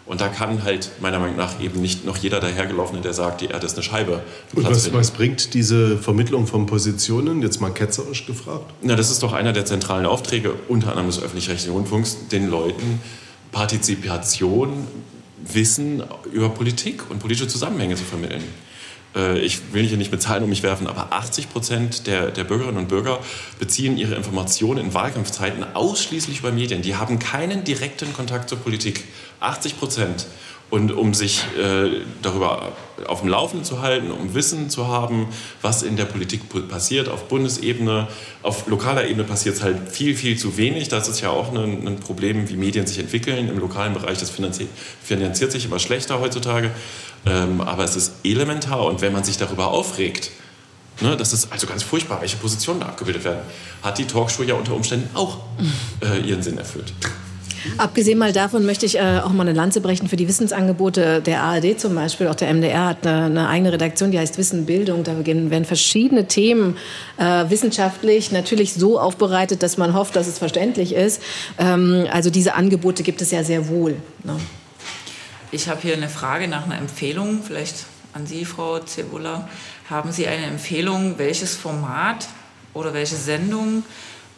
[0.07, 3.47] Und da kann halt meiner Meinung nach eben nicht noch jeder dahergelaufene, der sagt, die
[3.47, 4.23] Erde ist eine Scheibe.
[4.55, 8.73] Und was, was, bringt diese Vermittlung von Positionen, jetzt mal ketzerisch gefragt?
[8.83, 13.01] Na, das ist doch einer der zentralen Aufträge, unter anderem des öffentlich-rechtlichen Rundfunks, den Leuten
[13.51, 14.87] Partizipation,
[15.53, 16.03] Wissen
[16.33, 18.43] über Politik und politische Zusammenhänge zu vermitteln.
[19.17, 22.45] Äh, ich will hier nicht mit Zahlen um mich werfen, aber 80 Prozent der, der
[22.45, 23.19] Bürgerinnen und Bürger
[23.59, 26.83] beziehen ihre Informationen in Wahlkampfzeiten ausschließlich über Medien.
[26.83, 29.05] Die haben keinen direkten Kontakt zur Politik.
[29.41, 30.27] 80 Prozent.
[30.69, 32.73] Und um sich äh, darüber
[33.07, 35.29] auf dem Laufenden zu halten, um Wissen zu haben,
[35.63, 38.09] was in der Politik passiert, auf Bundesebene,
[38.43, 40.89] auf lokaler Ebene passiert es halt viel, viel zu wenig.
[40.89, 43.49] Das ist ja auch ein, ein Problem, wie Medien sich entwickeln.
[43.49, 44.71] Im lokalen Bereich, das finanziert,
[45.03, 46.73] finanziert sich immer schlechter heutzutage.
[47.27, 48.85] Ähm, aber es ist elementar.
[48.85, 50.31] Und wenn man sich darüber aufregt,
[51.01, 53.41] ne, das ist also ganz furchtbar, welche Positionen da abgebildet werden,
[53.83, 55.39] hat die Talkshow ja unter Umständen auch
[56.03, 56.93] äh, ihren Sinn erfüllt.
[57.79, 61.43] Abgesehen mal davon möchte ich äh, auch mal eine Lanze brechen für die Wissensangebote der
[61.43, 62.29] ARD zum Beispiel.
[62.29, 65.05] Auch der MDR hat eine, eine eigene Redaktion, die heißt Wissen Bildung.
[65.05, 66.77] Da werden verschiedene Themen
[67.19, 71.23] äh, wissenschaftlich natürlich so aufbereitet, dass man hofft, dass es verständlich ist.
[71.59, 73.97] Ähm, also diese Angebote gibt es ja sehr wohl.
[74.25, 74.37] Ne?
[75.53, 79.49] Ich habe hier eine Frage nach einer Empfehlung, vielleicht an Sie, Frau Cebula.
[79.89, 82.27] Haben Sie eine Empfehlung, welches Format
[82.75, 83.85] oder welche Sendung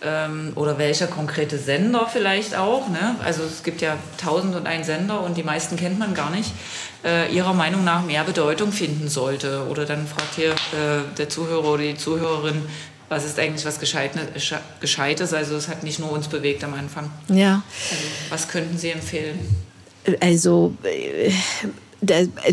[0.02, 2.88] ähm, oder welcher konkrete Sender vielleicht auch.
[2.88, 3.16] Ne?
[3.24, 6.52] Also es gibt ja tausend und ein Sender und die meisten kennt man gar nicht,
[7.04, 9.66] äh, ihrer Meinung nach mehr Bedeutung finden sollte.
[9.68, 12.62] Oder dann fragt hier äh, der Zuhörer oder die Zuhörerin,
[13.08, 15.32] was ist eigentlich was Gescheites?
[15.32, 17.10] Also es hat nicht nur uns bewegt am Anfang.
[17.28, 17.62] Ja.
[17.90, 19.38] Also, was könnten Sie empfehlen?
[20.20, 21.32] Also äh,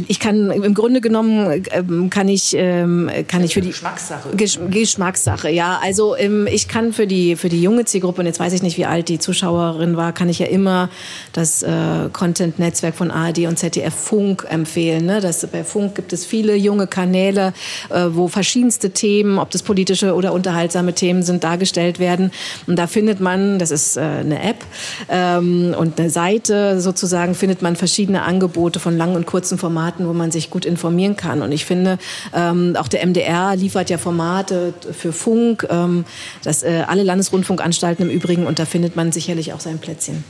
[0.08, 4.30] ich kann im Grunde genommen ähm, kann ich ähm, kann ich für die Geschmackssache.
[4.36, 5.80] Geschmackssache ja.
[5.84, 8.78] Also ähm, ich kann für die für die junge Zielgruppe und jetzt weiß ich nicht
[8.78, 10.90] wie alt die Zuschauerin war kann ich ja immer
[11.32, 15.22] das äh, Content Netzwerk von ARD und ZDF Funk empfehlen ne?
[15.22, 17.54] Das bei Funk gibt es viele junge Kanäle
[17.92, 22.32] äh, wo verschiedenste Themen ob das politische oder unterhaltsame Themen sind dargestellt werden.
[22.66, 24.64] Und da findet man das ist äh, eine App
[25.08, 30.32] und eine Seite sozusagen findet man verschiedene Angebote von lang und kurzen Formaten, wo man
[30.32, 31.42] sich gut informieren kann.
[31.42, 31.98] Und ich finde,
[32.34, 36.06] ähm, auch der MDR liefert ja Formate für Funk, ähm,
[36.42, 40.24] das, äh, alle Landesrundfunkanstalten im Übrigen, und da findet man sicherlich auch sein Plätzchen.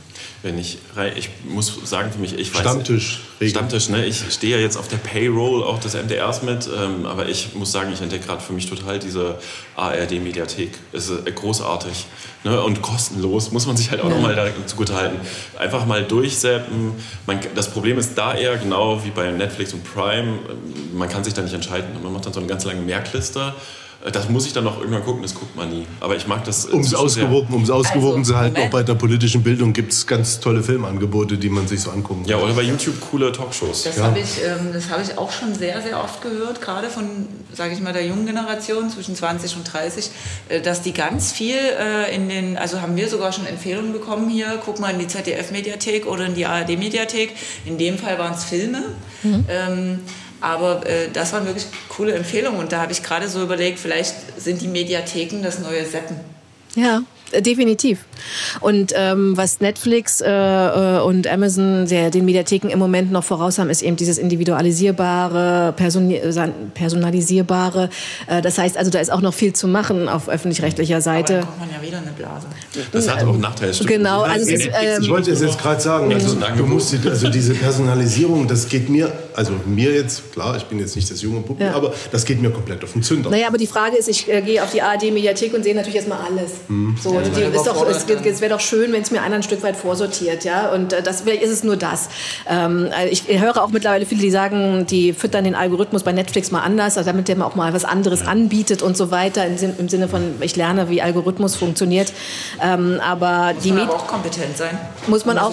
[0.46, 0.78] Wenn ich,
[1.16, 3.20] ich muss sagen für mich, ich weiß, Stammtisch.
[3.42, 4.06] Stammtisch, ne?
[4.06, 7.72] Ich stehe ja jetzt auf der Payroll auch des MDRs mit, ähm, aber ich muss
[7.72, 9.40] sagen, ich entdecke gerade für mich total diese
[9.74, 10.70] ARD-Mediathek.
[10.92, 12.06] Es ist großartig
[12.44, 12.62] ne?
[12.62, 14.14] und kostenlos, muss man sich halt auch ja.
[14.14, 15.18] nochmal zugute halten.
[15.58, 16.92] Einfach mal durchseppen.
[17.26, 20.38] Man, das Problem ist da eher genau wie bei Netflix und Prime,
[20.94, 21.88] man kann sich da nicht entscheiden.
[22.04, 23.52] Man macht dann so eine ganz lange Merkliste
[24.12, 25.86] das muss ich dann noch irgendwann gucken, das guckt man nie.
[26.00, 26.66] Aber ich mag das.
[26.66, 30.06] Um es ausgewogen, um's ausgewogen also, zu halten, auch bei der politischen Bildung gibt es
[30.06, 32.30] ganz tolle Filmangebote, die man sich so angucken kann.
[32.30, 33.82] Ja, oder bei YouTube coole Talkshows.
[33.82, 34.04] Das ja.
[34.04, 37.80] habe ich, ähm, hab ich auch schon sehr, sehr oft gehört, gerade von, sage ich
[37.80, 40.10] mal, der jungen Generation zwischen 20 und 30,
[40.48, 44.28] äh, dass die ganz viel äh, in den, also haben wir sogar schon Empfehlungen bekommen
[44.28, 47.34] hier, guck mal in die ZDF-Mediathek oder in die ARD-Mediathek.
[47.64, 48.82] In dem Fall waren es Filme.
[49.22, 49.44] Mhm.
[49.48, 49.98] Ähm,
[50.40, 54.14] aber äh, das waren wirklich coole Empfehlungen und da habe ich gerade so überlegt, vielleicht
[54.38, 56.16] sind die Mediatheken das neue Seppen.
[56.74, 57.02] Ja.
[57.32, 58.04] Äh, definitiv.
[58.60, 63.58] Und ähm, was Netflix äh, äh, und Amazon der, den Mediatheken im Moment noch voraus
[63.58, 65.74] haben, ist eben dieses individualisierbare,
[66.74, 67.90] personalisierbare.
[68.26, 71.38] Äh, das heißt also, da ist auch noch viel zu machen auf öffentlich-rechtlicher Seite.
[71.38, 72.46] Aber dann kommt man ja wieder eine Blase.
[72.92, 73.72] Das hat auch Nachteile.
[73.84, 74.22] Genau.
[74.22, 76.12] Also ist, ähm, ich wollte es jetzt gerade sagen.
[76.12, 80.64] Also, du musst die, also diese Personalisierung, das geht mir, also mir jetzt, klar, ich
[80.64, 81.74] bin jetzt nicht das junge Publikum, ja.
[81.74, 83.30] aber das geht mir komplett auf den Zünder.
[83.30, 86.18] Naja, aber die Frage ist, ich äh, gehe auf die ARD-Mediathek und sehe natürlich erstmal
[86.18, 86.52] alles.
[86.68, 86.96] Mhm.
[87.02, 90.44] So, ja, es, es wäre doch schön, wenn es mir einer ein Stück weit vorsortiert,
[90.44, 90.72] ja.
[90.72, 92.08] Und äh, das vielleicht ist es nur das.
[92.48, 96.50] Ähm, also ich höre auch mittlerweile viele, die sagen, die füttern den Algorithmus bei Netflix
[96.50, 99.56] mal anders, also damit der mal auch mal was anderes anbietet und so weiter im,
[99.78, 102.12] im Sinne von ich lerne, wie Algorithmus funktioniert.
[102.66, 104.76] Ähm, aber muss die man aber auch kompetent sein.
[105.06, 105.52] Muss man auch.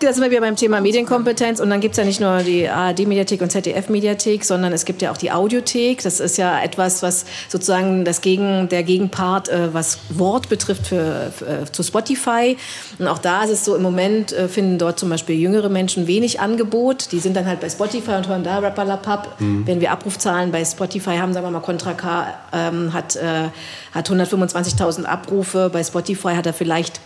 [0.00, 2.68] Da sind wir wieder beim Thema Medienkompetenz und dann gibt es ja nicht nur die
[2.68, 6.02] ARD-Mediathek und ZDF-Mediathek, sondern es gibt ja auch die Audiothek.
[6.02, 11.30] Das ist ja etwas, was sozusagen das Gegen, der Gegenpart, äh, was Wort betrifft, für,
[11.36, 12.56] für, äh, zu Spotify.
[12.98, 16.06] Und auch da ist es so, im Moment äh, finden dort zum Beispiel jüngere Menschen
[16.06, 17.12] wenig Angebot.
[17.12, 19.40] Die sind dann halt bei Spotify und hören da Rappalapap.
[19.40, 19.66] Mhm.
[19.66, 23.50] Wenn wir Abrufzahlen bei Spotify haben, sagen wir mal, Contra K ähm, hat, äh,
[23.94, 25.70] hat 125.000 Abrufe.
[25.72, 27.00] Bei Spotify hat er vielleicht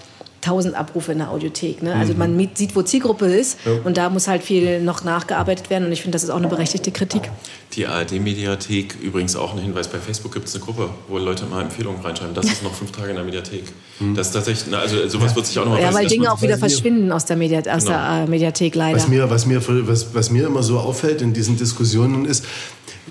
[0.44, 1.82] 1000 Abrufe in der Audiothek.
[1.82, 1.94] Ne?
[1.94, 2.18] Also mhm.
[2.18, 3.72] man sieht, wo Zielgruppe ist ja.
[3.84, 6.48] und da muss halt viel noch nachgearbeitet werden und ich finde, das ist auch eine
[6.48, 7.30] berechtigte Kritik.
[7.72, 11.62] Die ARD-Mediathek, übrigens auch ein Hinweis, bei Facebook gibt es eine Gruppe, wo Leute mal
[11.62, 12.34] Empfehlungen reinschreiben.
[12.34, 13.64] Das ist noch fünf Tage in der Mediathek.
[13.98, 14.14] Mhm.
[14.14, 16.58] Das ist tatsächlich, also sowas wird sich auch noch mal Ja, weil Dinge auch wieder
[16.58, 17.96] verschwinden aus der, Media, aus genau.
[17.96, 18.96] der äh, Mediathek leider.
[18.96, 22.44] Was mir, was, mir, was, was mir immer so auffällt in diesen Diskussionen ist,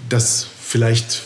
[0.09, 1.24] dass vielleicht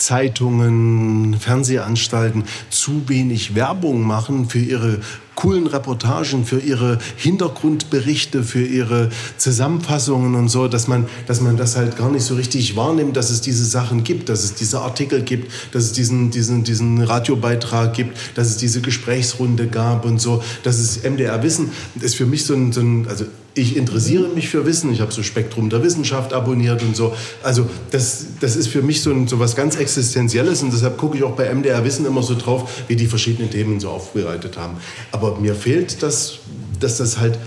[0.00, 5.00] Zeitungen, Fernsehanstalten zu wenig Werbung machen für ihre
[5.40, 11.76] coolen Reportagen, für ihre Hintergrundberichte, für ihre Zusammenfassungen und so, dass man, dass man das
[11.76, 15.22] halt gar nicht so richtig wahrnimmt, dass es diese Sachen gibt, dass es diese Artikel
[15.22, 20.42] gibt, dass es diesen, diesen, diesen Radiobeitrag gibt, dass es diese Gesprächsrunde gab und so.
[20.62, 21.70] Das ist MDR Wissen,
[22.00, 23.24] ist für mich so ein, so ein also
[23.54, 27.14] ich interessiere mich für Wissen, ich habe so Spektrum der Wissenschaft abonniert und so.
[27.42, 31.16] Also das, das ist für mich so, ein, so was ganz Existenzielles und deshalb gucke
[31.16, 34.76] ich auch bei MDR Wissen immer so drauf, wie die verschiedenen Themen so aufbereitet haben.
[35.10, 36.38] Aber mir fehlt das,
[36.78, 37.38] dass das halt...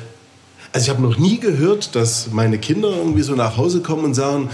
[0.71, 4.13] Also ich habe noch nie gehört, dass meine Kinder irgendwie so nach Hause kommen und
[4.15, 4.49] sagen,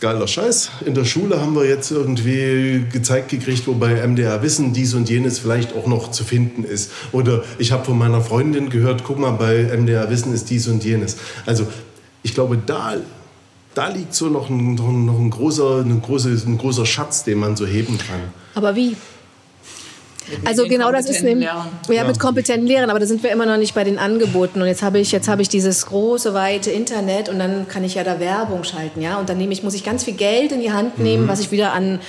[0.00, 0.70] geiler Scheiß.
[0.86, 5.08] In der Schule haben wir jetzt irgendwie gezeigt gekriegt, wo bei MDR Wissen dies und
[5.08, 6.92] jenes vielleicht auch noch zu finden ist.
[7.12, 10.84] Oder ich habe von meiner Freundin gehört, guck mal, bei MDR Wissen ist dies und
[10.84, 11.16] jenes.
[11.46, 11.66] Also
[12.22, 12.96] ich glaube, da,
[13.74, 17.56] da liegt so noch ein, noch ein, großer, ein, großer, ein großer Schatz, den man
[17.56, 18.20] so heben kann.
[18.54, 18.96] Aber wie?
[20.44, 23.46] Also genau das ist nämlich ja, ja, mit kompetenten Lehrern, aber da sind wir immer
[23.46, 24.60] noch nicht bei den Angeboten.
[24.60, 27.94] Und jetzt habe ich jetzt habe ich dieses große weite Internet und dann kann ich
[27.94, 29.18] ja da Werbung schalten, ja.
[29.18, 31.28] Und dann nehme ich muss ich ganz viel Geld in die Hand nehmen, mhm.
[31.28, 32.00] was ich wieder an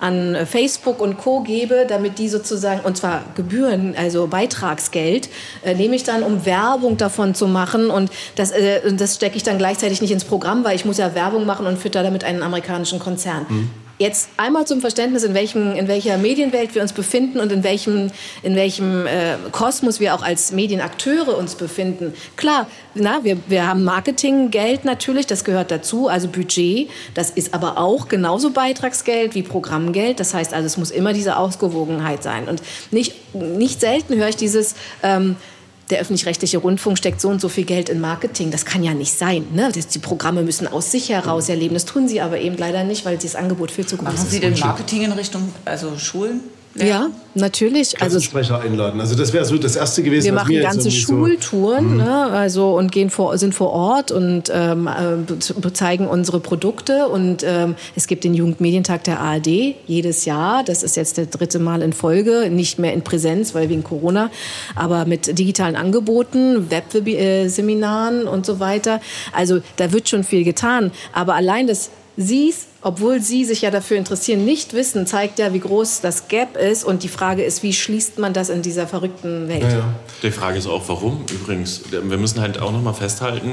[0.00, 1.40] an Facebook und Co.
[1.40, 5.28] gebe, damit die sozusagen, und zwar Gebühren, also Beitragsgeld,
[5.64, 7.90] äh, nehme ich dann, um Werbung davon zu machen.
[7.90, 11.14] Und das, äh, das stecke ich dann gleichzeitig nicht ins Programm, weil ich muss ja
[11.14, 13.46] Werbung machen und fütter damit einen amerikanischen Konzern.
[13.48, 13.70] Mhm.
[13.98, 18.12] Jetzt einmal zum Verständnis, in, welchem, in welcher Medienwelt wir uns befinden und in welchem,
[18.44, 22.14] in welchem äh, Kosmos wir auch als Medienakteure uns befinden.
[22.36, 26.88] Klar, na, wir, wir haben Marketinggeld natürlich, das gehört dazu, also Budget.
[27.14, 30.20] Das ist aber auch genauso Beitragsgeld wie Programmgeld.
[30.20, 32.48] Das heißt also, es muss immer diese Ausgewogenheit sein.
[32.48, 34.76] Und nicht, nicht selten höre ich dieses...
[35.02, 35.34] Ähm,
[35.90, 38.50] der öffentlich-rechtliche Rundfunk steckt so und so viel Geld in Marketing.
[38.50, 39.46] Das kann ja nicht sein.
[39.52, 39.70] Ne?
[39.74, 41.74] Das, die Programme müssen aus sich heraus erleben.
[41.74, 44.20] Das tun sie aber eben leider nicht, weil das Angebot viel zu groß Machen ist.
[44.22, 46.40] Machen Sie denn Marketing in Richtung also Schulen?
[46.86, 48.00] Ja, natürlich.
[48.00, 49.00] Also Sprecher einladen.
[49.00, 50.26] Also das wäre so das erste gewesen.
[50.26, 54.88] Wir machen ganze Schultouren, so, ne, also und gehen vor, sind vor Ort und ähm,
[54.88, 57.08] äh, zeigen unsere Produkte.
[57.08, 60.64] Und ähm, es gibt den Jugendmedientag der ARD jedes Jahr.
[60.64, 64.30] Das ist jetzt das dritte Mal in Folge, nicht mehr in Präsenz, weil wegen Corona,
[64.74, 69.00] aber mit digitalen Angeboten, Webseminaren und so weiter.
[69.32, 70.92] Also da wird schon viel getan.
[71.12, 75.52] Aber allein das Sie es, obwohl Sie sich ja dafür interessieren, nicht wissen, zeigt ja,
[75.52, 76.84] wie groß das Gap ist.
[76.84, 79.62] Und die Frage ist, wie schließt man das in dieser verrückten Welt?
[79.62, 79.94] Ja, ja.
[80.22, 81.82] Die Frage ist auch, warum übrigens.
[81.90, 83.52] Wir müssen halt auch noch mal festhalten,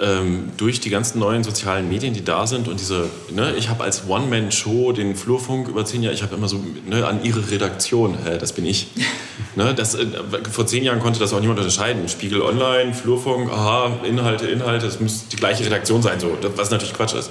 [0.00, 3.84] ähm, durch die ganzen neuen sozialen Medien, die da sind und diese, ne, ich habe
[3.84, 8.16] als One-Man-Show den Flurfunk über zehn Jahre, ich habe immer so ne, an ihre Redaktion,
[8.24, 8.88] äh, das bin ich.
[9.56, 10.06] ne, das, äh,
[10.50, 12.08] vor zehn Jahren konnte das auch niemand unterscheiden.
[12.08, 16.94] Spiegel Online, Flurfunk, aha, Inhalte, Inhalte, das muss die gleiche Redaktion sein, so, was natürlich
[16.94, 17.30] Quatsch ist.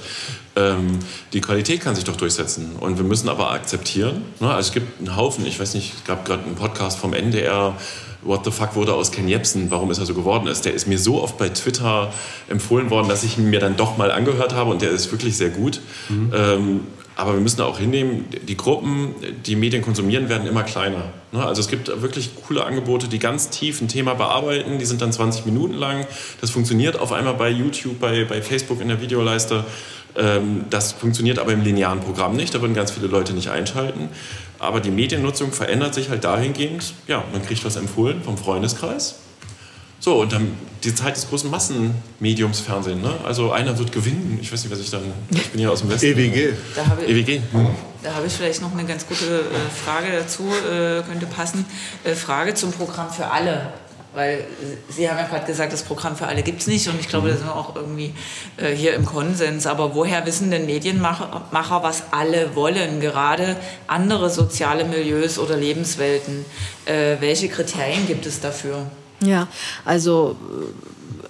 [0.56, 0.98] Ähm,
[1.32, 4.22] die Qualität kann sich doch durchsetzen und wir müssen aber akzeptieren.
[4.40, 7.14] Ne, also es gibt einen Haufen, ich weiß nicht, es gab gerade einen Podcast vom
[7.14, 7.74] NDR,
[8.22, 10.64] What the fuck wurde aus Ken Jebsen, warum ist er so geworden ist.
[10.64, 12.12] Der ist mir so oft bei Twitter
[12.48, 15.36] empfohlen worden, dass ich ihn mir dann doch mal angehört habe und der ist wirklich
[15.36, 15.80] sehr gut.
[16.08, 16.32] Mhm.
[16.34, 16.80] Ähm,
[17.18, 19.12] aber wir müssen auch hinnehmen, die Gruppen,
[19.44, 21.02] die Medien konsumieren, werden immer kleiner.
[21.32, 21.44] Ne?
[21.44, 24.78] Also es gibt wirklich coole Angebote, die ganz tief ein Thema bearbeiten.
[24.78, 26.06] Die sind dann 20 Minuten lang.
[26.40, 29.64] Das funktioniert auf einmal bei YouTube, bei, bei Facebook in der Videoleiste.
[30.16, 32.54] Ähm, das funktioniert aber im linearen Programm nicht.
[32.54, 34.10] Da würden ganz viele Leute nicht einschalten.
[34.58, 39.16] Aber die Mediennutzung verändert sich halt dahingehend, ja, man kriegt was empfohlen vom Freundeskreis.
[40.00, 43.00] So, und dann die Zeit des großen Massenmediumsfernsehen.
[43.02, 43.12] Ne?
[43.24, 44.38] Also einer wird gewinnen.
[44.40, 45.02] Ich weiß nicht, was ich dann.
[45.30, 46.06] Ich bin ja aus dem Westen.
[46.06, 46.52] EWG.
[46.76, 47.40] Da habe, EWG.
[48.02, 51.64] Da habe ich vielleicht noch eine ganz gute äh, Frage dazu, äh, könnte passen.
[52.04, 53.72] Äh, Frage zum Programm für alle.
[54.18, 54.42] Weil
[54.88, 57.28] Sie haben ja gerade gesagt, das Programm für alle gibt es nicht und ich glaube,
[57.28, 58.12] da sind wir auch irgendwie
[58.56, 59.64] äh, hier im Konsens.
[59.68, 63.54] Aber woher wissen denn Medienmacher, was alle wollen, gerade
[63.86, 66.44] andere soziale Milieus oder Lebenswelten?
[66.84, 68.88] Äh, welche Kriterien gibt es dafür?
[69.20, 69.46] Ja,
[69.84, 70.34] also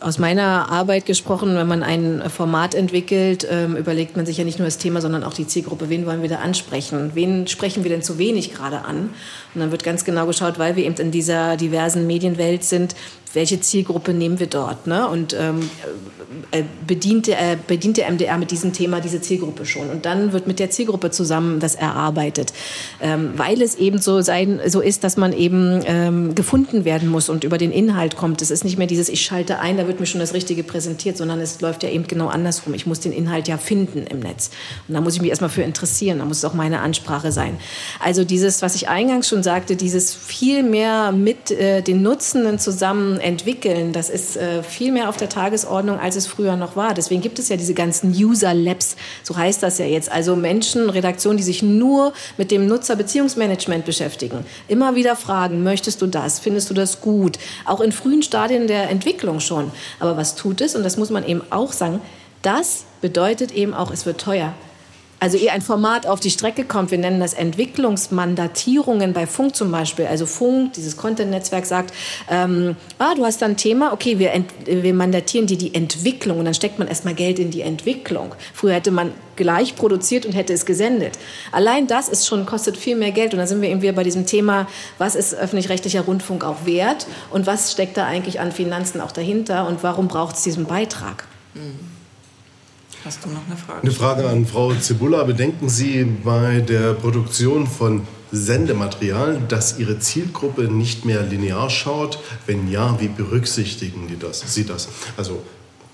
[0.00, 4.58] aus meiner Arbeit gesprochen, wenn man ein Format entwickelt, ähm, überlegt man sich ja nicht
[4.58, 5.88] nur das Thema, sondern auch die Zielgruppe.
[5.88, 7.10] Wen wollen wir da ansprechen?
[7.14, 9.10] Wen sprechen wir denn zu wenig gerade an?
[9.54, 12.94] Und dann wird ganz genau geschaut, weil wir eben in dieser diversen Medienwelt sind,
[13.34, 14.86] welche Zielgruppe nehmen wir dort?
[14.86, 15.06] Ne?
[15.06, 15.68] Und ähm,
[16.50, 19.90] äh, bedient, äh, bedient der MDR mit diesem Thema diese Zielgruppe schon.
[19.90, 22.52] Und dann wird mit der Zielgruppe zusammen das erarbeitet.
[23.00, 27.28] Ähm, weil es eben so, sein, so ist, dass man eben ähm, gefunden werden muss.
[27.28, 28.40] Und über den Inhalt kommt.
[28.40, 31.16] Es ist nicht mehr dieses, ich schalte ein, da wird mir schon das Richtige präsentiert,
[31.16, 32.74] sondern es läuft ja eben genau andersrum.
[32.74, 34.50] Ich muss den Inhalt ja finden im Netz.
[34.86, 37.58] Und da muss ich mich erstmal für interessieren, da muss es auch meine Ansprache sein.
[38.00, 43.18] Also dieses, was ich eingangs schon sagte, dieses viel mehr mit äh, den Nutzenden zusammen
[43.18, 46.94] entwickeln, das ist äh, viel mehr auf der Tagesordnung, als es früher noch war.
[46.94, 50.10] Deswegen gibt es ja diese ganzen User Labs, so heißt das ja jetzt.
[50.10, 54.44] Also Menschen, Redaktionen, die sich nur mit dem Nutzerbeziehungsmanagement beschäftigen.
[54.68, 56.38] Immer wieder fragen, möchtest du das?
[56.38, 57.38] Findest du das gut?
[57.64, 59.70] Auch in frühen Stadien der Entwicklung schon.
[60.00, 60.74] Aber was tut es?
[60.74, 62.00] Und das muss man eben auch sagen.
[62.42, 64.54] Das bedeutet eben auch, es wird teuer
[65.20, 69.70] also eher ein Format auf die Strecke kommt, wir nennen das Entwicklungsmandatierungen bei Funk zum
[69.70, 70.06] Beispiel.
[70.06, 71.92] Also Funk, dieses Content-Netzwerk sagt,
[72.30, 74.32] ähm, ah, du hast da ein Thema, okay, wir,
[74.64, 78.34] wir mandatieren dir die Entwicklung und dann steckt man erstmal Geld in die Entwicklung.
[78.54, 81.18] Früher hätte man gleich produziert und hätte es gesendet.
[81.52, 84.04] Allein das ist schon, kostet viel mehr Geld und da sind wir eben wieder bei
[84.04, 84.68] diesem Thema,
[84.98, 89.66] was ist öffentlich-rechtlicher Rundfunk auch wert und was steckt da eigentlich an Finanzen auch dahinter
[89.66, 91.24] und warum braucht es diesen Beitrag?
[91.54, 91.97] Mhm.
[93.08, 93.80] Hast du noch eine Frage?
[93.80, 95.22] Eine Frage an Frau Zibula.
[95.24, 98.02] Bedenken Sie bei der Produktion von
[98.32, 102.18] Sendematerial, dass Ihre Zielgruppe nicht mehr linear schaut?
[102.44, 104.90] Wenn ja, wie berücksichtigen die das, Sie das?
[105.16, 105.42] Also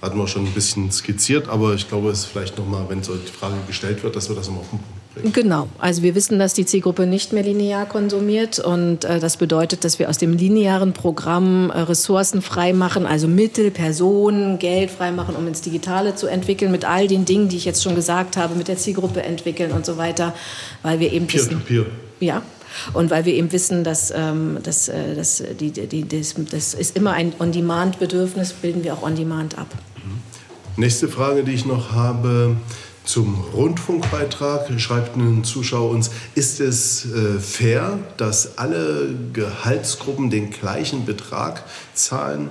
[0.02, 3.14] hatten wir schon ein bisschen skizziert, aber ich glaube, es ist vielleicht nochmal, wenn so
[3.14, 4.80] die Frage gestellt wird, dass wir das immer auf den
[5.32, 9.84] Genau, also wir wissen, dass die Zielgruppe nicht mehr linear konsumiert und äh, das bedeutet,
[9.84, 15.46] dass wir aus dem linearen Programm äh, Ressourcen freimachen, also Mittel, Personen, Geld freimachen, um
[15.46, 18.66] ins Digitale zu entwickeln, mit all den Dingen, die ich jetzt schon gesagt habe, mit
[18.66, 20.34] der Zielgruppe entwickeln und so weiter,
[20.82, 21.86] weil wir eben Peer wissen, peer.
[22.18, 22.42] ja,
[22.92, 26.96] und weil wir eben wissen, dass, ähm, dass, äh, dass die, die, das, das ist
[26.96, 29.68] immer ein On-Demand-Bedürfnis, bilden wir auch On-Demand ab.
[30.76, 32.56] Nächste Frage, die ich noch habe.
[33.04, 41.04] Zum Rundfunkbeitrag schreibt ein Zuschauer uns, ist es äh, fair, dass alle Gehaltsgruppen den gleichen
[41.04, 42.48] Betrag zahlen?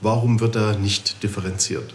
[0.00, 1.94] Warum wird da nicht differenziert?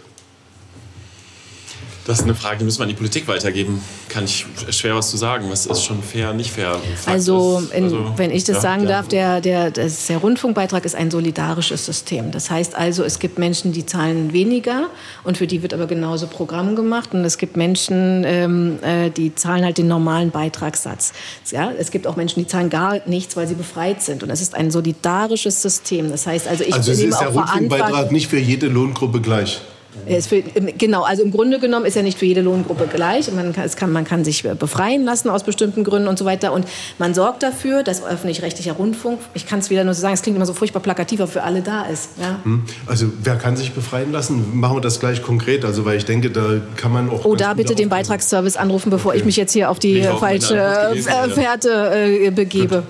[2.08, 3.82] Das ist eine Frage, die müssen wir an die Politik weitergeben.
[4.08, 5.50] Kann ich schwer was zu sagen.
[5.50, 6.80] Was ist schon fair, nicht fair?
[7.04, 8.88] also, in, also, wenn ich das ja, sagen ja.
[8.88, 12.30] darf, der, der, der Rundfunkbeitrag ist ein solidarisches System.
[12.30, 14.88] Das heißt also, es gibt Menschen, die zahlen weniger
[15.22, 17.12] und für die wird aber genauso Programm gemacht.
[17.12, 21.12] Und es gibt Menschen, ähm, äh, die zahlen halt den normalen Beitragssatz.
[21.50, 24.22] Ja, es gibt auch Menschen, die zahlen gar nichts, weil sie befreit sind.
[24.22, 26.10] Und es ist ein solidarisches System.
[26.10, 29.60] Das heißt also, ich also es ist der Rundfunkbeitrag nicht für jede Lohngruppe gleich.
[30.06, 33.30] Für, genau, also im Grunde genommen ist er nicht für jede Lohngruppe gleich.
[33.32, 36.52] Man kann, es kann, man kann sich befreien lassen aus bestimmten Gründen und so weiter.
[36.52, 36.66] Und
[36.98, 40.36] man sorgt dafür, dass öffentlich-rechtlicher Rundfunk, ich kann es wieder nur so sagen, es klingt
[40.36, 42.10] immer so furchtbar plakativ, aber für alle da ist.
[42.20, 42.38] Ja?
[42.42, 42.64] Hm.
[42.86, 44.58] Also wer kann sich befreien lassen?
[44.58, 45.64] Machen wir das gleich konkret.
[45.64, 47.24] Also weil ich denke, da kann man auch...
[47.24, 49.20] Oh, da bitte den Beitragsservice anrufen, bevor okay.
[49.20, 52.84] ich mich jetzt hier auf die falsche äh, Fährte äh, begebe.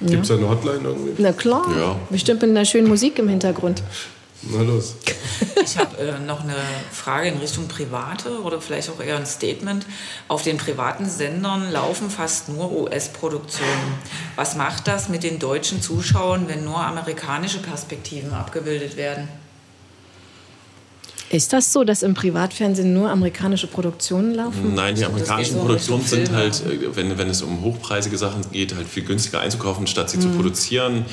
[0.00, 1.12] Gibt es da eine Hotline irgendwie?
[1.18, 1.96] Na klar, ja.
[2.10, 3.82] bestimmt mit einer schönen Musik im Hintergrund.
[4.50, 4.94] Na los.
[5.62, 6.54] Ich habe äh, noch eine
[6.92, 9.86] Frage in Richtung Private oder vielleicht auch eher ein Statement.
[10.28, 13.94] Auf den privaten Sendern laufen fast nur US-Produktionen.
[14.36, 19.28] Was macht das mit den deutschen Zuschauern, wenn nur amerikanische Perspektiven abgebildet werden?
[21.30, 24.74] Ist das so, dass im Privatfernsehen nur amerikanische Produktionen laufen?
[24.74, 28.86] Nein, die amerikanischen Produktionen sind halt, äh, wenn, wenn es um hochpreisige Sachen geht, halt
[28.86, 30.22] viel günstiger einzukaufen, statt sie mhm.
[30.22, 31.04] zu produzieren.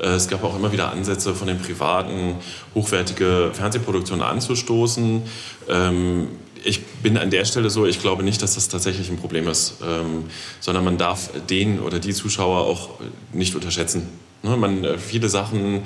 [0.00, 2.36] Äh, es gab auch immer wieder Ansätze von den Privaten,
[2.74, 5.22] hochwertige Fernsehproduktionen anzustoßen.
[5.68, 6.28] Ähm,
[6.64, 9.76] ich bin an der Stelle so, ich glaube nicht, dass das tatsächlich ein Problem ist,
[9.82, 10.24] ähm,
[10.60, 12.90] sondern man darf den oder die Zuschauer auch
[13.32, 14.08] nicht unterschätzen.
[14.44, 15.80] Ne, man, äh, viele Sachen, äh,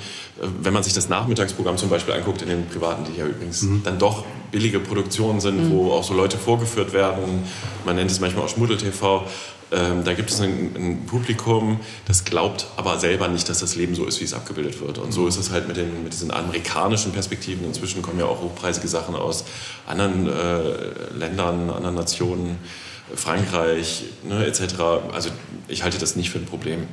[0.61, 3.83] wenn man sich das Nachmittagsprogramm zum Beispiel anguckt in den privaten, die ja übrigens mhm.
[3.83, 5.71] dann doch billige Produktionen sind, mhm.
[5.71, 7.43] wo auch so Leute vorgeführt werden.
[7.85, 9.25] Man nennt es manchmal auch Schmuddel-TV.
[9.69, 13.95] Ähm, da gibt es ein, ein, Publikum, das glaubt aber selber nicht, dass das Leben
[13.95, 14.97] so ist, wie es abgebildet wird.
[14.97, 17.65] Und so ist es halt mit, den, mit diesen amerikanischen Perspektiven.
[17.65, 19.43] Inzwischen kommen ja auch hochpreisige Sachen aus
[19.85, 22.57] anderen äh, Ländern, anderen Nationen,
[23.13, 24.61] Frankreich ne, etc.
[25.13, 25.29] Also
[25.67, 26.87] ich halte das nicht für ein Problem.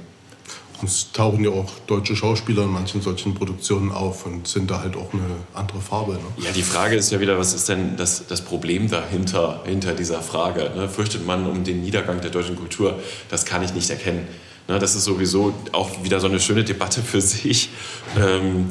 [0.85, 4.97] Es tauchen ja auch deutsche Schauspieler in manchen solchen Produktionen auf und sind da halt
[4.97, 5.25] auch eine
[5.55, 6.13] andere Farbe.
[6.13, 6.45] Ne?
[6.45, 10.23] Ja, die Frage ist ja wieder, was ist denn das, das Problem dahinter, hinter dieser
[10.23, 10.71] Frage?
[10.77, 10.89] Ne?
[10.89, 12.99] Fürchtet man um den Niedergang der deutschen Kultur?
[13.29, 14.27] Das kann ich nicht erkennen.
[14.69, 14.79] Ne?
[14.79, 17.71] Das ist sowieso auch wieder so eine schöne Debatte für sich.
[18.19, 18.69] Ähm,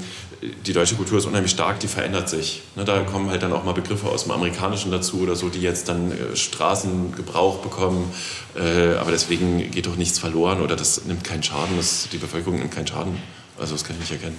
[0.65, 2.61] die deutsche Kultur ist unheimlich stark, die verändert sich.
[2.75, 5.61] Ne, da kommen halt dann auch mal Begriffe aus dem Amerikanischen dazu oder so, die
[5.61, 8.11] jetzt dann äh, Straßengebrauch bekommen.
[8.55, 12.59] Äh, aber deswegen geht doch nichts verloren oder das nimmt keinen Schaden, das, die Bevölkerung
[12.59, 13.17] nimmt keinen Schaden.
[13.57, 14.37] Also das kann ich nicht erkennen.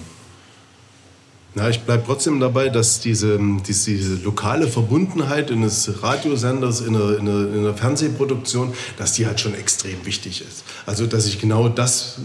[1.57, 7.17] Na, ich bleibe trotzdem dabei, dass diese, diese, diese, lokale Verbundenheit eines Radiosenders in einer,
[7.17, 10.65] in, einer, in einer, Fernsehproduktion, dass die halt schon extrem wichtig ist.
[10.85, 12.17] Also, dass ich genau das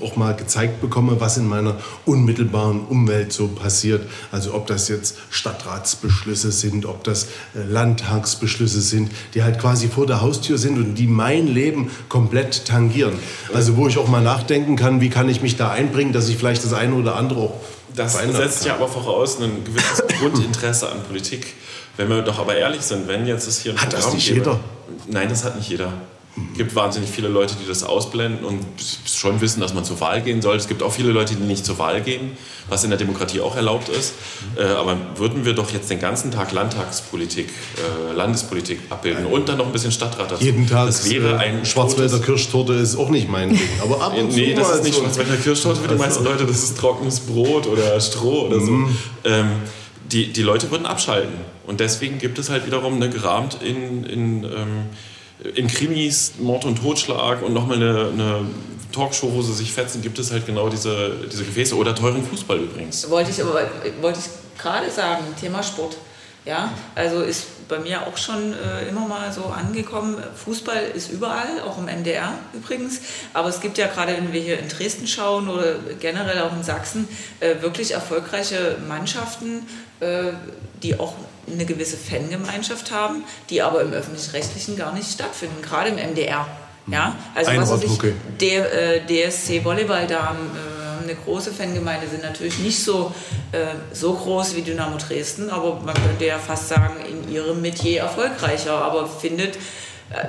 [0.00, 1.76] auch mal gezeigt bekomme, was in meiner
[2.06, 4.08] unmittelbaren Umwelt so passiert.
[4.32, 10.06] Also, ob das jetzt Stadtratsbeschlüsse sind, ob das äh, Landtagsbeschlüsse sind, die halt quasi vor
[10.06, 13.12] der Haustür sind und die mein Leben komplett tangieren.
[13.52, 16.38] Also, wo ich auch mal nachdenken kann, wie kann ich mich da einbringen, dass ich
[16.38, 17.60] vielleicht das eine oder andere auch
[17.94, 21.54] das setzt ja aber voraus ein gewisses Grundinteresse an Politik.
[21.96, 24.28] Wenn wir doch aber ehrlich sind, wenn jetzt es hier ein Hat Programm das nicht
[24.28, 24.60] gäbe, jeder?
[25.08, 25.92] Nein, das hat nicht jeder.
[26.52, 28.64] Es gibt wahnsinnig viele Leute, die das ausblenden und
[29.04, 30.56] schon wissen, dass man zur Wahl gehen soll.
[30.56, 32.32] Es gibt auch viele Leute, die nicht zur Wahl gehen,
[32.68, 34.14] was in der Demokratie auch erlaubt ist.
[34.56, 39.58] Äh, aber würden wir doch jetzt den ganzen Tag Landtagspolitik, äh, Landespolitik abbilden und dann
[39.58, 40.44] noch ein bisschen Stadtrat dazu.
[40.44, 43.68] Jeden Tag das wäre ein Schwarzwälder Kirschtorte ist auch nicht mein Ding.
[43.82, 46.46] Aber ab und nee, das ist nicht so Schwarzwälder Kirschtorte für die meisten Leute.
[46.46, 48.70] Das ist trockenes Brot oder Stroh oder so.
[48.70, 48.96] Mhm.
[49.24, 49.48] Ähm,
[50.12, 51.34] die, die Leute würden abschalten.
[51.66, 54.86] Und deswegen gibt es halt wiederum eine gerahmt in, in ähm,
[55.54, 58.46] in Krimis, Mord und Totschlag und nochmal eine, eine
[58.92, 62.58] Talkshow, wo sie sich fetzen, gibt es halt genau diese, diese Gefäße oder teuren Fußball
[62.58, 63.08] übrigens.
[63.08, 63.68] Wollte ich aber
[64.00, 65.96] wollte ich gerade sagen, Thema Sport.
[66.46, 70.16] Ja, also ist bei mir auch schon äh, immer mal so angekommen.
[70.44, 73.00] Fußball ist überall, auch im NDR übrigens.
[73.34, 76.62] Aber es gibt ja gerade, wenn wir hier in Dresden schauen oder generell auch in
[76.62, 77.06] Sachsen,
[77.40, 79.66] äh, wirklich erfolgreiche Mannschaften,
[80.00, 80.32] äh,
[80.82, 81.14] die auch
[81.52, 86.46] eine gewisse Fangemeinschaft haben, die aber im öffentlich-rechtlichen gar nicht stattfinden, gerade im MDR.
[86.86, 87.98] Ja, also was weiß ich,
[88.40, 93.12] der, äh, DSC Volleyballdamen äh, eine große Fangemeinde sind natürlich nicht so,
[93.52, 98.02] äh, so groß wie Dynamo Dresden, aber man könnte ja fast sagen, in ihrem Metier
[98.02, 100.26] erfolgreicher, aber findet äh,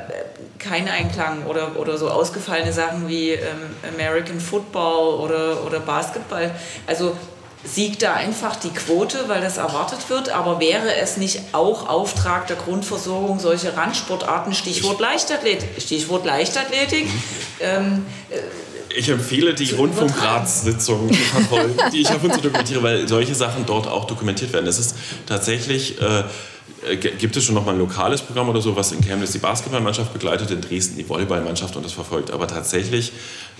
[0.59, 6.51] keinen Einklang oder, oder so ausgefallene Sachen wie ähm, American Football oder, oder Basketball.
[6.85, 7.15] Also
[7.63, 10.29] siegt da einfach die Quote, weil das erwartet wird.
[10.29, 17.07] Aber wäre es nicht auch Auftrag der Grundversorgung, solche Randsportarten, Stichwort Leichtathletik, Stichwort Leichtathletik,
[17.59, 18.37] ähm, äh,
[18.93, 23.87] ich empfehle die Rundfunkratssitzungen zu verfolgen, die ich auf uns dokumentiere, weil solche Sachen dort
[23.87, 24.67] auch dokumentiert werden.
[24.67, 24.95] Es ist
[25.27, 26.23] tatsächlich äh,
[27.19, 30.13] gibt es schon noch mal ein lokales Programm oder so, was in Chemnitz die Basketballmannschaft
[30.13, 32.31] begleitet, in Dresden die Volleyballmannschaft und das verfolgt.
[32.31, 33.11] Aber tatsächlich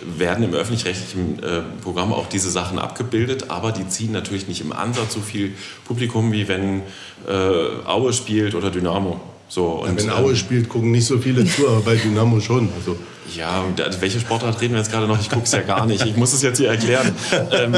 [0.03, 4.71] werden im öffentlich-rechtlichen äh, Programm auch diese Sachen abgebildet, aber die ziehen natürlich nicht im
[4.71, 5.53] Ansatz so viel
[5.85, 6.81] Publikum, wie wenn
[7.27, 9.21] äh, Aue spielt oder Dynamo.
[9.47, 12.39] So, und, ja, wenn Aue ähm, spielt, gucken nicht so viele zu, aber bei Dynamo
[12.39, 12.69] schon.
[12.77, 12.97] Also.
[13.35, 13.63] Ja,
[13.99, 15.19] welche Sportart reden wir jetzt gerade noch?
[15.19, 16.05] Ich gucke es ja gar nicht.
[16.05, 17.13] Ich muss es jetzt hier erklären.
[17.51, 17.77] ähm,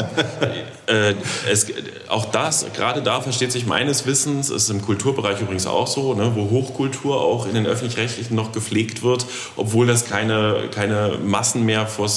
[0.88, 1.14] äh,
[1.50, 1.68] es,
[2.10, 6.32] auch das, gerade da versteht sich meines Wissens, ist im Kulturbereich übrigens auch so, ne,
[6.36, 11.88] wo Hochkultur auch in den Öffentlich-Rechtlichen noch gepflegt wird, obwohl das keine, keine Massen mehr
[11.88, 12.08] vor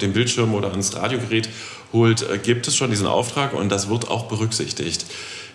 [0.00, 1.48] dem Bildschirm oder ans Radiogerät
[1.92, 5.06] holt, äh, gibt es schon diesen Auftrag und das wird auch berücksichtigt.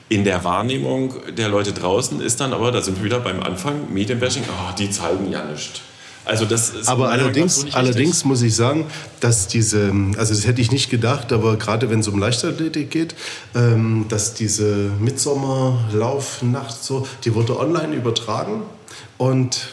[0.10, 3.94] In der Wahrnehmung der Leute draußen ist dann aber, da sind wir wieder beim Anfang,
[3.94, 5.82] Medienbashing, oh, die zeigen ja nichts.
[6.26, 8.86] Also das ist aber allerdings, so allerdings muss ich sagen,
[9.20, 13.16] dass diese, also das hätte ich nicht gedacht, aber gerade wenn es um Leichtathletik geht,
[13.56, 18.64] ähm, dass diese Mitsommerlaufnacht so, die wurde online übertragen
[19.18, 19.68] und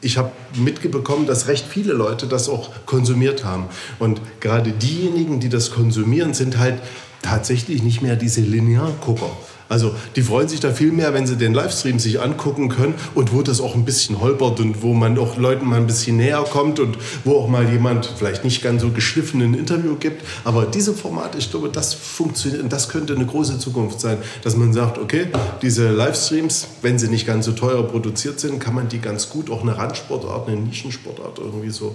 [0.00, 3.66] ich habe mitbekommen, dass recht viele Leute das auch konsumiert haben.
[3.98, 6.80] Und gerade diejenigen, die das konsumieren, sind halt
[7.22, 9.30] tatsächlich nicht mehr diese Lineargucker.
[9.70, 13.32] Also die freuen sich da viel mehr, wenn sie den Livestream sich angucken können und
[13.32, 16.44] wo das auch ein bisschen holpert und wo man auch Leuten mal ein bisschen näher
[16.50, 20.24] kommt und wo auch mal jemand vielleicht nicht ganz so geschliffen ein Interview gibt.
[20.44, 24.56] Aber diese Formate, ich glaube, das funktioniert und das könnte eine große Zukunft sein, dass
[24.56, 25.28] man sagt, okay,
[25.62, 29.50] diese Livestreams, wenn sie nicht ganz so teuer produziert sind, kann man die ganz gut
[29.50, 31.94] auch eine Randsportart, eine Nischensportart irgendwie so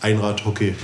[0.00, 0.74] Einradhockey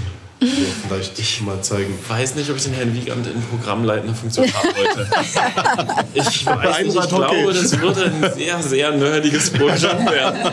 [0.47, 1.95] vielleicht ich mal zeigen.
[2.03, 5.11] Ich weiß nicht, ob ich den Herrn Wiegand in programmleitender Funktion haben wollte.
[6.15, 10.51] ich weiß nicht, ich glaube, das würde ein sehr, sehr nerdiges Projekt werden,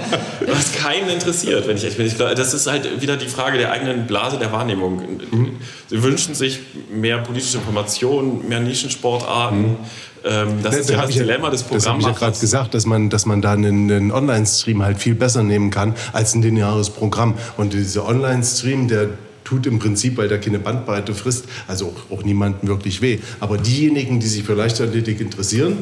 [0.48, 2.06] was keinen interessiert, wenn ich echt bin.
[2.08, 5.02] Ich glaube, das ist halt wieder die Frage der eigenen Blase der Wahrnehmung.
[5.32, 5.58] Mhm.
[5.88, 6.60] Sie wünschen sich
[6.92, 9.62] mehr politische Informationen, mehr Nischensportarten.
[9.62, 9.78] Mhm.
[10.24, 11.84] Ähm, das, das ist ja das Dilemma des Programms.
[11.84, 15.00] Das habe ich ja gerade gesagt, dass man, dass man da einen, einen Online-Stream halt
[15.00, 17.36] viel besser nehmen kann als ein lineares Programm.
[17.58, 19.10] Und dieser Online-Stream, der
[19.52, 23.20] tut im Prinzip, weil der keine Bandbreite frisst, also auch, auch niemandem wirklich weh.
[23.42, 25.80] Aber diejenigen, die sich für Leichtathletik interessieren,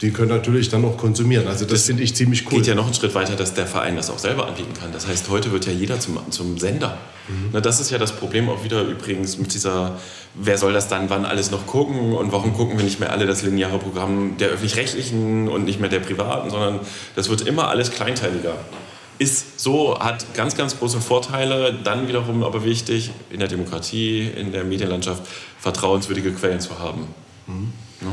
[0.00, 1.46] die können natürlich dann auch konsumieren.
[1.46, 2.58] Also das, das finde ich ziemlich cool.
[2.58, 4.90] Geht ja noch einen Schritt weiter, dass der Verein das auch selber anbieten kann.
[4.92, 6.98] Das heißt, heute wird ja jeder zum, zum Sender.
[7.28, 7.50] Mhm.
[7.52, 9.96] Na, das ist ja das Problem auch wieder übrigens mit dieser,
[10.34, 13.26] wer soll das dann wann alles noch gucken und warum gucken wir nicht mehr alle
[13.26, 16.80] das lineare Programm der öffentlich-rechtlichen und nicht mehr der privaten, sondern
[17.14, 18.56] das wird immer alles kleinteiliger
[19.18, 21.74] ist so, hat ganz, ganz große Vorteile.
[21.74, 25.22] Dann wiederum aber wichtig, in der Demokratie, in der Medienlandschaft
[25.58, 27.06] vertrauenswürdige Quellen zu haben.
[27.46, 27.72] Mhm.
[28.00, 28.08] Ja?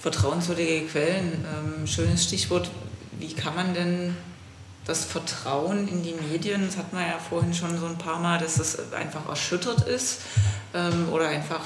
[0.00, 2.70] Vertrauenswürdige Quellen, ähm, schönes Stichwort.
[3.18, 4.16] Wie kann man denn
[4.86, 8.38] das Vertrauen in die Medien, das hat man ja vorhin schon so ein paar Mal,
[8.38, 10.20] dass es einfach erschüttert ist
[10.74, 11.60] ähm, oder einfach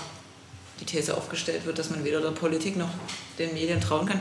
[0.81, 2.89] die These aufgestellt wird, dass man weder der Politik noch
[3.39, 4.21] den Medien trauen kann.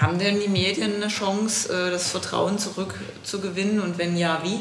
[0.00, 4.60] Haben denn die Medien eine Chance, äh, das Vertrauen zurückzugewinnen und wenn ja, wie?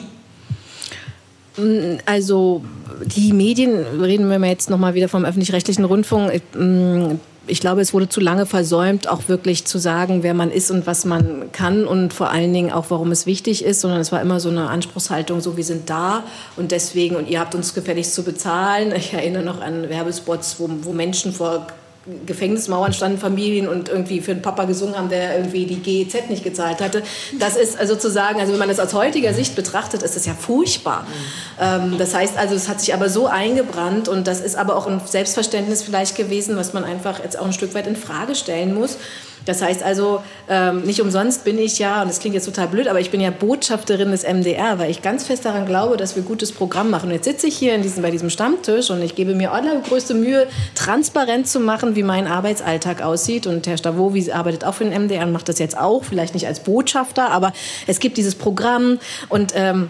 [2.06, 2.64] Also
[3.06, 7.16] die Medien, reden wir jetzt nochmal wieder vom öffentlich-rechtlichen Rundfunk, mm,
[7.48, 10.88] ich glaube, es wurde zu lange versäumt, auch wirklich zu sagen, wer man ist und
[10.88, 14.22] was man kann und vor allen Dingen auch, warum es wichtig ist, sondern es war
[14.22, 16.24] immer so eine Anspruchshaltung, so wir sind da
[16.56, 18.94] und deswegen und ihr habt uns gefälligst zu bezahlen.
[18.96, 21.68] Ich erinnere noch an Werbespots, wo, wo Menschen vor
[22.26, 26.44] Gefängnismauern standen Familien und irgendwie für den Papa gesungen haben, der irgendwie die GEZ nicht
[26.44, 27.02] gezahlt hatte.
[27.40, 31.06] Das ist sozusagen, also wenn man das aus heutiger Sicht betrachtet, ist das ja furchtbar.
[31.60, 31.98] Mhm.
[31.98, 35.02] das heißt also, es hat sich aber so eingebrannt und das ist aber auch ein
[35.04, 38.98] Selbstverständnis vielleicht gewesen, was man einfach jetzt auch ein Stück weit in Frage stellen muss.
[39.46, 42.88] Das heißt also, ähm, nicht umsonst bin ich ja, und das klingt jetzt total blöd,
[42.88, 46.24] aber ich bin ja Botschafterin des MDR, weil ich ganz fest daran glaube, dass wir
[46.24, 47.10] gutes Programm machen.
[47.10, 50.14] Und jetzt sitze ich hier in diesem, bei diesem Stammtisch und ich gebe mir allergrößte
[50.14, 53.48] Mühe, transparent zu machen, wie mein Arbeitsalltag aussieht.
[53.48, 56.48] Und Herr Stavovi arbeitet auch für den MDR und macht das jetzt auch, vielleicht nicht
[56.48, 57.54] als Botschafter, aber
[57.88, 59.00] es gibt dieses Programm
[59.30, 59.90] und ähm,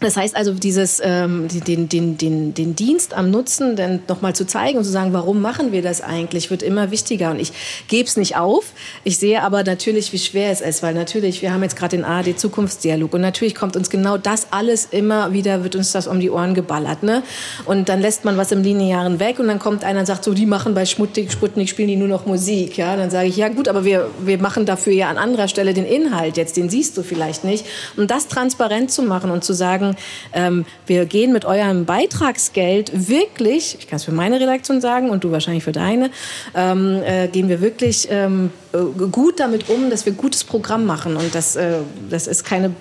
[0.00, 4.46] das heißt also, dieses, ähm, den, den, den, den Dienst am Nutzen dann nochmal zu
[4.46, 7.30] zeigen und zu sagen, warum machen wir das eigentlich, wird immer wichtiger.
[7.30, 7.52] Und ich
[7.88, 8.72] gebe es nicht auf.
[9.04, 12.04] Ich sehe aber natürlich, wie schwer es ist, weil natürlich, wir haben jetzt gerade den
[12.04, 16.20] ARD Zukunftsdialog und natürlich kommt uns genau das alles immer wieder, wird uns das um
[16.20, 17.02] die Ohren geballert.
[17.02, 17.22] Ne?
[17.64, 20.34] Und dann lässt man was im Linearen weg und dann kommt einer und sagt, so,
[20.34, 22.76] die machen bei Sputnik, Sputnik spielen die nur noch Musik.
[22.76, 22.96] Ja?
[22.96, 25.86] dann sage ich, ja gut, aber wir, wir machen dafür ja an anderer Stelle den
[25.86, 27.64] Inhalt jetzt, den siehst du vielleicht nicht.
[27.96, 29.96] Um das transparent zu machen und zu sagen, sagen,
[30.32, 35.24] ähm, wir gehen mit eurem Beitragsgeld wirklich, ich kann es für meine Redaktion sagen und
[35.24, 36.10] du wahrscheinlich für deine,
[36.54, 38.78] ähm, äh, gehen wir wirklich ähm, äh,
[39.10, 41.16] gut damit um, dass wir gutes Programm machen.
[41.16, 41.78] Und das, äh,
[42.10, 42.72] das ist keine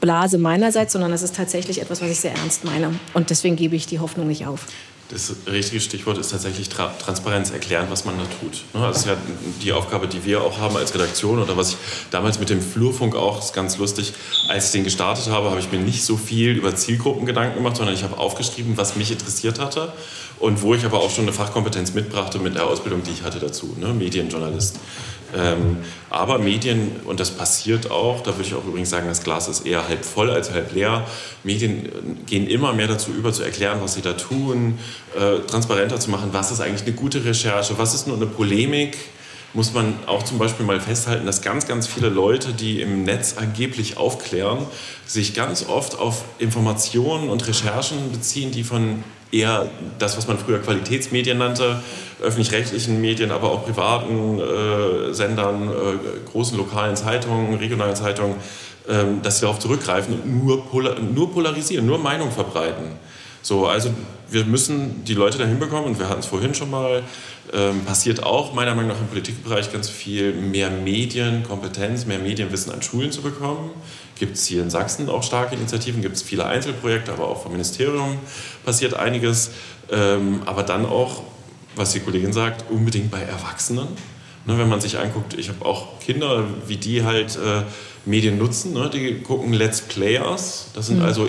[0.00, 2.94] Blase meinerseits, sondern das ist tatsächlich etwas, was ich sehr ernst meine.
[3.14, 4.66] Und deswegen gebe ich die Hoffnung nicht auf.
[5.10, 8.64] Das richtige Stichwort ist tatsächlich Tra Transparenz, erklären, was man da tut.
[8.74, 9.16] Ne, das ist ja
[9.62, 11.76] die Aufgabe, die wir auch haben als Redaktion oder was ich
[12.10, 14.12] damals mit dem Flurfunk auch, ist ganz lustig,
[14.48, 17.76] als ich den gestartet habe, habe ich mir nicht so viel über Zielgruppen Gedanken gemacht,
[17.76, 19.92] sondern ich habe aufgeschrieben, was mich interessiert hatte
[20.40, 23.38] und wo ich aber auch schon eine Fachkompetenz mitbrachte mit der Ausbildung, die ich hatte
[23.38, 23.94] dazu, ne?
[23.94, 24.78] Medienjournalist.
[25.36, 25.78] Ähm,
[26.08, 29.66] aber Medien, und das passiert auch, da würde ich auch übrigens sagen, das Glas ist
[29.66, 31.06] eher halb voll als halb leer.
[31.44, 31.90] Medien äh,
[32.26, 34.78] gehen immer mehr dazu über, zu erklären, was sie da tun,
[35.16, 38.96] äh, transparenter zu machen, was ist eigentlich eine gute Recherche, was ist nur eine Polemik.
[39.54, 43.36] Muss man auch zum Beispiel mal festhalten, dass ganz, ganz viele Leute, die im Netz
[43.38, 44.66] angeblich aufklären,
[45.06, 49.68] sich ganz oft auf Informationen und Recherchen beziehen, die von eher
[49.98, 51.82] das, was man früher Qualitätsmedien nannte,
[52.22, 58.36] öffentlich-rechtlichen Medien, aber auch privaten äh, Sendern, äh, großen lokalen Zeitungen, regionalen Zeitungen,
[58.88, 62.92] äh, dass sie darauf zurückgreifen und nur, polar, nur polarisieren, nur Meinung verbreiten.
[63.42, 63.90] So, also
[64.30, 67.02] wir müssen die Leute dahin bekommen und wir hatten es vorhin schon mal,
[67.52, 72.82] ähm, passiert auch meiner Meinung nach im Politikbereich ganz viel, mehr Medienkompetenz, mehr Medienwissen an
[72.82, 73.70] Schulen zu bekommen.
[74.18, 77.52] Gibt es hier in Sachsen auch starke Initiativen, gibt es viele Einzelprojekte, aber auch vom
[77.52, 78.18] Ministerium
[78.64, 79.50] passiert einiges.
[79.90, 81.22] Ähm, aber dann auch,
[81.76, 83.88] was die Kollegin sagt, unbedingt bei Erwachsenen.
[84.44, 87.62] Ne, wenn man sich anguckt, ich habe auch Kinder, wie die halt äh,
[88.06, 88.72] Medien nutzen.
[88.72, 88.90] Ne?
[88.92, 90.70] Die gucken Let's Players.
[90.74, 91.04] Das sind mhm.
[91.04, 91.28] also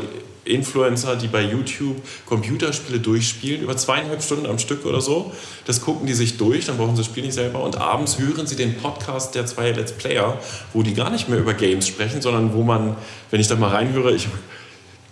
[0.50, 5.32] Influencer, die bei YouTube Computerspiele durchspielen, über zweieinhalb Stunden am Stück oder so.
[5.66, 7.64] Das gucken die sich durch, dann brauchen sie das Spiel nicht selber.
[7.64, 10.40] Und abends hören sie den Podcast der zwei Let's Player,
[10.74, 12.96] wo die gar nicht mehr über Games sprechen, sondern wo man,
[13.32, 14.28] wenn ich da mal reinhöre, ich,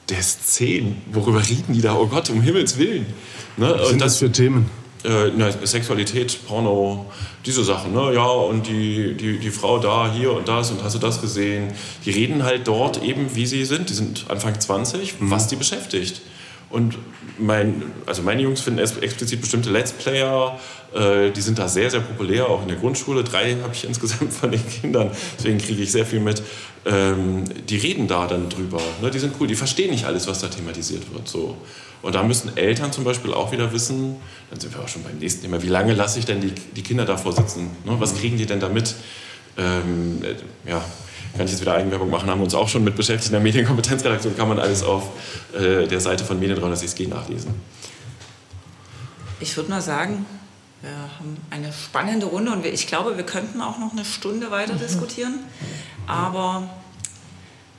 [0.10, 1.96] der ist zehn, worüber reden die da?
[1.96, 3.06] Oh Gott, um Himmels Willen.
[3.58, 3.76] Ne?
[3.78, 4.70] Was sind das für Themen?
[5.08, 7.06] Äh, na, Sexualität, Porno,
[7.46, 7.94] diese Sachen.
[7.94, 8.14] Ne?
[8.14, 11.74] Ja, und die, die, die Frau da, hier und das und hast du das gesehen.
[12.06, 13.90] Die reden halt dort eben, wie sie sind.
[13.90, 15.32] Die sind Anfang 20, mhm.
[15.32, 16.22] was die beschäftigt.
[16.70, 16.98] Und
[17.38, 20.60] mein, also meine Jungs finden explizit bestimmte Let's Player,
[20.94, 23.24] äh, die sind da sehr, sehr populär, auch in der Grundschule.
[23.24, 26.42] Drei habe ich insgesamt von den Kindern, deswegen kriege ich sehr viel mit.
[26.86, 28.82] Ähm, die reden da dann drüber.
[29.02, 29.12] Ne?
[29.12, 31.28] Die sind cool, die verstehen nicht alles, was da thematisiert wird.
[31.28, 31.58] So.
[32.02, 34.18] Und da müssen Eltern zum Beispiel auch wieder wissen,
[34.50, 36.84] dann sind wir auch schon beim nächsten Thema, wie lange lasse ich denn die, die
[36.84, 37.72] Kinder davor sitzen?
[37.86, 37.96] Ne?
[38.00, 38.96] Was kriegen die denn damit?
[39.58, 40.84] Ähm, äh, ja,
[41.36, 43.28] kann ich jetzt wieder Eigenwerbung machen, haben wir uns auch schon mit beschäftigt.
[43.28, 45.10] In der Medienkompetenzredaktion kann man alles auf
[45.54, 47.54] äh, der Seite von Medien 360G nachlesen.
[49.40, 50.26] Ich würde mal sagen,
[50.82, 54.74] wir haben eine spannende Runde und ich glaube, wir könnten auch noch eine Stunde weiter
[54.76, 55.40] diskutieren.
[56.08, 56.70] Aber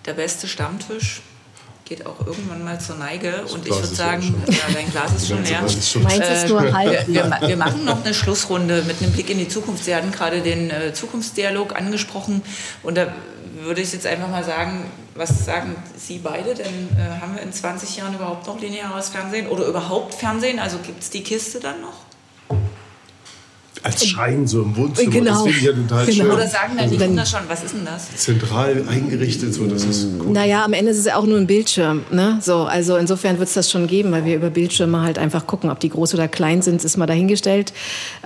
[0.05, 1.23] der beste Stammtisch
[1.85, 3.41] geht auch irgendwann mal zur Neige.
[3.43, 5.63] Das und ich würde sagen, ja dein Glas ist schon leer.
[5.63, 7.09] Meins ist nur Äh, halb.
[7.09, 9.85] wir, wir, wir machen noch eine Schlussrunde mit einem Blick in die Zukunft.
[9.85, 12.43] Sie hatten gerade den äh, Zukunftsdialog angesprochen
[12.83, 13.09] und da
[13.63, 16.55] würde ich jetzt einfach mal sagen, was sagen Sie beide?
[16.55, 20.59] Denn äh, haben wir in 20 Jahren überhaupt noch lineares Fernsehen oder überhaupt Fernsehen?
[20.59, 22.08] Also gibt es die Kiste dann noch?
[23.89, 25.11] Als Schein so im Wohnzimmer.
[25.11, 25.31] Genau.
[25.31, 26.25] Das finde ich ja total Genau.
[26.25, 26.31] schön.
[26.31, 28.15] Oder sagen dann die Kinder schon, was ist denn das?
[28.17, 30.33] Zentral eingerichtet, so das ist cool.
[30.33, 32.03] Naja, am Ende ist es ja auch nur ein Bildschirm.
[32.13, 32.39] Ne?
[32.43, 35.71] So, also insofern wird es das schon geben, weil wir über Bildschirme halt einfach gucken,
[35.71, 37.73] ob die groß oder klein sind, ist mal dahingestellt.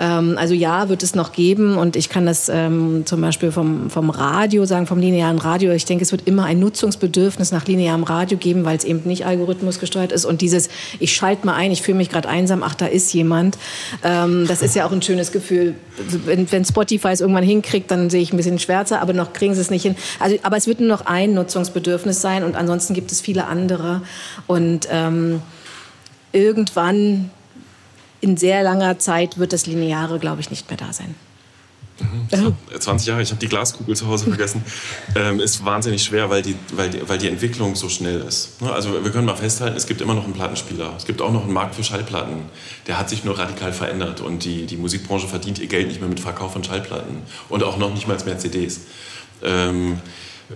[0.00, 3.88] Ähm, also ja, wird es noch geben und ich kann das ähm, zum Beispiel vom,
[3.88, 5.72] vom Radio sagen, vom linearen Radio.
[5.72, 9.26] Ich denke, es wird immer ein Nutzungsbedürfnis nach linearem Radio geben, weil es eben nicht
[9.26, 10.24] algorithmusgesteuert ist.
[10.24, 10.68] Und dieses,
[10.98, 13.58] ich schalte mal ein, ich fühle mich gerade einsam, ach, da ist jemand.
[14.02, 15.51] Ähm, das ist ja auch ein schönes Gefühl.
[16.24, 19.54] Wenn, wenn Spotify es irgendwann hinkriegt, dann sehe ich ein bisschen schwärzer, aber noch kriegen
[19.54, 19.96] sie es nicht hin.
[20.18, 24.02] Also, aber es wird nur noch ein Nutzungsbedürfnis sein und ansonsten gibt es viele andere.
[24.46, 25.42] Und ähm,
[26.32, 27.30] irgendwann
[28.20, 31.14] in sehr langer Zeit wird das Lineare, glaube ich, nicht mehr da sein.
[32.78, 34.64] 20 Jahre, ich habe die Glaskugel zu Hause vergessen,
[35.14, 38.60] ähm, ist wahnsinnig schwer, weil die, weil, die, weil die Entwicklung so schnell ist.
[38.62, 40.94] Ne, Also wir können mal festhalten, es gibt immer noch einen Plattenspieler.
[40.96, 42.42] Es gibt auch noch einen Markt für Schallplatten.
[42.86, 46.08] Der hat sich nur radikal verändert und die, die Musikbranche verdient ihr Geld nicht mehr
[46.08, 47.18] mit Verkauf von Schallplatten
[47.48, 48.80] und auch noch nicht mal mehr CDs.
[49.42, 50.00] Ähm,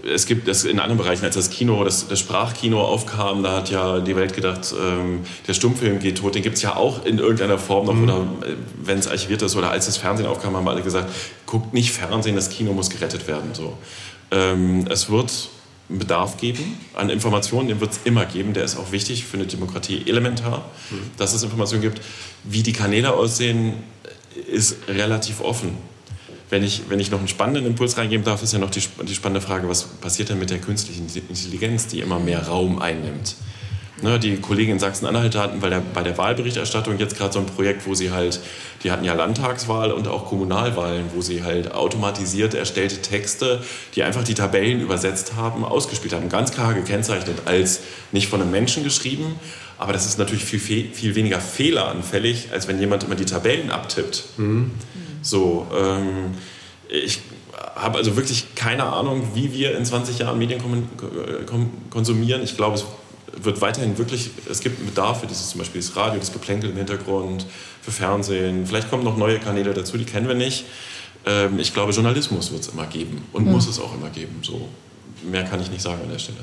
[0.05, 3.71] es gibt das in anderen Bereichen, als das Kino, das, das Sprachkino aufkam, da hat
[3.71, 6.35] ja die Welt gedacht, ähm, der Stummfilm geht tot.
[6.35, 9.57] Den gibt es ja auch in irgendeiner Form noch, oder äh, wenn es archiviert ist,
[9.57, 11.13] oder als das Fernsehen aufkam, haben alle gesagt,
[11.47, 13.51] guckt nicht Fernsehen, das Kino muss gerettet werden.
[13.55, 13.77] So.
[14.31, 15.33] Ähm, es wird
[15.89, 19.37] einen Bedarf geben an Informationen, den wird es immer geben, der ist auch wichtig für
[19.37, 20.65] eine Demokratie, elementar,
[21.17, 22.01] dass es Informationen gibt.
[22.43, 23.75] Wie die Kanäle aussehen,
[24.51, 25.77] ist relativ offen.
[26.49, 29.15] Wenn ich, wenn ich noch einen spannenden Impuls reingeben darf, ist ja noch die, die
[29.15, 33.35] spannende Frage, was passiert denn mit der künstlichen Intelligenz, die immer mehr Raum einnimmt?
[34.03, 37.47] Ne, die Kollegen in Sachsen-Anhalt hatten bei der, bei der Wahlberichterstattung jetzt gerade so ein
[37.47, 38.41] Projekt, wo sie halt,
[38.83, 43.63] die hatten ja Landtagswahl und auch Kommunalwahlen, wo sie halt automatisiert erstellte Texte,
[43.95, 46.29] die einfach die Tabellen übersetzt haben, ausgespielt haben.
[46.29, 47.81] Ganz klar gekennzeichnet als
[48.13, 49.37] nicht von einem Menschen geschrieben,
[49.79, 53.71] aber das ist natürlich viel, viel, viel weniger fehleranfällig, als wenn jemand immer die Tabellen
[53.71, 54.25] abtippt.
[55.27, 56.35] So, ähm,
[56.89, 57.21] ich
[57.75, 60.61] habe also wirklich keine Ahnung, wie wir in 20 Jahren Medien
[61.47, 62.43] kom konsumieren.
[62.43, 62.85] Ich glaube, es
[63.43, 66.71] wird weiterhin wirklich, es gibt einen Bedarf für dieses zum Beispiel das Radio, das Geplänkel
[66.71, 67.47] im Hintergrund,
[67.83, 68.67] für Fernsehen.
[68.67, 70.65] Vielleicht kommen noch neue Kanäle dazu, die kennen wir nicht.
[71.27, 74.39] Ähm, ich glaube, Journalismus wird es immer geben und muss es auch immer geben.
[74.43, 74.69] So,
[75.25, 76.39] mehr kann ich nicht sagen an der Stelle.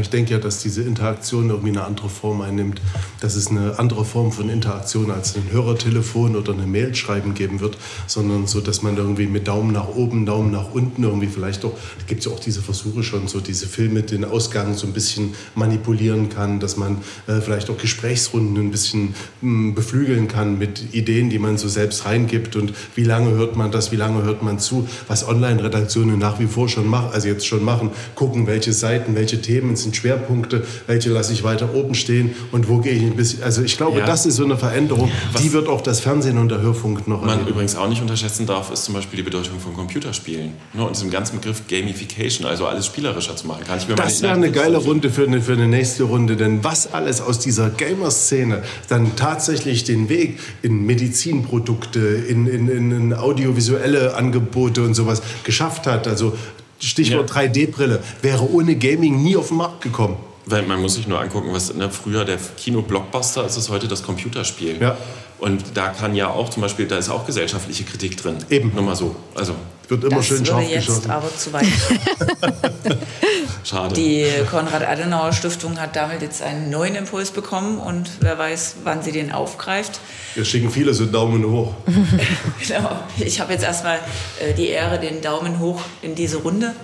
[0.00, 2.80] Ich denke ja, dass diese Interaktion irgendwie eine andere Form einnimmt,
[3.20, 7.60] dass es eine andere Form von Interaktion als ein Hörertelefon oder eine Mail schreiben geben
[7.60, 11.64] wird, sondern so, dass man irgendwie mit Daumen nach oben, Daumen nach unten irgendwie vielleicht
[11.64, 14.88] auch, da gibt es ja auch diese Versuche schon, so diese Filme, den Ausgang so
[14.88, 16.98] ein bisschen manipulieren kann, dass man
[17.28, 22.06] äh, vielleicht auch Gesprächsrunden ein bisschen mh, beflügeln kann mit Ideen, die man so selbst
[22.06, 26.40] reingibt und wie lange hört man das, wie lange hört man zu, was Online-Redaktionen nach
[26.40, 30.64] wie vor schon machen, also jetzt schon machen, gucken, welche Seiten, welche Themen sind Schwerpunkte,
[30.86, 33.42] welche lasse ich weiter oben stehen und wo gehe ich ein bisschen.
[33.42, 34.06] Also ich glaube, Ja.
[34.06, 37.20] das ist so eine Veränderung, Was- die wird auch das Fernsehen und der Hörfunk noch
[37.20, 37.48] Man erleben.
[37.50, 40.52] übrigens auch nicht unterschätzen darf, ist zum Beispiel die Bedeutung von Computerspielen.
[40.74, 43.64] Ne, und diesem ganzen Begriff Gamification, also alles spielerischer zu machen.
[43.66, 46.62] Kann ich mir Das wäre eine geile Runde für eine, für eine nächste Runde, denn
[46.64, 53.14] was alles aus dieser Gamer-Szene dann tatsächlich den Weg in Medizinprodukte, in, in, in, in
[53.14, 56.36] audiovisuelle Angebote und sowas geschafft hat, also
[56.78, 57.42] Stichwort Ja.
[57.42, 60.16] 3D-Brille, wäre ohne Gaming nie auf den Markt gekommen.
[60.46, 64.02] Weil man muss sich nur angucken, was ne, früher der Kino-Blockbuster ist, ist heute das
[64.02, 64.80] Computerspiel.
[64.80, 64.96] Ja.
[65.38, 68.38] Und da kann ja auch zum Beispiel, da ist auch gesellschaftliche Kritik drin.
[68.48, 68.72] Eben.
[68.74, 69.16] Nur mal so.
[69.34, 69.54] Also,
[69.88, 71.10] Wird immer das schön würde scharf jetzt geschossen.
[71.10, 71.66] aber zu weit.
[73.64, 73.94] schade.
[73.94, 79.32] Die Konrad-Adenauer-Stiftung hat damit jetzt einen neuen Impuls bekommen und wer weiß, wann sie den
[79.32, 80.00] aufgreift.
[80.34, 81.74] Wir schicken viele so Daumen hoch.
[82.66, 82.98] Genau.
[83.18, 83.98] Ich habe jetzt erstmal
[84.40, 86.74] äh, die Ehre, den Daumen hoch in diese Runde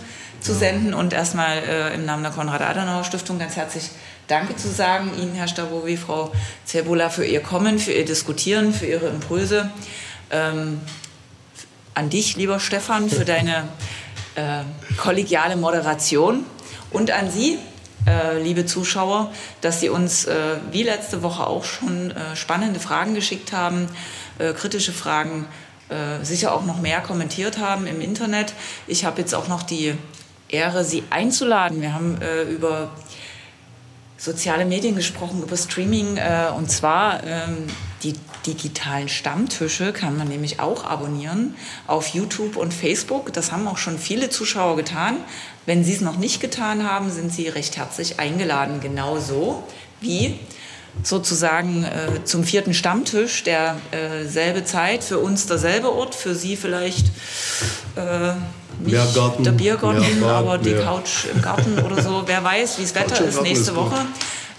[0.40, 3.90] zu senden und erstmal äh, im Namen der Konrad-Adenauer-Stiftung ganz herzlich
[4.28, 5.10] Danke zu sagen.
[5.18, 6.32] Ihnen, Herr Stabowi, Frau
[6.64, 9.70] Zerbola, für Ihr Kommen, für Ihr Diskutieren, für Ihre Impulse.
[10.30, 10.80] Ähm,
[11.94, 13.68] an dich, lieber Stefan, für deine
[14.36, 14.62] äh,
[14.96, 16.44] kollegiale Moderation
[16.90, 17.58] und an Sie,
[18.06, 23.14] äh, liebe Zuschauer, dass Sie uns äh, wie letzte Woche auch schon äh, spannende Fragen
[23.14, 23.88] geschickt haben,
[24.38, 25.46] äh, kritische Fragen,
[25.88, 28.54] äh, sicher auch noch mehr kommentiert haben im Internet.
[28.86, 29.94] Ich habe jetzt auch noch die
[30.48, 31.80] Ehre, Sie einzuladen.
[31.80, 32.18] Wir haben
[32.50, 32.90] über
[34.22, 36.16] soziale Medien gesprochen, über Streaming.
[36.16, 37.66] Äh, und zwar ähm,
[38.04, 38.14] die
[38.46, 41.56] digitalen Stammtische kann man nämlich auch abonnieren
[41.88, 43.32] auf YouTube und Facebook.
[43.32, 45.16] Das haben auch schon viele Zuschauer getan.
[45.66, 48.80] Wenn Sie es noch nicht getan haben, sind Sie recht herzlich eingeladen.
[48.80, 49.64] Genauso
[50.00, 50.38] wie
[51.02, 57.06] sozusagen äh, zum vierten Stammtisch, derselbe äh, Zeit, für uns derselbe Ort, für Sie vielleicht
[57.96, 58.34] äh,
[58.80, 60.84] nicht Garten, der Biergarten, Bad, aber die mehr.
[60.84, 62.22] Couch im Garten oder so.
[62.26, 63.76] Wer weiß, wie das Wetter ist nächste ist.
[63.76, 64.06] Woche.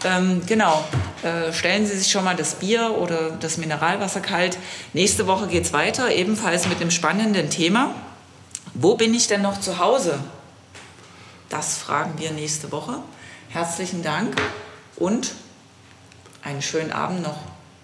[0.05, 0.83] Ähm, genau,
[1.23, 4.57] äh, stellen Sie sich schon mal das Bier oder das Mineralwasser kalt.
[4.93, 7.95] Nächste Woche geht es weiter, ebenfalls mit dem spannenden Thema.
[8.73, 10.19] Wo bin ich denn noch zu Hause?
[11.49, 12.95] Das fragen wir nächste Woche.
[13.49, 14.35] Herzlichen Dank
[14.97, 15.33] und
[16.41, 17.37] einen schönen Abend noch.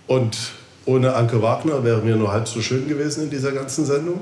[0.08, 0.38] Und
[0.86, 4.22] ohne Anke Wagner wäre mir nur halb so schön gewesen in dieser ganzen Sendung.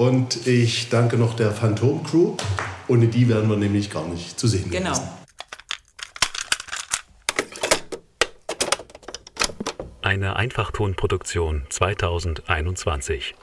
[0.00, 2.34] Und ich danke noch der Phantom Crew.
[2.88, 4.92] Ohne die wären wir nämlich gar nicht zu sehen Genau.
[4.92, 5.08] gewesen.
[10.00, 13.34] Eine Einfachtonproduktion 2021.